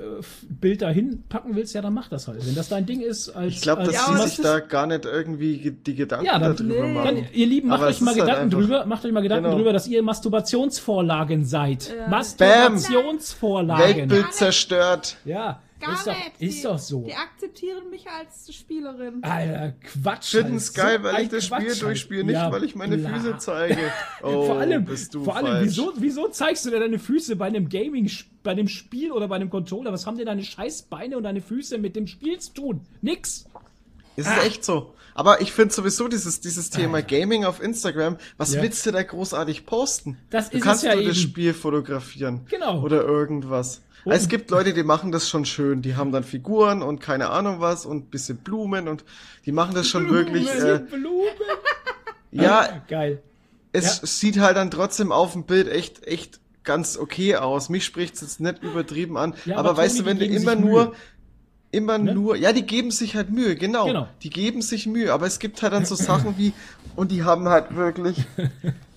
[0.63, 2.47] äh, dahin packen willst, ja, dann mach das halt.
[2.47, 3.55] Wenn das dein Ding ist, als.
[3.55, 6.93] Ich glaube, dass sie sich da gar nicht irgendwie die Gedanken ja, dann, darüber nee.
[6.93, 7.17] machen.
[7.17, 9.57] Dann, ihr Lieben, macht euch mal halt Gedanken halt drüber, macht euch mal Gedanken genau.
[9.57, 11.91] drüber, dass ihr Masturbationsvorlagen seid.
[12.11, 14.11] Masturbationsvorlagen.
[14.11, 15.17] Weltbild zerstört.
[15.25, 15.63] Ja.
[15.81, 16.19] Gar ist nicht.
[16.19, 17.05] Doch, ist doch so.
[17.05, 19.23] Die akzeptieren mich als Spielerin.
[19.23, 20.33] Alter, Quatsch.
[20.33, 23.15] Finden es geil, so weil ich das Spiel durchspiele, nicht ja, weil ich meine bla.
[23.15, 23.79] Füße zeige.
[24.23, 27.47] Oh, vor allem, bist du vor allem wieso, wieso zeigst du dir deine Füße bei
[27.47, 28.11] einem Gaming,
[28.43, 29.93] bei einem Spiel oder bei einem Controller?
[29.93, 32.81] Was haben denn deine scheiß Beine und deine Füße mit dem Spiel zu tun?
[33.01, 33.47] Nix.
[34.17, 34.43] Ist ah.
[34.45, 34.95] echt so.
[35.15, 37.01] Aber ich finde sowieso dieses, dieses Thema ah.
[37.03, 38.63] Gaming auf Instagram, was ja.
[38.63, 40.19] willst du da großartig posten?
[40.31, 41.11] Das du ist kannst es ja nur eben.
[41.11, 42.43] das Spiel fotografieren.
[42.49, 42.83] Genau.
[42.83, 43.83] Oder irgendwas.
[44.05, 45.83] Und es gibt Leute, die machen das schon schön.
[45.83, 49.05] Die haben dann Figuren und keine Ahnung was und bisschen Blumen und
[49.47, 50.49] die machen das schon Blumen, wirklich.
[50.49, 51.29] Äh, Blumen.
[52.31, 53.23] ja, geil.
[53.73, 54.07] Es ja.
[54.07, 57.69] sieht halt dann trotzdem auf dem Bild echt, echt ganz okay aus.
[57.69, 59.35] Mich spricht es jetzt nicht übertrieben an.
[59.45, 60.95] Ja, aber, aber weißt du, wenn du immer nur,
[61.71, 62.15] immer ne?
[62.15, 63.87] nur, ja, die geben sich halt Mühe, genau.
[63.87, 64.09] genau.
[64.23, 66.53] Die geben sich Mühe, aber es gibt halt dann so Sachen wie,
[66.97, 68.25] und die haben halt wirklich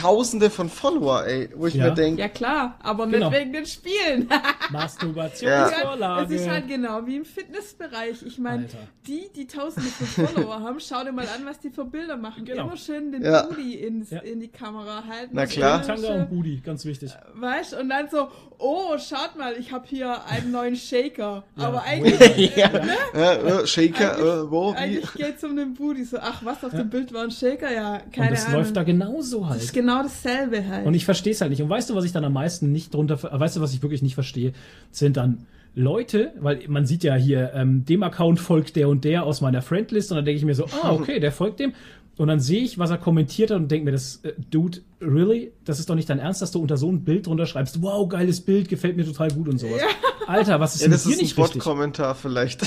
[0.00, 1.88] Tausende von Follower, ey, wo ich ja.
[1.88, 2.20] mir denke.
[2.20, 3.32] Ja klar, aber nicht genau.
[3.32, 4.28] wegen den Spielen.
[4.70, 6.34] Masturbationsvorlage.
[6.34, 8.22] Es ist halt genau wie im Fitnessbereich.
[8.24, 8.66] Ich meine,
[9.06, 12.44] die, die Tausende von Follower haben, schau dir mal an, was die für Bilder machen.
[12.44, 12.66] Genau.
[12.66, 13.42] Immer schön den ja.
[13.42, 14.20] Booty ins, ja.
[14.20, 15.32] in die Kamera halten.
[15.32, 15.82] Na klar.
[15.82, 17.12] Tanga und Booty, ganz wichtig.
[17.34, 18.28] Weißt und dann so,
[18.58, 21.44] oh, schaut mal, ich habe hier einen neuen Shaker.
[21.56, 22.56] Aber eigentlich.
[22.56, 22.68] ja.
[22.68, 22.96] Ne?
[23.14, 24.70] ja Shaker, eigentlich, äh, wo?
[24.70, 26.04] Eigentlich geht's um den Booty.
[26.04, 27.72] So, ach, was auf dem Bild war ein Shaker?
[27.72, 28.60] Ja, keine und das Ahnung.
[28.60, 30.86] läuft da genauso halt genau dasselbe halt.
[30.86, 31.62] Und ich verstehe es halt nicht.
[31.62, 34.02] Und weißt du, was ich dann am meisten nicht drunter, weißt du, was ich wirklich
[34.02, 34.52] nicht verstehe,
[34.90, 39.24] sind dann Leute, weil man sieht ja hier, ähm, dem Account folgt der und der
[39.24, 41.72] aus meiner Friendlist und dann denke ich mir so, ah, okay, der folgt dem.
[42.16, 45.52] Und dann sehe ich, was er kommentiert hat und denke mir, das, äh, Dude, really?
[45.64, 48.06] Das ist doch nicht dein Ernst, dass du unter so ein Bild drunter schreibst, wow,
[48.08, 49.80] geiles Bild, gefällt mir total gut und sowas.
[49.80, 49.86] Ja.
[50.26, 51.36] Alter, was ist ja, mit dir nicht richtig?
[51.36, 52.62] Das ist ein Bot-Kommentar vielleicht.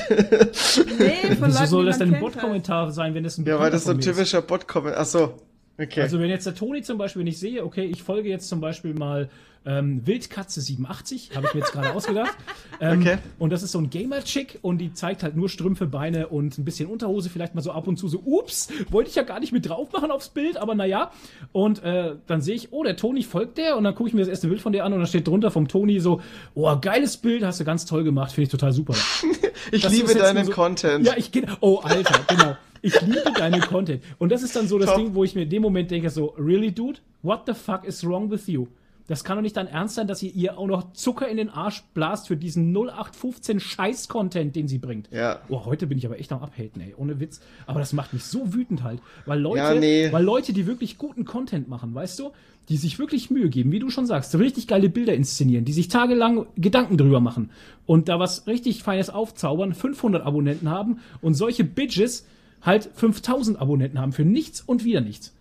[0.99, 3.91] nee, Wieso soll das denn ein Bot-Kommentar sein, wenn das ein Ja, weil das so
[3.91, 5.33] ein typischer Bot-Kommentar, achso.
[5.77, 6.01] Okay.
[6.01, 8.61] Also wenn jetzt der Toni zum Beispiel, wenn ich sehe, okay, ich folge jetzt zum
[8.61, 9.29] Beispiel mal
[9.65, 12.35] ähm, Wildkatze 87, habe ich mir jetzt gerade ausgedacht.
[12.79, 13.17] Ähm, okay.
[13.39, 16.65] Und das ist so ein Gamer-Chick und die zeigt halt nur Strümpfe, Beine und ein
[16.65, 19.51] bisschen Unterhose, vielleicht mal so ab und zu so, ups, wollte ich ja gar nicht
[19.51, 21.11] mit drauf machen aufs Bild, aber naja.
[21.53, 24.21] Und äh, dann sehe ich, oh, der Toni folgt der und dann gucke ich mir
[24.21, 26.21] das erste Bild von der an und dann steht drunter vom Toni so,
[26.55, 28.95] oh, geiles Bild, hast du ganz toll gemacht, finde ich total super.
[29.71, 31.05] ich das liebe deinen so, Content.
[31.05, 32.57] Ja, ich oh, Alter, genau.
[32.83, 34.03] Ich liebe deinen Content.
[34.19, 34.97] Und das ist dann so das Top.
[34.97, 36.99] Ding, wo ich mir in dem Moment denke, so, really, dude?
[37.21, 38.67] What the fuck is wrong with you?
[39.07, 41.49] Das kann doch nicht dein Ernst sein, dass ihr ihr auch noch Zucker in den
[41.49, 45.09] Arsch blast für diesen 0815 Scheiß-Content, den sie bringt.
[45.11, 45.41] Ja.
[45.49, 46.93] Oh, heute bin ich aber echt am Abhaten, ey.
[46.97, 47.41] Ohne Witz.
[47.65, 48.99] Aber das macht mich so wütend halt.
[49.25, 50.11] Weil Leute, ja, nee.
[50.11, 52.31] weil Leute, die wirklich guten Content machen, weißt du,
[52.69, 55.89] die sich wirklich Mühe geben, wie du schon sagst, richtig geile Bilder inszenieren, die sich
[55.89, 57.49] tagelang Gedanken drüber machen
[57.85, 62.25] und da was richtig Feines aufzaubern, 500 Abonnenten haben und solche Bitches
[62.63, 65.33] halt 5000 Abonnenten haben für nichts und wieder nichts.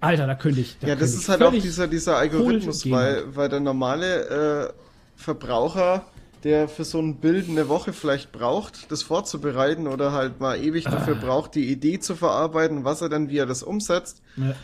[0.00, 0.76] Alter, da könnte ich.
[0.80, 4.72] Da ja, das ist halt auch dieser, dieser Algorithmus, weil, weil der normale äh,
[5.14, 6.04] Verbraucher,
[6.42, 10.84] der für so ein Bild eine Woche vielleicht braucht, das vorzubereiten oder halt mal ewig
[10.84, 11.24] dafür ah.
[11.24, 14.56] braucht, die Idee zu verarbeiten, was er dann, wie er das umsetzt, ja.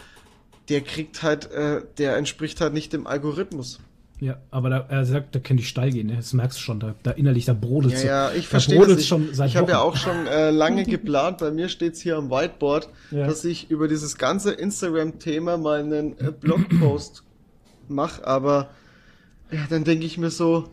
[0.69, 3.79] der kriegt halt, äh, der entspricht halt nicht dem Algorithmus.
[4.21, 6.17] Ja, aber da, er sagt, da kann ich steil gehen, ne?
[6.17, 8.03] das merkst du schon, da, da innerlich, da brodelt es.
[8.03, 8.99] Ja, ja, ich verstehe das.
[8.99, 12.17] Ich, schon seit ich habe ja auch schon äh, lange geplant, bei mir steht's hier
[12.17, 13.27] am Whiteboard, ja.
[13.27, 17.23] dass ich über dieses ganze Instagram-Thema mal einen äh, Blogpost
[17.87, 18.71] mache, aber
[19.53, 20.69] ja, dann denke ich mir so,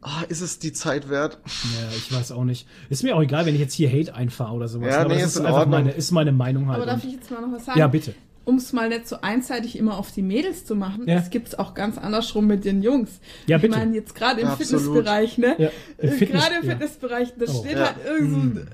[0.00, 1.38] ah, ist es die Zeit wert?
[1.44, 2.66] Ja, ich weiß auch nicht.
[2.88, 4.88] Ist mir auch egal, wenn ich jetzt hier Hate einfahre oder sowas.
[4.88, 6.78] Ja, aber nee, das ist, ist einfach meine, ist meine Meinung halt.
[6.78, 7.78] Aber darf ich jetzt mal noch was sagen?
[7.78, 8.12] Ja, bitte
[8.44, 11.16] um es mal nicht so einseitig immer auf die Mädels zu machen, ja.
[11.16, 13.20] es gibt es auch ganz andersrum mit den Jungs.
[13.46, 13.74] Ja, bitte.
[13.74, 14.82] Ich meine, jetzt gerade im Absolut.
[14.82, 15.54] Fitnessbereich, ne?
[15.58, 17.60] Ja, im Fitness, gerade im Fitnessbereich, da oh.
[17.60, 17.86] steht ja.
[17.86, 18.66] halt irgend so, mm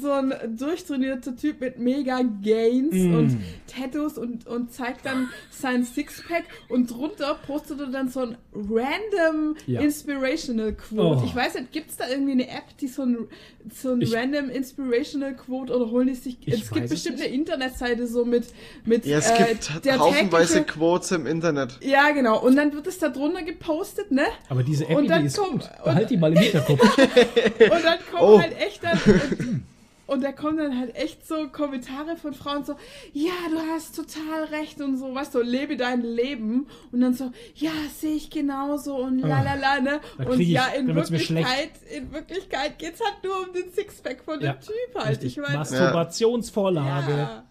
[0.00, 3.14] so ein durchtrainierter Typ mit mega Gains mm.
[3.14, 8.36] und Tattoos und, und zeigt dann sein Sixpack und drunter postet er dann so ein
[8.54, 9.80] random ja.
[9.80, 11.22] Inspirational Quote.
[11.22, 11.26] Oh.
[11.26, 13.28] Ich weiß nicht, gibt es da irgendwie eine App, die so ein,
[13.72, 16.38] so ein ich, random Inspirational Quote oder holen die sich.
[16.46, 18.46] Es gibt bestimmt eine Internetseite so mit.
[18.84, 21.78] mit ja, es äh, gibt der haufenweise Quotes im Internet.
[21.82, 22.40] Ja, genau.
[22.40, 24.24] Und dann wird es da drunter gepostet, ne?
[24.48, 25.84] Aber diese App, die ist kommt, gut.
[25.84, 26.98] Behalt die mal im Hinterkopf.
[26.98, 28.40] und dann kommen oh.
[28.40, 28.98] halt echt dann.
[30.06, 32.74] Und, da kommen dann halt echt so Kommentare von Frauen so,
[33.12, 36.66] ja, du hast total recht und so, weißt du, lebe dein Leben.
[36.90, 40.00] Und dann so, ja, sehe ich genauso und lalala, ne?
[40.18, 44.52] Und ich, ja, in Wirklichkeit, in Wirklichkeit geht's halt nur um den Sixpack von ja,
[44.52, 45.22] dem Typ halt.
[45.24, 47.12] Ich meine, Masturbationsvorlage.
[47.12, 47.44] Ja.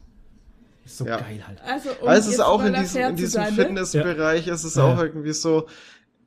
[0.86, 1.18] Ist so ja.
[1.18, 1.62] geil halt.
[1.64, 3.64] Also, um Weil es ist auch in diesem, in diesem sein, ne?
[3.64, 4.54] Fitnessbereich, ja.
[4.54, 5.68] ist es auch irgendwie so,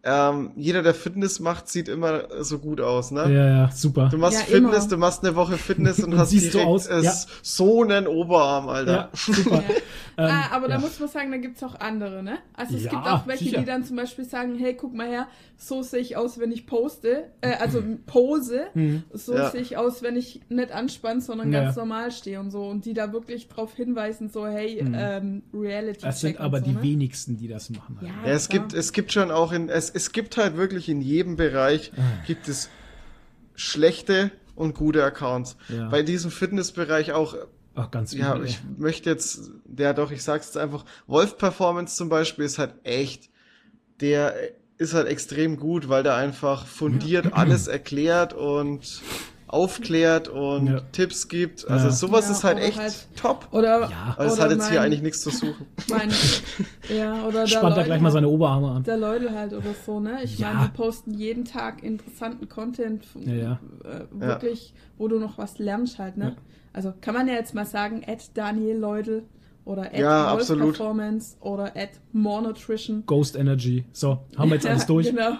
[0.06, 3.22] ähm, jeder, der Fitness macht, sieht immer so gut aus, ne?
[3.22, 4.08] Ja, ja, super.
[4.10, 4.88] Du machst ja, Fitness, immer.
[4.90, 7.14] du machst eine Woche Fitness und, und hast direkt so, äh, ja.
[7.42, 8.92] so einen Oberarm, Alter.
[8.92, 9.62] Ja, super.
[10.18, 12.36] ähm, ah, aber da muss man sagen, da gibt's auch andere, ne?
[12.52, 13.60] Also es gibt auch welche, sicher.
[13.60, 15.26] die dann zum Beispiel sagen, hey, guck mal her,
[15.56, 19.04] so sehe ich aus, wenn ich poste, äh, also pose, mhm.
[19.12, 22.66] so sehe ich aus, wenn ich nicht anspann, sondern ganz normal stehe und so.
[22.66, 24.94] Und die da wirklich drauf hinweisen, so, hey, mhm.
[24.94, 26.02] ähm, Reality.
[26.02, 26.82] Das sind aber so, die ne?
[26.82, 27.98] wenigsten, die das machen.
[28.00, 28.10] Halt.
[28.26, 31.36] Ja, es gibt, es gibt schon auch in, es, es gibt halt wirklich in jedem
[31.36, 31.92] Bereich,
[32.26, 32.68] gibt es
[33.54, 35.56] schlechte und gute Accounts.
[35.68, 35.88] Ja.
[35.88, 37.36] Bei diesem Fitnessbereich auch.
[37.76, 41.96] Ach, ganz Ja, übel, ich möchte jetzt, ja doch, ich sag's jetzt einfach, Wolf Performance
[41.96, 43.30] zum Beispiel ist halt echt,
[44.00, 44.34] der
[44.78, 49.02] ist halt extrem gut, weil der einfach fundiert alles erklärt und
[49.54, 50.80] aufklärt und ja.
[50.92, 51.68] Tipps gibt.
[51.68, 51.92] Also ja.
[51.92, 53.48] sowas ja, ist halt echt halt, top.
[53.52, 54.14] Oder, ja.
[54.16, 55.66] Aber es hat jetzt mein, hier eigentlich nichts zu suchen.
[55.88, 56.10] Mein,
[56.94, 58.82] ja, oder Spannt da gleich mal seine Oberarme an.
[58.82, 60.18] Der Leute halt oder so, ne?
[60.24, 63.56] Ich meine, die posten jeden Tag interessanten Content, äh,
[64.10, 66.36] wirklich, wo du noch was lernst halt, ne?
[66.72, 69.22] Also kann man ja jetzt mal sagen, at Daniel Leudel
[69.64, 73.04] oder at ja, Performance oder at More Nutrition.
[73.06, 73.84] Ghost Energy.
[73.92, 75.06] So, haben wir jetzt alles durch.
[75.06, 75.36] genau.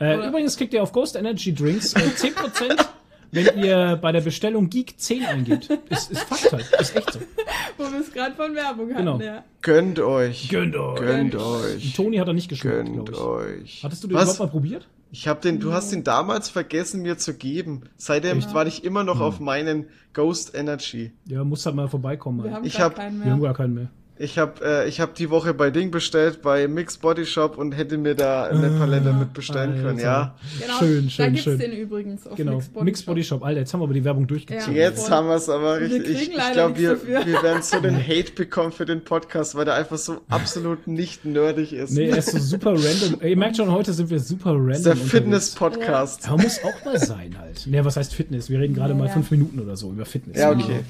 [0.00, 2.86] Äh, übrigens kriegt ihr auf Ghost Energy Drinks äh, 10%
[3.32, 5.70] wenn ihr bei der Bestellung Geek 10 eingebt.
[5.88, 6.70] Ist, ist Fakt halt.
[6.80, 7.20] Ist echt so.
[7.78, 9.20] Wo wir es gerade von Werbung hatten, genau.
[9.20, 9.44] ja.
[9.62, 10.48] Gönnt euch.
[10.48, 11.00] Gönnt euch.
[11.00, 11.94] Gönnt euch.
[11.94, 13.82] Toni hat er nicht geschmeckt, Gönnt euch.
[13.84, 14.24] Hattest du den Was?
[14.24, 14.88] überhaupt mal probiert?
[15.12, 17.82] Ich habe den, du hast den damals vergessen mir zu geben.
[17.96, 18.54] Seitdem ja.
[18.54, 19.22] war ich immer noch hm.
[19.22, 21.12] auf meinen Ghost Energy.
[21.26, 22.44] Ja, muss halt mal vorbeikommen.
[22.44, 23.26] Wir haben ich hab, keinen mehr.
[23.26, 23.90] Wir haben gar keinen mehr.
[24.22, 27.72] Ich habe äh, ich hab die Woche bei Ding bestellt, bei Mix Body Shop und
[27.72, 29.82] hätte mir da eine ah, Palette mit bestellen Alter.
[29.82, 30.34] können, ja.
[30.60, 31.58] Genau, schön, schön, da gibt's schön.
[31.58, 32.56] den übrigens auf genau.
[32.56, 33.42] Mix Body, Mix Body Shop.
[33.42, 34.76] Alter, jetzt haben wir aber die Werbung durchgezogen.
[34.76, 36.10] Ja, jetzt haben wir es aber richtig.
[36.10, 39.76] Ich, ich glaube, wir, wir werden so den Hate bekommen für den Podcast, weil der
[39.76, 41.92] einfach so absolut nicht nerdig ist.
[41.92, 43.26] Nee, er ist so super random.
[43.26, 44.68] Ihr merkt schon, heute sind wir super random.
[44.68, 46.26] Das ist der Fitness-Podcast.
[46.26, 46.36] Ja.
[46.36, 47.66] muss auch mal sein halt.
[47.66, 48.50] Nee, was heißt Fitness?
[48.50, 50.36] Wir reden gerade ja, mal fünf Minuten oder so über Fitness.
[50.36, 50.80] Ja, okay.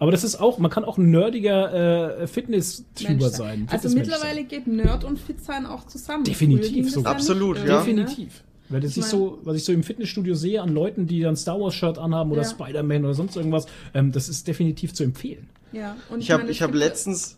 [0.00, 3.68] Aber das ist auch, man kann auch ein nerdiger äh, Fitness Fitness-Tuber sein.
[3.70, 4.48] Also Fitnessmensch mittlerweile sein.
[4.48, 6.24] geht Nerd und Fit sein auch zusammen.
[6.24, 7.12] Definitiv sogar.
[7.12, 7.78] Absolut, ja.
[7.78, 8.42] Definitiv.
[8.70, 11.60] Weil das Ich so, was ich so im Fitnessstudio sehe an Leuten, die dann Star
[11.60, 12.48] Wars Shirt anhaben oder Ja.
[12.48, 15.48] Spider-Man oder sonst irgendwas, ähm, das ist definitiv zu empfehlen.
[15.72, 17.36] Ja, und Ich habe ich es hab letztens,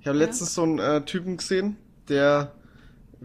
[0.00, 1.76] ich habe letztens so einen äh, Typen gesehen,
[2.08, 2.52] der,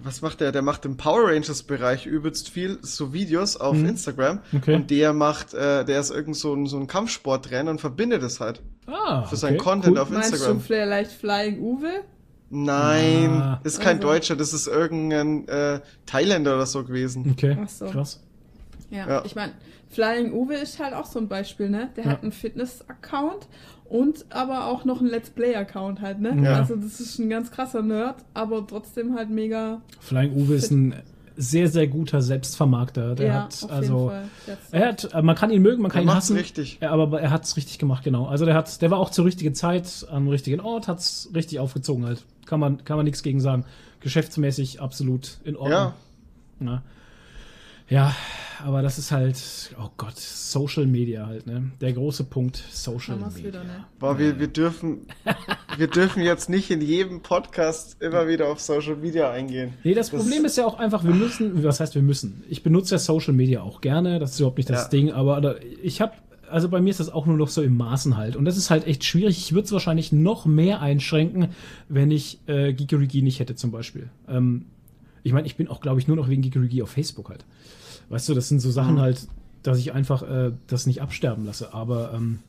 [0.03, 0.51] was macht der?
[0.51, 4.57] Der macht im Power Rangers Bereich übelst viel so Videos auf Instagram Mhm.
[4.59, 4.75] Okay.
[4.75, 8.39] und der macht, äh, der ist irgend so ein, so ein Kampfsporttrainer und verbindet es
[8.39, 10.01] halt Ah, für seinen okay, Content cool.
[10.03, 10.57] auf Meinst Instagram.
[10.57, 12.03] du vielleicht Flying Uwe?
[12.49, 13.59] Nein, Ah.
[13.63, 14.07] ist kein Also.
[14.07, 17.29] Deutscher, das ist irgendein äh, Thailänder oder so gewesen.
[17.31, 17.85] Okay, Ach so.
[17.87, 18.23] krass.
[18.89, 19.25] Ja, Ja.
[19.25, 19.53] ich meine,
[19.89, 21.89] Flying Uwe ist halt auch so ein Beispiel, ne?
[21.97, 22.09] Der Ja.
[22.11, 23.47] hat einen Fitness-Account
[23.89, 26.37] und aber auch noch einen Let's Play-Account halt, ne?
[26.43, 26.55] Ja.
[26.57, 29.81] Also das ist ein ganz krasser Nerd, aber trotzdem halt mega.
[29.99, 30.95] Flying Uwe ist ein
[31.39, 33.13] sehr, sehr guter Selbstvermarkter.
[33.15, 34.11] Der ja, hat, auf also,
[34.71, 36.35] er hat, äh, man kann ihn mögen, man kann Er ihn hassen.
[36.35, 36.79] richtig.
[36.81, 38.25] Ja, aber er hat es richtig gemacht, genau.
[38.25, 41.59] Also der hat, der war auch zur richtigen Zeit am richtigen Ort, hat es richtig
[41.59, 42.25] aufgezogen halt.
[42.47, 43.65] Kann man, kann man nichts gegen sagen.
[43.99, 45.71] Geschäftsmäßig absolut in Ordnung.
[45.71, 45.93] Ja,
[46.59, 46.81] Ja.
[47.89, 48.15] Ja,
[48.63, 49.37] aber das ist halt,
[49.79, 51.71] oh Gott, Social Media halt, ne?
[51.79, 53.43] Der große Punkt Social Media.
[53.45, 53.85] wieder, ne?
[53.99, 55.05] boah, wir, wir dürfen,
[55.77, 59.73] wir dürfen jetzt nicht in jedem Podcast immer wieder auf Social Media eingehen.
[59.83, 62.43] Nee, das, Das- Problem ist ja auch einfach, wir müssen, was heißt wir müssen?
[62.49, 64.89] Ich benutze ja Social Media auch gerne, das ist überhaupt nicht das Ja.
[64.89, 66.13] Ding, aber ich habe,
[66.49, 68.35] also bei mir ist das auch nur noch so im Maßen halt.
[68.35, 69.37] Und das ist halt echt schwierig.
[69.37, 71.49] Ich würde es wahrscheinlich noch mehr einschränken,
[71.89, 74.09] wenn ich äh, Geekerigi nicht hätte zum Beispiel.
[74.27, 74.65] Ähm,
[75.23, 77.43] ich meine, ich bin auch, glaube ich, nur noch wegen Geekerigi auf Facebook halt.
[78.09, 79.01] Weißt du, das sind so Sachen Mhm.
[79.01, 79.27] halt,
[79.63, 81.73] dass ich einfach äh, das nicht absterben lasse.
[81.73, 82.39] Aber ähm,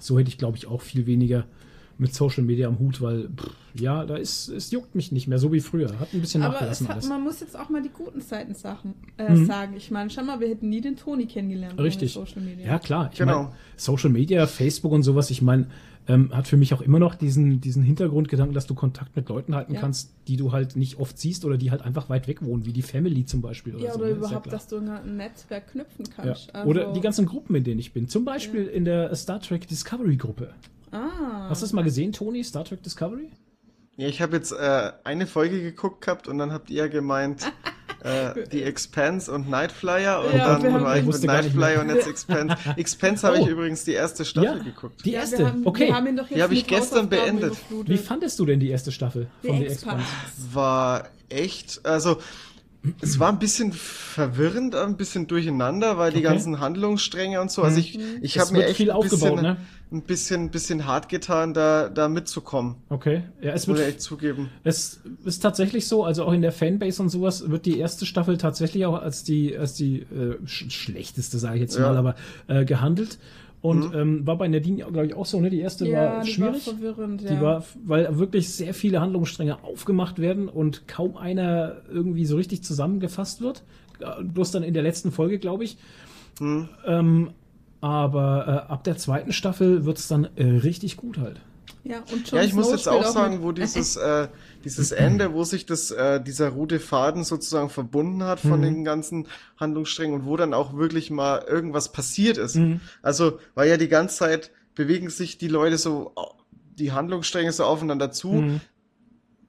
[0.00, 1.44] so hätte ich, glaube ich, auch viel weniger
[1.98, 5.38] mit Social Media am Hut, weil, pff, ja, da ist, es juckt mich nicht mehr,
[5.38, 5.98] so wie früher.
[6.00, 7.08] Hat ein bisschen Aber es nachgelassen hat, alles.
[7.10, 9.44] man muss jetzt auch mal die guten Seiten Sachen, äh, Mhm.
[9.44, 9.74] sagen.
[9.76, 12.14] Ich meine, schau mal, wir hätten nie den Toni kennengelernt Richtig.
[12.14, 12.66] Social Media.
[12.66, 13.10] Ja, klar.
[13.12, 13.42] Ich Genau.
[13.42, 15.66] meine, Social Media, Facebook und sowas, ich meine,
[16.10, 19.54] ähm, hat für mich auch immer noch diesen, diesen Hintergrundgedanken, dass du Kontakt mit Leuten
[19.54, 19.80] halten Ja.
[19.80, 22.72] kannst, die du halt nicht oft siehst oder die halt einfach weit weg wohnen, wie
[22.72, 23.74] die Family zum Beispiel.
[23.76, 24.12] Oder Ja, so, oder ne?
[24.12, 24.52] Ja überhaupt, klar.
[24.52, 26.12] dass du in ein Netzwerk knüpfen Ja.
[26.16, 26.54] kannst.
[26.54, 28.08] Also, Oder die ganzen Gruppen, in denen ich bin.
[28.08, 30.52] Zum Beispiel in der Star Trek Discovery Gruppe.
[30.90, 31.48] Ah.
[31.48, 32.42] Hast du das mal gesehen, Toni?
[32.42, 33.28] Star Trek Discovery?
[33.96, 37.52] Ja, ich habe jetzt äh, eine Folge geguckt gehabt und dann habt ihr gemeint,
[38.02, 42.06] äh, die Expanse und Nightflyer und Ja, dann war ich Ich mit Nightflyer und jetzt
[42.08, 42.56] Expanse.
[42.76, 43.42] Expanse habe Oh.
[43.44, 44.62] ich übrigens die erste Staffel Ja.
[44.62, 45.04] geguckt.
[45.04, 45.38] Die Ja, erste.
[45.38, 45.86] Wir haben, okay.
[45.88, 47.54] Wir haben ihn doch jetzt Die hab ich gestern beendet.
[47.86, 50.04] Wie fandest du denn die erste Staffel von The Expanse?
[50.52, 52.18] War echt, also
[53.02, 56.28] es war ein bisschen verwirrend, ein bisschen durcheinander, weil die Okay.
[56.28, 57.62] ganzen Handlungsstränge und so.
[57.62, 59.56] Also ich, ich Es habe mir echt viel ein aufgebaut, bisschen, ne?
[59.92, 62.76] Ein bisschen, bisschen hart getan, da, da mitzukommen.
[62.90, 63.22] Okay.
[63.42, 64.48] Ja, es Muss wird echt zugeben.
[64.62, 68.38] Es ist tatsächlich so, also auch in der Fanbase und sowas wird die erste Staffel
[68.38, 71.82] tatsächlich auch als die, als die äh, sch schlechteste, sage ich jetzt Ja.
[71.92, 72.14] mal, aber
[72.46, 73.18] äh, gehandelt.
[73.62, 75.50] Und ähm, war bei Nadine, glaube ich, auch so, ne?
[75.50, 76.66] Die erste Ja, war die schwierig.
[76.66, 77.40] war verwirrend, Die ja.
[77.42, 83.42] war, weil wirklich sehr viele Handlungsstränge aufgemacht werden und kaum einer irgendwie so richtig zusammengefasst
[83.42, 83.62] wird.
[83.98, 85.76] Äh, Bloß dann in der letzten Folge, glaube ich.
[86.40, 87.30] Ähm,
[87.80, 91.40] aber äh, ab der zweiten Staffel wird es dann äh, richtig gut halt.
[91.82, 94.28] Ja, und Jon Ja, ich muss Snow jetzt spielt auch sagen, wo dieses, äh,
[94.64, 99.26] dieses Ende, wo sich das, äh, dieser rote Faden sozusagen verbunden hat von den ganzen
[99.56, 102.58] Handlungssträngen und wo dann auch wirklich mal irgendwas passiert ist.
[103.02, 106.14] Also, weil ja die ganze Zeit bewegen sich die Leute so,
[106.78, 108.32] die Handlungsstränge so aufeinander zu.
[108.32, 108.60] Mhm.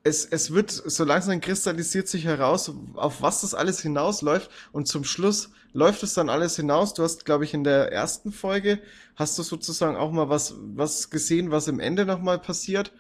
[0.04, 5.04] Es, es wird, so langsam kristallisiert sich heraus, auf was das alles hinausläuft und zum
[5.04, 6.94] Schluss läuft es dann alles hinaus.
[6.96, 8.80] Du hast, glaube ich, in der ersten Folge
[9.16, 12.94] hast du sozusagen auch mal was, was gesehen, was im Ende nochmal passiert.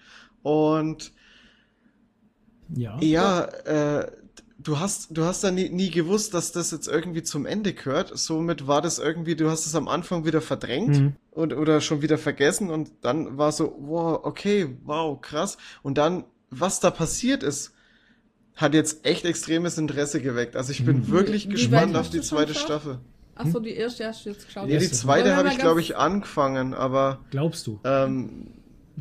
[0.44, 1.12] Und
[2.76, 2.98] Ja.
[3.02, 4.12] ja, äh,
[4.58, 8.18] du hast, du hast da nie, nie gewusst, dass das jetzt irgendwie zum Ende gehört.
[8.18, 11.16] Somit war das irgendwie, du hast es am Anfang wieder verdrängt Mhm.
[11.32, 15.58] und, oder schon wieder vergessen und dann war so, wow, okay, wow, krass.
[15.84, 17.74] Und dann, was da passiert ist,
[18.56, 20.56] hat jetzt echt extremes Interesse geweckt.
[20.56, 21.08] Also ich bin Mhm.
[21.10, 22.54] wirklich Wie gespannt weit auf die zweite?
[22.54, 23.00] Staffel.
[23.34, 24.68] Achso, die erste hast du jetzt geschaut.
[24.68, 27.80] Nee, die zweite wir habe ich, glaube ich, angefangen, aber Glaubst du?
[27.86, 28.48] ähm,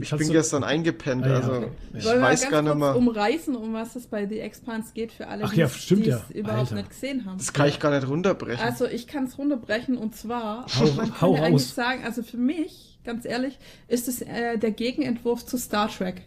[0.01, 1.69] ich bin du- gestern eingepennt, Ah, ja, also okay.
[1.93, 2.97] ich Wollen wir weiß ganz gar nicht mehr.
[2.97, 6.23] umreißen, um was es bei The Expanse geht für alle, Ach die ja, es ja.
[6.33, 6.75] überhaupt Alter.
[6.77, 7.37] nicht gesehen haben.
[7.37, 8.65] Das kann ich gar nicht runterbrechen.
[8.65, 11.75] Also ich kann es runterbrechen und zwar, Hau- man hau kann ja eigentlich raus.
[11.75, 16.23] sagen, also für mich, ganz ehrlich, ist es äh, der Gegenentwurf zu Star Trek.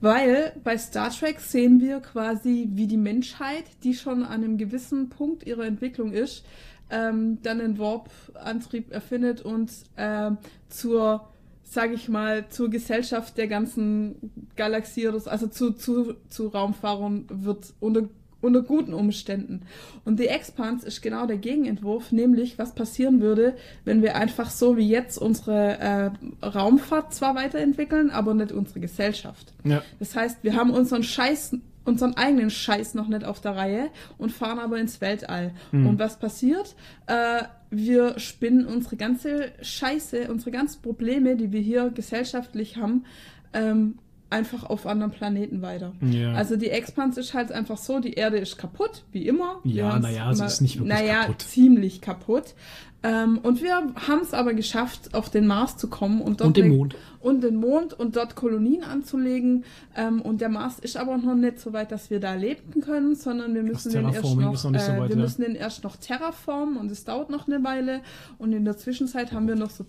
[0.00, 5.08] Weil bei Star Trek sehen wir quasi, wie die Menschheit, die schon an einem gewissen
[5.08, 6.44] Punkt ihrer Entwicklung ist,
[6.90, 10.38] ähm, dann den Warp-Antrieb erfindet und ähm,
[10.68, 11.28] zur
[11.68, 18.08] sage ich mal, zur Gesellschaft der ganzen Galaxie, also zu, zu, zu Raumfahrern wird unter,
[18.46, 19.62] unter guten Umständen.
[20.04, 24.76] Und The Expanse ist genau der Gegenentwurf, nämlich was passieren würde, wenn wir einfach so
[24.76, 29.52] wie jetzt unsere äh, Raumfahrt zwar weiterentwickeln, aber nicht unsere Gesellschaft.
[29.64, 29.82] Ja.
[29.98, 31.56] Das heißt, wir haben unseren Scheiß
[31.86, 35.52] unseren eigenen Scheiß noch nicht auf der Reihe und fahren aber ins Weltall.
[35.70, 35.86] Mhm.
[35.86, 36.74] Und was passiert?
[37.06, 43.04] Äh, wir spinnen unsere ganze Scheiße, unsere ganzen Probleme, die wir hier gesellschaftlich haben,
[43.52, 45.92] ähm, einfach auf anderen Planeten weiter.
[46.00, 46.32] Ja.
[46.32, 49.60] Also die Expanse ist halt einfach so, die Erde ist kaputt, wie immer.
[49.64, 51.42] Ja, naja, sie ist nicht wirklich naja, kaputt.
[51.42, 52.54] ziemlich kaputt.
[53.02, 56.56] Ähm, und wir haben es aber geschafft, auf den Mars zu kommen und dort Und
[56.56, 56.96] den Mond.
[57.20, 59.64] und den Mond und dort Kolonien anzulegen.
[59.94, 63.14] Ähm, und der Mars ist aber noch nicht so weit, dass wir da leben können,
[63.14, 65.22] sondern wir müssen den erst noch, noch so äh, weit, wir ja.
[65.22, 68.00] müssen den erst noch terraformen und es dauert noch eine Weile.
[68.38, 69.84] Und in der Zwischenzeit haben wir noch so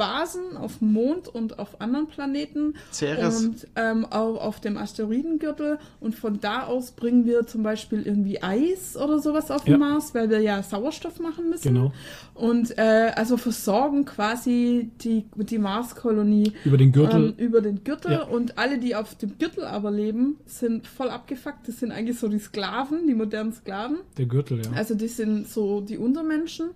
[0.00, 3.44] Zwischenbasen auf Mond und auf anderen Planeten Ceres.
[3.44, 5.78] und ähm, auch auf dem Asteroidengürtel.
[6.00, 9.78] Und von da aus bringen wir zum Beispiel irgendwie Eis oder sowas auf den Ja.
[9.78, 11.74] Mars, weil wir ja Sauerstoff machen müssen.
[11.74, 11.92] Genau.
[12.34, 17.34] Und äh, also versorgen quasi die, die Marskolonie Über den Gürtel.
[17.38, 18.12] ähm, über den Gürtel.
[18.12, 18.22] Ja.
[18.24, 21.68] Und alle, die auf dem Gürtel aber leben, sind voll abgefuckt.
[21.68, 23.98] Das sind eigentlich so die Sklaven, die modernen Sklaven.
[24.16, 24.70] der Gürtel, ja.
[24.74, 26.70] Also die sind so die Untermenschen.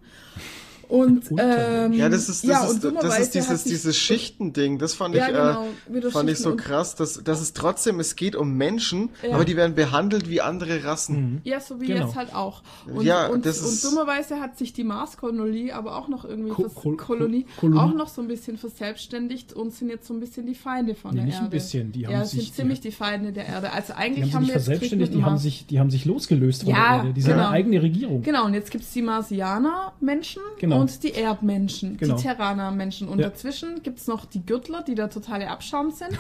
[0.88, 4.78] Und ähm, Ja, das ist, das ja, ist, und das ist dieses, dieses Schichtending.
[4.78, 7.52] Das fand Ja, ich, genau, äh, wieder fand ich so und- krass, dass, dass es
[7.52, 9.34] trotzdem, es geht um Menschen, Ja.
[9.34, 11.16] aber die werden behandelt wie andere Rassen.
[11.34, 11.40] Mhm.
[11.44, 12.06] Ja, so wie Genau.
[12.06, 12.62] jetzt halt auch.
[12.92, 16.50] Und, Ja, und, das und ist- dummerweise hat sich die Marskolonie aber auch noch irgendwie
[16.50, 17.78] Ko- Kol- Kolonie, Kolonie?
[17.80, 21.10] auch noch so ein bisschen verselbstständigt und sind jetzt so ein bisschen die Feinde von
[21.12, 21.50] Nee, der nicht ein Erde.
[21.56, 23.72] bisschen, die haben ja, sich- sind ziemlich die Feinde der Erde.
[23.72, 26.04] Also eigentlich Die haben sich haben nicht wir verselbstständigt, die haben sich, die haben sich
[26.04, 27.12] losgelöst von der Erde.
[27.12, 27.44] Die sind genau.
[27.46, 28.22] eine eigene Regierung.
[28.22, 30.73] Genau, und jetzt gibt's die Marsianer-Menschen Genau.
[30.80, 32.16] Und die Erdmenschen, Genau.
[32.16, 33.08] die Terraner-Menschen.
[33.08, 33.28] Und Ja.
[33.28, 36.10] dazwischen gibt's noch die Gürtler, die der totale Abschaum sind.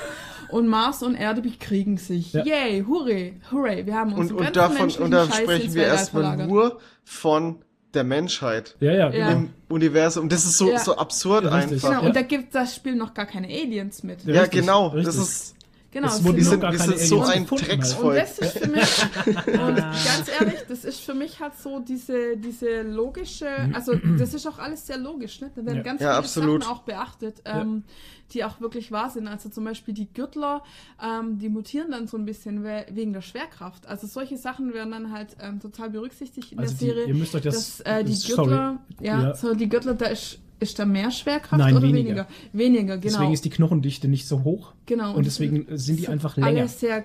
[0.50, 2.32] und Mars und Erde bekriegen sich.
[2.32, 2.44] Ja.
[2.44, 3.86] Yay, hurray, hurray.
[3.86, 6.48] Wir haben Und, unseren und davon, menschlichen und da Scheiß sprechen wir erstmal verlagert.
[6.48, 7.56] nur von
[7.94, 9.10] der Menschheit Ja, ja, Ja.
[9.10, 9.30] genau.
[9.30, 10.28] im Universum.
[10.28, 10.78] Das ist so, Ja.
[10.80, 11.88] so absurd Ja, einfach.
[11.90, 12.06] Genau, Ja.
[12.08, 14.24] und da gibt das Spiel noch gar keine Aliens mit.
[14.24, 14.88] Ja, Ja, richtig, genau.
[14.88, 15.06] richtig.
[15.06, 15.53] Das ist,
[15.94, 17.52] Genau, wurden wir sind wir keine sind so ein halt.
[17.52, 18.16] Und Drecksvolk.
[18.18, 19.02] das ist für mich,
[19.46, 24.46] und ganz ehrlich, das ist für mich halt so diese, diese logische, also das ist
[24.46, 25.50] auch alles sehr logisch, ne?
[25.54, 25.82] Da werden Ja.
[25.82, 26.62] ganz Ja, viele absolut.
[26.64, 27.84] Sachen auch beachtet, ähm,
[28.32, 29.28] die auch wirklich wahr sind.
[29.28, 30.62] Also zum Beispiel die Gürtler,
[31.00, 33.86] ähm, die mutieren dann so ein bisschen we wegen der Schwerkraft.
[33.86, 37.06] Also solche Sachen werden dann halt ähm, total berücksichtigt in Also der die, Serie.
[37.06, 37.78] ihr müsst euch das.
[37.78, 38.48] dass äh, die sorry.
[38.48, 39.34] Gürtler, ja, Ja.
[39.36, 42.08] So, die Gürtler, da ist, ist da mehr Schwerkraft Nein, oder weniger.
[42.08, 42.26] weniger?
[42.52, 43.12] Weniger, genau.
[43.18, 44.72] Deswegen ist die Knochendichte nicht so hoch.
[44.86, 45.14] Genau.
[45.14, 46.48] Und deswegen sind die einfach länger.
[46.48, 47.04] Alle sehr,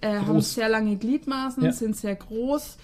[0.00, 1.72] äh, haben sehr lange Gliedmaßen, Ja.
[1.72, 2.76] sind sehr groß,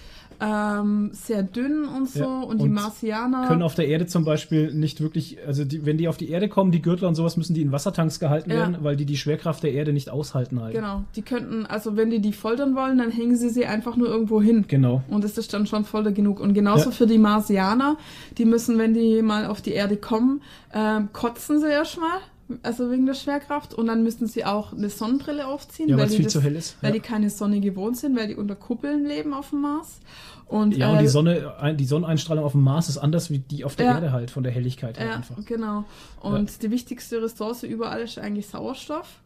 [0.44, 2.20] ähm, sehr dünn und so.
[2.24, 3.46] Ja, Und, die und Marsianer.
[3.46, 6.48] Können auf der Erde zum Beispiel nicht wirklich, also die, wenn die auf die Erde
[6.48, 8.56] kommen, die Gürtler und sowas, müssen die in Wassertanks gehalten Ja.
[8.56, 10.74] werden, weil die die Schwerkraft der Erde nicht aushalten halt.
[10.74, 14.08] Genau, die könnten, also wenn die die foltern wollen, dann hängen sie sie einfach nur
[14.08, 14.64] irgendwo hin.
[14.66, 15.02] Genau.
[15.08, 16.40] Und das ist dann schon Folter genug.
[16.40, 16.90] Und genauso Ja.
[16.90, 17.96] für die Marsianer,
[18.38, 20.40] die müssen, wenn die mal auf die Erde kommen,
[20.74, 22.18] ähm, kotzen sie erstmal,
[22.62, 23.74] also wegen der Schwerkraft.
[23.74, 26.56] Und dann müssen sie auch eine Sonnenbrille aufziehen, Ja, weil, die viel das, zu hell
[26.56, 26.76] ist.
[26.82, 26.94] weil Ja.
[26.94, 30.00] die keine Sonne gewohnt sind, weil die unter Kuppeln leben auf dem Mars.
[30.46, 33.64] Und, Ja, und die äh, Sonne, die Sonneneinstrahlung auf dem Mars ist anders wie die
[33.64, 33.94] auf der Ja.
[33.94, 35.36] Erde halt, von der Helligkeit her Ja, einfach.
[35.46, 35.84] genau.
[36.20, 39.20] Und die wichtigste Ressource überall ist eigentlich Sauerstoff.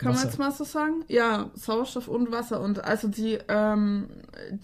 [0.00, 0.20] Kann Wasser.
[0.20, 1.04] man jetzt mal so sagen?
[1.08, 2.60] Ja, Sauerstoff und Wasser.
[2.62, 4.06] Und also die, ähm,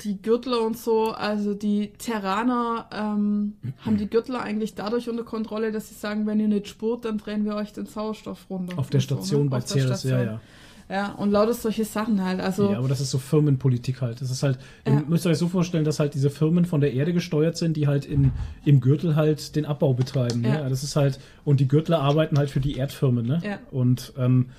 [0.02, 5.72] die Gürtler und so, also die Terraner ähm, haben die Gürtler eigentlich dadurch unter Kontrolle,
[5.72, 8.78] dass sie sagen, wenn ihr nicht spurt, dann drehen wir euch den Sauerstoff runter.
[8.78, 9.50] Auf der Und Station so, ne?
[9.50, 10.40] bei Ceres, ja, ja.
[10.88, 12.40] Ja, und lauter solche Sachen halt.
[12.40, 14.20] Also, ja, aber das ist so Firmenpolitik halt.
[14.20, 14.56] Das ist halt,
[14.86, 14.92] Ja.
[14.94, 17.88] ihr müsst euch so vorstellen, dass halt diese Firmen von der Erde gesteuert sind, die
[17.88, 18.30] halt in,
[18.64, 20.42] im Gürtel halt den Abbau betreiben.
[20.42, 20.48] Ne?
[20.48, 20.68] Ja.
[20.68, 23.40] Das ist halt, und die Gürtler arbeiten halt für die Erdfirmen, ne?
[23.44, 23.58] Ja.
[23.72, 24.50] Und ähm,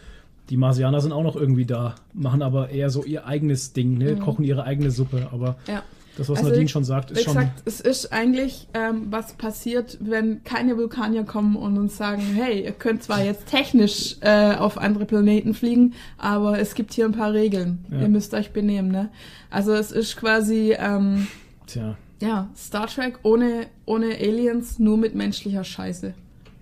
[0.49, 4.15] die Marsianer sind auch noch irgendwie da, machen aber eher so ihr eigenes Ding, ne?
[4.15, 5.27] Kochen ihre eigene Suppe.
[5.31, 5.83] Aber ja.
[6.17, 6.35] das, was Mhm.
[6.37, 7.35] Also, Nadine schon sagt, ist schon.
[7.35, 12.63] gesagt, es ist eigentlich, ähm, was passiert, wenn keine Vulkanier kommen und uns sagen, hey,
[12.63, 17.11] ihr könnt zwar jetzt technisch äh, auf andere Planeten fliegen, aber es gibt hier ein
[17.11, 17.85] paar Regeln.
[17.91, 18.01] Ja.
[18.01, 19.09] Ihr müsst euch benehmen, ne?
[19.49, 21.27] Also es ist quasi, ähm,
[21.65, 21.97] Tja.
[22.21, 26.13] ja, Star Trek ohne, ohne Aliens, nur mit menschlicher Scheiße.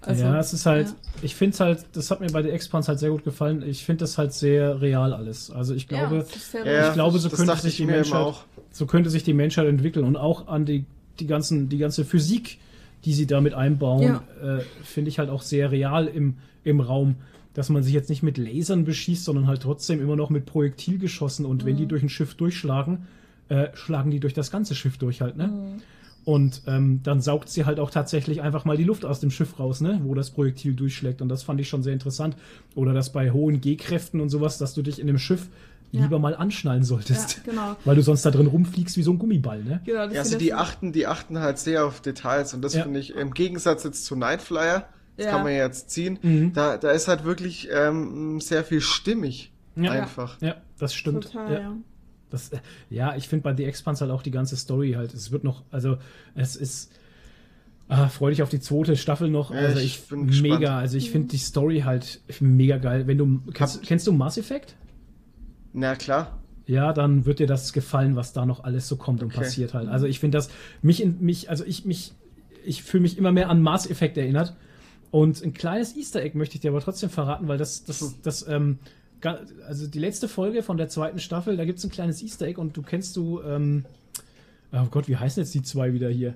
[0.07, 0.93] Also, ja, es ist halt, ja.
[1.21, 3.63] ich finde es halt, das hat mir bei der Expans halt sehr gut gefallen.
[3.67, 5.51] Ich finde das halt sehr real alles.
[5.51, 6.25] Also ich glaube,
[6.65, 8.43] ja, ich glaube, so könnte sich ich die Menschheit, auch.
[8.71, 10.85] so könnte sich die Menschheit entwickeln und auch an die,
[11.19, 12.59] die ganzen, die ganze Physik,
[13.05, 14.01] die sie damit einbauen,
[14.43, 14.57] Ja.
[14.57, 17.15] äh, finde ich halt auch sehr real im, im Raum.
[17.53, 21.45] Dass man sich jetzt nicht mit Lasern beschießt, sondern halt trotzdem immer noch mit Projektilgeschossen
[21.45, 21.67] und Mhm.
[21.67, 23.07] wenn die durch ein Schiff durchschlagen,
[23.47, 25.47] äh, schlagen die durch das ganze Schiff durch halt, ne?
[25.47, 25.81] Mhm.
[26.25, 29.59] Und ähm, dann saugt sie halt auch tatsächlich einfach mal die Luft aus dem Schiff
[29.59, 30.01] raus, ne?
[30.03, 31.21] wo das Projektil durchschlägt.
[31.21, 32.35] Und das fand ich schon sehr interessant.
[32.73, 35.47] Oder dass bei hohen G-Kräften und sowas, dass du dich in dem Schiff
[35.91, 36.01] ja.
[36.01, 37.37] lieber mal anschnallen solltest.
[37.45, 37.75] Ja, genau.
[37.85, 39.81] Weil du sonst da drin rumfliegst wie so ein Gummiball, ne?
[39.85, 42.83] Genau, ja, also die achten, die achten halt sehr auf Details und das ja.
[42.83, 44.87] finde ich im Gegensatz jetzt zu Nightflyer,
[45.17, 46.53] das kann man ja jetzt ziehen, mhm.
[46.53, 49.51] da, da ist halt wirklich ähm, sehr viel stimmig.
[49.77, 50.41] Einfach.
[50.41, 51.25] Ja, das stimmt.
[51.25, 51.75] Total, ja.
[52.29, 55.31] Das, äh, ja, ich finde bei The Expanse halt auch die ganze Story halt, es
[55.31, 55.97] wird noch, also
[56.33, 56.91] es ist
[57.87, 59.51] Ah, freu dich auf die zweite Staffel noch.
[59.51, 60.57] Ja, also ich, ich bin mega.
[60.57, 60.65] Gespannt.
[60.65, 63.05] Also ich finde die Story halt mega geil.
[63.05, 64.75] Wenn du kennst, kennst du Mass Effect?
[65.73, 66.39] Na klar.
[66.65, 69.35] Ja, dann wird dir das gefallen, was da noch alles so kommt okay.
[69.35, 69.87] und passiert halt.
[69.87, 70.49] Also ich finde das
[70.81, 72.13] mich in mich, also ich mich,
[72.65, 74.55] ich fühle mich immer mehr an Mass Effect erinnert.
[75.11, 78.13] Und ein kleines Easter Egg möchte ich dir aber trotzdem verraten, weil das, das, hm.
[78.23, 78.79] das, ähm,
[79.25, 82.59] also die letzte Folge von der zweiten Staffel, da gibt es ein kleines Easter Egg
[82.59, 83.85] und du kennst du, ähm,
[84.71, 86.35] oh Gott, wie heißen jetzt die zwei wieder hier?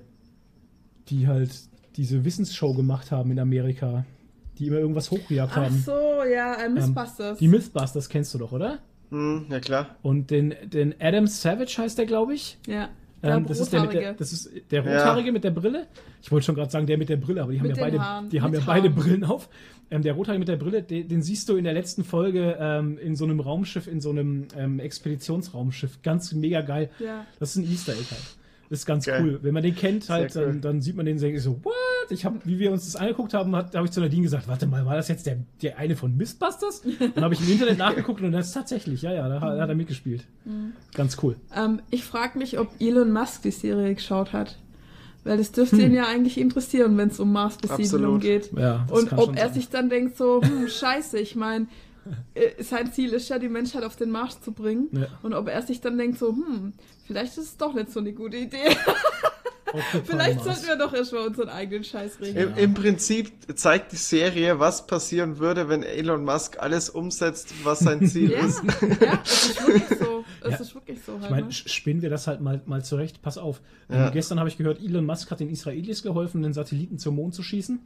[1.10, 1.50] die halt
[1.96, 4.04] diese Wissensshow gemacht haben in Amerika,
[4.58, 5.76] die immer irgendwas hochgejagt haben.
[5.78, 7.32] Ach so, ja, äh, Mythbusters.
[7.32, 8.78] Ähm, die Mythbusters kennst du doch, oder?
[9.10, 9.96] Hm, ja klar.
[10.02, 12.58] Und den, den Adam Savage heißt der, glaube ich.
[12.66, 12.90] Ja.
[13.22, 15.32] Ähm, das ist der mit der, das ist der rothaarige ja.
[15.32, 15.86] mit der Brille.
[16.22, 18.28] Ich wollte schon gerade sagen, der mit der Brille, aber die haben ja beide, Haaren.
[18.30, 19.48] die haben ja beide Brillen auf.
[19.90, 22.96] Ähm, der rothaarige mit der Brille, den, den, siehst du in der letzten Folge ähm,
[22.98, 26.02] in so einem Raumschiff, in so einem ähm, Expeditionsraumschiff.
[26.02, 26.90] Ganz mega geil.
[26.98, 27.26] Ja.
[27.38, 28.39] Das ist ein Easter Egg halt.
[28.70, 29.22] Das ist ganz Geil.
[29.22, 29.38] cool.
[29.42, 30.44] Wenn man den kennt, halt, cool.
[30.44, 31.74] dann, dann, sieht man den und denkt so, what?
[32.10, 34.86] Ich habe, wie wir uns das angeguckt haben, habe ich zu Nadine gesagt, warte mal,
[34.86, 36.82] war das jetzt der, der eine von Mistbusters?
[37.14, 39.68] Dann habe ich im Internet nachgeguckt und das ist tatsächlich, ja, ja, da, da hat
[39.68, 40.24] er mitgespielt.
[40.44, 40.72] Mhm.
[40.94, 41.34] Ganz cool.
[41.54, 44.56] Ähm, ich frage mich, ob Elon Musk die Serie geschaut hat.
[45.24, 45.84] Weil das dürfte hm.
[45.84, 48.52] ihn ja eigentlich interessieren, wenn es um Mars-Besiedlung geht.
[48.56, 49.54] Ja, und ob er sein.
[49.54, 51.66] sich dann denkt so, hm, scheiße, ich meine,
[52.58, 54.88] sein Ziel ist ja, die Menschheit auf den Mars zu bringen.
[54.92, 55.06] Ja.
[55.22, 56.72] Und ob er sich dann denkt so, hm,
[57.06, 58.76] vielleicht ist es doch nicht so eine gute Idee.
[60.04, 62.54] Vielleicht sollten wir doch erstmal unseren eigenen Scheiß regeln.
[62.56, 67.80] Im, Im, Prinzip zeigt die Serie, was passieren würde, wenn Elon Musk alles umsetzt, was
[67.80, 68.62] sein Ziel ja, ist.
[69.00, 70.24] Ja, es ist wirklich so.
[70.42, 70.56] Es ja.
[70.56, 71.12] ist wirklich so.
[71.12, 71.52] Halt, ich meine, ne?
[71.52, 73.22] spinnen wir das halt mal, mal zurecht.
[73.22, 73.60] Pass auf.
[73.88, 74.06] Ja.
[74.06, 77.34] Ähm, gestern habe ich gehört, Elon Musk hat den Israelis geholfen, den Satelliten zum Mond
[77.34, 77.80] zu schießen.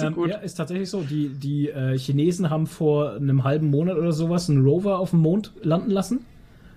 [0.00, 1.02] Ähm, ja, ist tatsächlich so.
[1.02, 5.20] Die, die äh, Chinesen haben vor einem halben Monat oder sowas einen Rover auf dem
[5.20, 6.20] Mond landen lassen.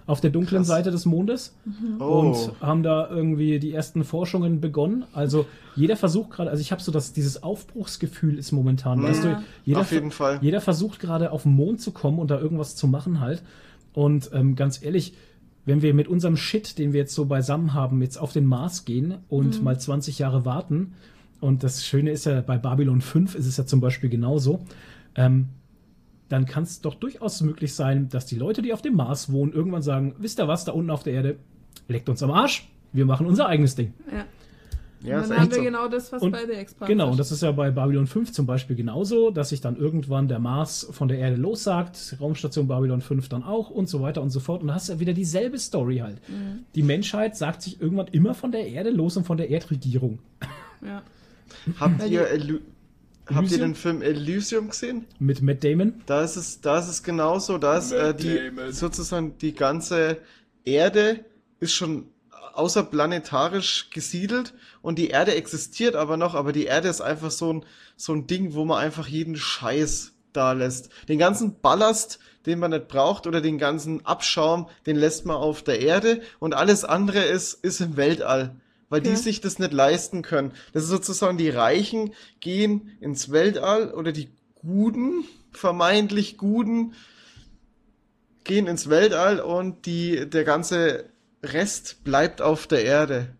[0.07, 0.67] Auf der dunklen Krass.
[0.67, 1.55] Seite des Mondes.
[1.65, 1.99] Mhm.
[1.99, 2.19] Oh.
[2.19, 5.05] Und haben da irgendwie die ersten Forschungen begonnen.
[5.13, 9.03] Also jeder versucht gerade, also ich habe so das, dieses Aufbruchsgefühl ist momentan, mhm.
[9.03, 10.37] weißt du, jeder, auf jeden Fall.
[10.41, 13.41] jeder versucht gerade auf den Mond zu kommen und da irgendwas zu machen halt.
[13.93, 15.13] Und ähm, ganz ehrlich,
[15.65, 18.85] wenn wir mit unserem Shit, den wir jetzt so beisammen haben, jetzt auf den Mars
[18.85, 19.63] gehen und mhm.
[19.63, 20.93] mal 20 Jahre warten,
[21.45, 24.59] und das Schöne ist ja, bei Babylon 5 ist es ja zum Beispiel genauso.
[25.15, 25.49] Ähm,
[26.27, 29.53] dann kann es doch durchaus möglich sein, dass die Leute, die auf dem Mars wohnen,
[29.53, 31.37] irgendwann sagen: Wisst ihr was, da unten auf der Erde,
[31.87, 33.93] leckt uns am Arsch, wir machen unser eigenes Ding.
[34.11, 34.25] Ja.
[35.01, 35.63] Ja, und dann haben wir so.
[35.63, 38.31] genau das, was und, bei der Expansion Genau, und das ist ja bei Babylon 5
[38.31, 43.01] zum Beispiel genauso, dass sich dann irgendwann der Mars von der Erde lossagt, Raumstation Babylon
[43.01, 44.61] 5 dann auch und so weiter und so fort.
[44.61, 46.17] Und da hast du ja wieder dieselbe Story halt.
[46.27, 46.65] Mhm.
[46.73, 50.19] Die Menschheit sagt sich irgendwann immer von der Erde los und von der Erdregierung.
[50.85, 51.03] Ja.
[51.79, 52.59] Habt ihr, Ely
[53.33, 55.07] Habt ihr den Film Elysium gesehen?
[55.19, 56.01] Mit Matt Damon?
[56.05, 57.57] Da ist es, da ist es genauso.
[57.57, 60.17] Da ist äh, die sozusagen die ganze
[60.63, 61.25] Erde
[61.59, 62.11] ist schon
[62.53, 67.65] außerplanetarisch gesiedelt und die Erde existiert aber noch, aber die Erde ist einfach so ein,
[67.97, 70.89] so ein Ding, wo man einfach jeden Scheiß da lässt.
[71.09, 75.63] Den ganzen Ballast, den man nicht braucht oder den ganzen Abschaum, den lässt man auf
[75.63, 78.55] der Erde und alles andere ist, ist im Weltall
[78.89, 79.09] weil okay.
[79.09, 80.51] die sich das nicht leisten können.
[80.73, 86.93] Das ist sozusagen, die Reichen gehen ins Weltall oder die Guten, vermeintlich Guten,
[88.43, 91.05] gehen ins Weltall und die, der ganze
[91.43, 93.35] Rest bleibt auf der Erde.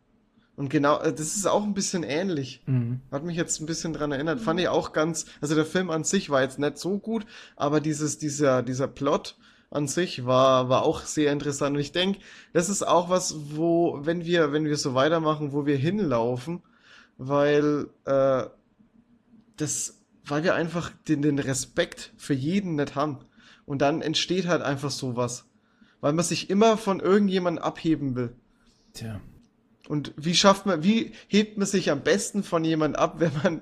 [0.55, 2.61] Und genau, äh, das ist auch ein bisschen ähnlich.
[2.65, 3.01] Mhm.
[3.11, 4.39] Hat mich jetzt ein bisschen dran erinnert.
[4.39, 7.81] Fand ich auch ganz, also der Film an sich war jetzt nicht so gut, aber
[7.81, 9.38] dieses, dieser, dieser Plot,
[9.76, 11.76] an sich war, war auch sehr interessant.
[11.76, 12.19] Und ich denke,
[12.53, 16.61] das ist auch was, wo, wenn wir, wenn wir so weitermachen, wo wir hinlaufen,
[17.18, 18.45] weil äh,
[19.57, 23.19] das, weil wir einfach den, den Respekt für jeden nicht haben.
[23.65, 25.45] Und dann entsteht halt einfach sowas.
[26.02, 28.35] Weil man sich immer von irgendjemandem abheben will.
[28.93, 29.19] Tja.
[29.88, 33.61] Und wie schafft man, wie hebt man sich am besten von jemandem ab, wenn man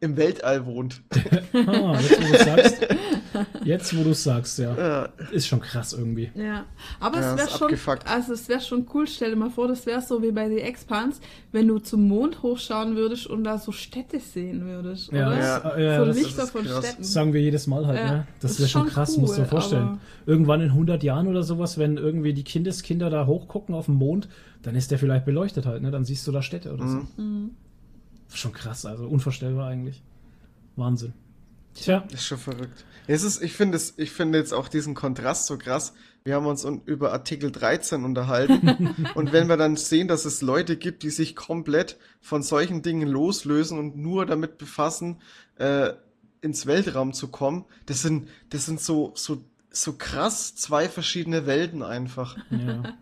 [0.00, 1.02] im Weltall wohnt.
[1.12, 2.86] ah, jetzt, wo du sagst.
[3.64, 4.76] Jetzt, wo du sagst, ja.
[4.76, 5.08] ja.
[5.30, 6.30] Ist schon krass irgendwie.
[6.34, 6.64] Ja.
[6.98, 8.08] Aber ja, es wäre schon, abgefuckt.
[8.08, 10.58] also es wäre schon cool, stell dir mal vor, das wäre so wie bei The
[10.58, 11.20] Expans,
[11.52, 15.38] wenn du zum Mond hochschauen würdest und da so Städte sehen würdest, ja, oder?
[15.38, 16.84] Ja, ja, so Lichter von krass.
[16.84, 17.02] Städten.
[17.02, 18.26] Das sagen wir jedes Mal halt, ne?
[18.40, 20.00] Das wäre schon krass, cool, musst du dir vorstellen.
[20.26, 24.28] Irgendwann in 100 Jahren oder sowas, wenn irgendwie die Kindeskinder da hochgucken auf den Mond,
[24.62, 25.90] dann ist der vielleicht beleuchtet halt, ne?
[25.90, 27.08] Dann siehst du da Städte oder mhm.
[27.16, 27.22] so.
[27.22, 27.50] Mhm.
[28.32, 30.02] Schon krass, also unvorstellbar eigentlich.
[30.76, 31.12] Wahnsinn.
[31.74, 32.04] Tja.
[32.10, 32.84] Das ist schon verrückt.
[33.12, 36.46] Es ist, ich finde es, ich finde jetzt auch diesen Kontrast so krass, wir haben
[36.46, 38.94] uns über Artikel 13 unterhalten.
[39.16, 43.08] und wenn wir dann sehen, dass es Leute gibt, die sich komplett von solchen Dingen
[43.08, 45.20] loslösen und nur damit befassen,
[45.56, 45.92] äh,
[46.40, 51.82] ins Weltraum zu kommen, das sind, das sind so, so, so krass zwei verschiedene Welten
[51.82, 52.36] einfach.
[52.50, 52.96] Ja.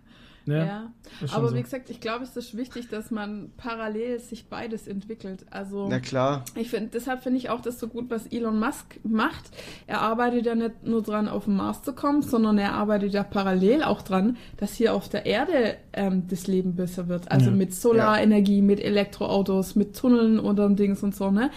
[0.51, 0.93] Ja, ja.
[1.33, 1.57] aber so.
[1.57, 5.47] wie gesagt, ich glaube, es ist wichtig, dass man parallel sich beides entwickelt.
[5.51, 6.45] Also, Na klar.
[6.55, 9.51] Ich finde, deshalb finde ich auch das so gut, was Elon Musk macht.
[9.87, 13.23] Er arbeitet ja nicht nur dran, auf den Mars zu kommen, sondern er arbeitet ja
[13.23, 17.31] parallel auch dran, dass hier auf der Erde ähm, das Leben besser wird.
[17.31, 17.57] Also ja.
[17.57, 21.51] mit Solarenergie, mit Elektroautos, mit Tunneln und Dings und so, ne?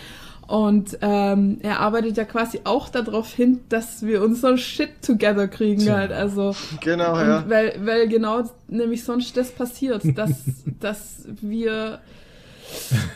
[0.48, 5.82] Und ähm, er arbeitet ja quasi auch darauf hin, dass wir unser Shit together kriegen
[5.82, 5.96] ja.
[5.96, 6.12] halt.
[6.12, 7.46] Also genau, ja.
[7.48, 10.32] Weil, weil genau nämlich sonst das passiert, dass,
[10.80, 12.00] dass wir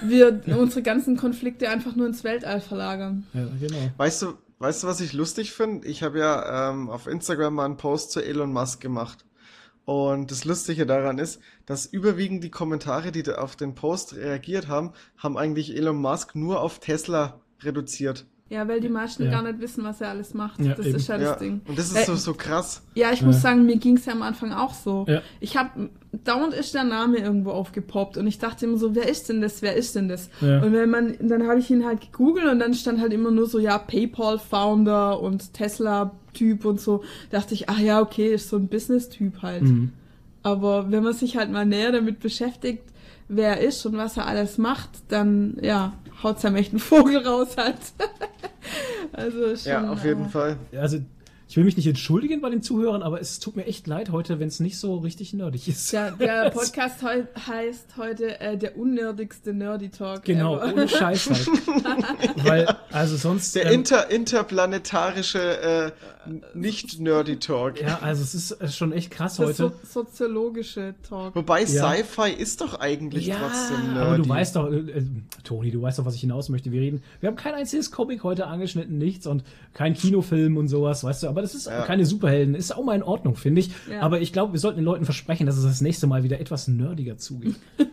[0.02, 3.26] wir unsere ganzen Konflikte einfach nur ins Weltall verlagern.
[3.34, 3.90] Ja, genau.
[3.98, 5.88] Weißt du, weißt du, was ich lustig finde?
[5.88, 9.26] Ich habe ja ähm, auf Instagram mal einen Post zu Elon Musk gemacht.
[9.86, 14.94] Und das Lustige daran ist, dass überwiegend die Kommentare, die auf den Post reagiert haben,
[15.18, 18.26] haben eigentlich Elon Musk nur auf Tesla reduziert.
[18.48, 19.32] Ja, weil die meisten ja.
[19.32, 20.62] gar nicht wissen, was er alles macht.
[20.62, 20.96] Ja, das eben.
[20.96, 21.36] ist ja das ja.
[21.38, 21.62] Ding.
[21.68, 22.84] Und das ist weil, so, so krass.
[22.94, 25.08] Ja, ich muss sagen, mir ging es ja am Anfang auch so.
[25.40, 25.90] Ich habe,
[26.24, 29.64] dauernd ist der Name irgendwo aufgepoppt und ich dachte immer so, wer ist denn das,
[29.64, 30.30] wer ist denn das?
[30.42, 33.48] Und wenn man, dann habe ich ihn halt gegoogelt und dann stand halt immer nur
[33.48, 37.04] so, ja, PayPal-Founder und Tesla-Typ und so.
[37.32, 39.64] Da dachte ich, ach ja, okay, ist so ein Business-Typ halt.
[39.64, 39.92] Mhm.
[40.44, 42.84] Aber wenn man sich halt mal näher damit beschäftigt,
[43.28, 45.94] wer er ist und was er alles macht, dann ja,
[46.26, 47.78] haut seinem echten Vogel raus halt.
[49.14, 50.58] also schon, ja, auf jeden äh, Fall.
[50.78, 51.00] Also
[51.48, 54.40] ich will mich nicht entschuldigen bei den Zuhörern, aber es tut mir echt leid heute,
[54.40, 55.92] wenn es nicht so richtig nerdig ist.
[55.92, 60.24] Ja, der Podcast heu heißt heute äh, der unnördigste Nerdy Talk.
[60.24, 60.74] Genau, ever.
[60.74, 61.48] ohne Scheiß halt.
[62.46, 63.56] Weil, also sonst.
[63.56, 65.92] Der ähm, inter interplanetarische äh,
[66.54, 67.82] nicht-Nerdy Talk.
[67.82, 69.54] Ja, also es ist äh, schon echt krass heute.
[69.54, 71.36] So soziologische Talk.
[71.36, 71.68] Wobei ja.
[71.94, 74.00] Sci-Fi ist doch eigentlich ja, trotzdem nerdy.
[74.00, 75.04] Aber du weißt doch, äh, äh,
[75.44, 76.72] Toni, du weißt doch, was ich hinaus möchte.
[76.72, 79.44] Wir reden, wir haben kein einziges Comic heute angeschnitten, nichts und
[79.74, 81.82] kein Kinofilm und sowas, weißt du, aber das ist ja.
[81.82, 82.56] keine Superhelden.
[82.56, 83.72] Ist auch mal in Ordnung, finde ich.
[83.92, 84.00] Ja.
[84.00, 86.70] Aber ich glaube, wir sollten den Leuten versprechen, dass es das nächste Mal wieder etwas
[86.70, 87.56] nerdiger zugeht.
[87.78, 87.88] ja,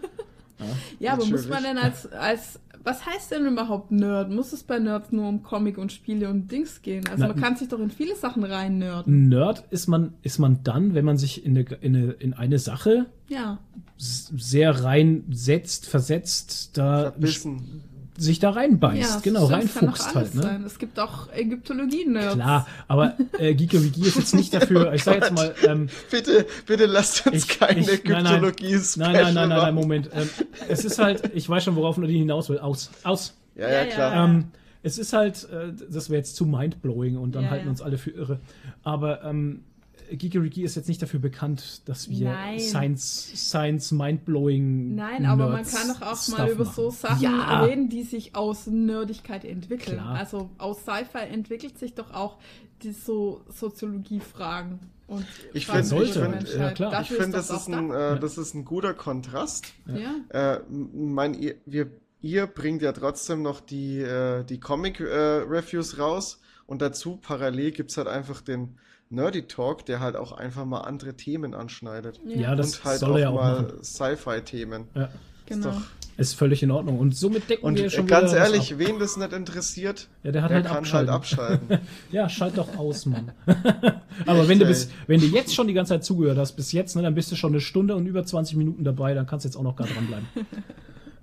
[1.00, 4.30] ja aber muss man denn als, als, was heißt denn überhaupt Nerd?
[4.30, 7.04] Muss es bei Nerds nur um Comic und Spiele und Dings gehen?
[7.08, 9.28] Also Na, man kann sich doch in viele Sachen rein nerden.
[9.28, 12.60] Nerd ist man, ist man dann, wenn man sich in eine, in eine, in eine
[12.60, 13.58] Sache ja.
[13.96, 17.82] sehr reinsetzt, versetzt, da Verbissen
[18.16, 20.34] sich da reinbeißt, ja, genau, reinfuchst halt.
[20.34, 20.42] Ne?
[20.42, 20.64] Sein.
[20.64, 22.12] Es gibt auch Ägyptologien.
[22.12, 22.30] Ne?
[22.34, 25.54] Klar, aber äh, Geekerigi ist jetzt nicht dafür, ich sag jetzt mal...
[25.66, 30.10] Ähm, bitte, bitte lasst uns ich, keine Ägyptologie nein nein, nein, nein, nein, nein, Moment.
[30.14, 30.28] Ähm,
[30.68, 32.58] es ist halt, ich weiß schon, worauf Nadine hinaus will.
[32.58, 33.34] Aus, aus.
[33.54, 34.24] Ja, ja, klar.
[34.24, 34.44] Ähm,
[34.82, 37.70] es ist halt, äh, das wäre jetzt zu mindblowing und dann ja, halten ja.
[37.70, 38.40] uns alle für irre.
[38.82, 39.64] Aber ähm,
[40.10, 42.58] Gigerigi ist jetzt nicht dafür bekannt, dass wir Nein.
[42.58, 44.94] Science, Science Mindblowing.
[44.94, 47.62] Nein, aber man kann doch auch mal über so Sachen ja.
[47.62, 49.98] reden, die sich aus Nerdigkeit entwickeln.
[49.98, 50.16] Klar.
[50.16, 52.38] Also aus Sci-Fi entwickelt sich doch auch
[52.82, 54.80] die so Soziologie-Fragen.
[55.06, 56.06] Und ich finde, sollte.
[56.06, 59.66] Ich finde, ja, ich find, das, ist ein, äh, das ist ein guter Kontrast.
[59.86, 60.54] Ja.
[60.54, 66.40] Äh, mein, ihr, wir, ihr bringt ja trotzdem noch die, äh, die Comic-Reviews äh, raus
[66.66, 68.78] und dazu parallel gibt es halt einfach den,
[69.12, 72.20] Nerdy Talk, der halt auch einfach mal andere Themen anschneidet.
[72.26, 74.88] Ja, das und halt soll auch er auch mal Sci-Fi-Themen.
[74.94, 75.08] Ja.
[75.46, 75.68] Genau.
[75.68, 75.82] Ist, doch,
[76.16, 76.98] ist völlig in Ordnung.
[76.98, 80.42] Und somit decken und wir schon ganz wieder ehrlich, wen das nicht interessiert, ja, der,
[80.42, 81.10] hat der halt kann abschalten.
[81.10, 81.78] halt abschalten.
[82.10, 83.32] ja, schalt doch aus, Mann.
[84.26, 86.96] Aber wenn du, bis, wenn du jetzt schon die ganze Zeit zugehört hast, bis jetzt,
[86.96, 89.48] ne, dann bist du schon eine Stunde und über 20 Minuten dabei, dann kannst du
[89.48, 90.26] jetzt auch noch gar dranbleiben.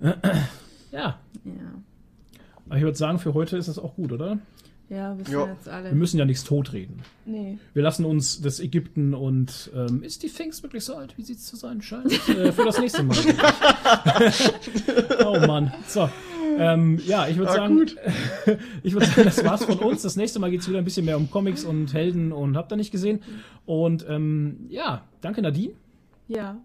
[0.00, 0.12] ja.
[0.92, 1.18] ja.
[2.66, 4.38] Aber ich würde sagen, für heute ist es auch gut, oder?
[4.90, 5.46] Ja, wissen jo.
[5.46, 5.90] jetzt alle.
[5.90, 7.02] Wir müssen ja nichts totreden.
[7.24, 7.58] Nee.
[7.74, 11.36] Wir lassen uns das Ägypten und ähm, ist die Pfingst wirklich so alt, wie sie
[11.36, 12.12] zu sein scheint?
[12.28, 13.16] äh, für das nächste Mal.
[15.24, 15.72] oh Mann.
[15.86, 16.10] So.
[16.58, 17.86] Ähm, ja, ich würde ah, sagen,
[18.82, 20.02] ich würde sagen, das war's von uns.
[20.02, 22.72] Das nächste Mal geht es wieder ein bisschen mehr um Comics und Helden und habt
[22.72, 23.22] ihr nicht gesehen.
[23.66, 25.74] Und ähm, ja, danke Nadine.
[26.26, 26.60] Ja.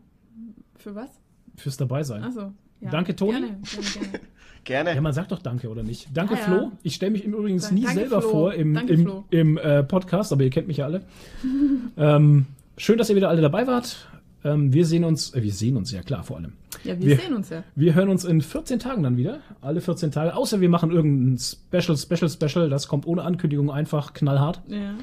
[0.77, 1.11] Für was?
[1.57, 2.23] Fürs Dabeisein.
[2.23, 2.53] Achso.
[2.81, 2.89] Ja.
[2.89, 3.33] Danke Toni.
[3.33, 4.19] Gerne, gerne, gerne.
[4.65, 4.95] Gerne.
[4.95, 6.09] Ja, man sagt doch Danke, oder nicht?
[6.13, 6.45] Danke, ja, ja.
[6.45, 6.71] Flo.
[6.83, 8.31] Ich stelle mich übrigens Danke, nie selber Flo.
[8.31, 11.03] vor im, Danke, im, im äh, Podcast, aber ihr kennt mich ja alle.
[11.97, 12.47] ähm,
[12.77, 14.07] schön, dass ihr wieder alle dabei wart.
[14.43, 16.53] Ähm, wir sehen uns, äh, wir sehen uns ja klar vor allem.
[16.83, 17.63] Ja, wir, wir, sehen uns ja.
[17.75, 19.39] Wir hören uns in 14 Tagen dann wieder.
[19.61, 20.35] Alle 14 Tage.
[20.35, 22.69] Außer wir machen irgendein Special, Special, Special.
[22.69, 24.61] Das kommt ohne Ankündigung einfach knallhart.
[24.67, 24.95] Ja.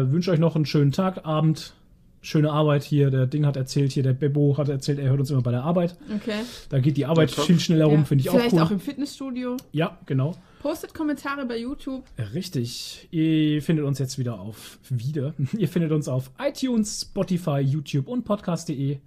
[0.00, 1.74] Äh, wünsche euch noch einen schönen Tag, Abend,
[2.22, 3.10] schöne Arbeit hier.
[3.10, 5.64] Der Ding hat erzählt, hier der Bebo hat erzählt, er hört uns immer bei der
[5.64, 5.96] Arbeit.
[6.14, 6.40] Okay.
[6.70, 8.04] Da geht die Arbeit viel schneller rum, ja.
[8.04, 8.50] finde ich Vielleicht auch cool.
[8.50, 9.56] Vielleicht auch im Fitnessstudio.
[9.72, 10.36] Ja, genau.
[10.60, 12.04] Postet Kommentare bei YouTube.
[12.32, 13.08] Richtig.
[13.10, 15.34] Ihr findet uns jetzt wieder auf wieder.
[15.58, 18.98] Ihr findet uns auf iTunes, Spotify, YouTube und podcast.de.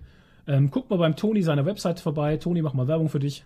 [0.47, 2.37] Ähm, guckt mal beim Toni seiner Website vorbei.
[2.37, 3.45] Toni, mach mal Werbung für dich.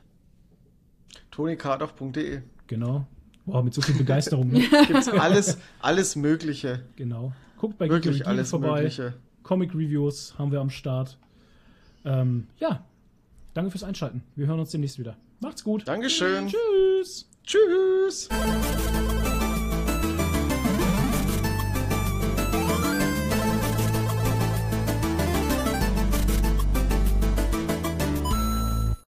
[1.31, 2.41] ToniKardoff.de.
[2.67, 3.05] Genau.
[3.45, 4.49] Wow, mit so viel Begeisterung.
[4.51, 4.59] Ne?
[4.87, 6.83] Gibt's alles, alles Mögliche.
[6.95, 7.33] Genau.
[7.57, 8.81] Guckt bei Wirklich alles vorbei.
[8.81, 9.13] Mögliche.
[9.49, 11.17] Comic Reviews haben wir am Start.
[12.05, 12.85] Ähm, ja,
[13.55, 14.21] danke fürs Einschalten.
[14.35, 15.17] Wir hören uns demnächst wieder.
[15.39, 15.87] Macht's gut.
[15.87, 16.47] Dankeschön.
[16.47, 17.27] Tschüss.
[17.43, 18.29] Tschüss.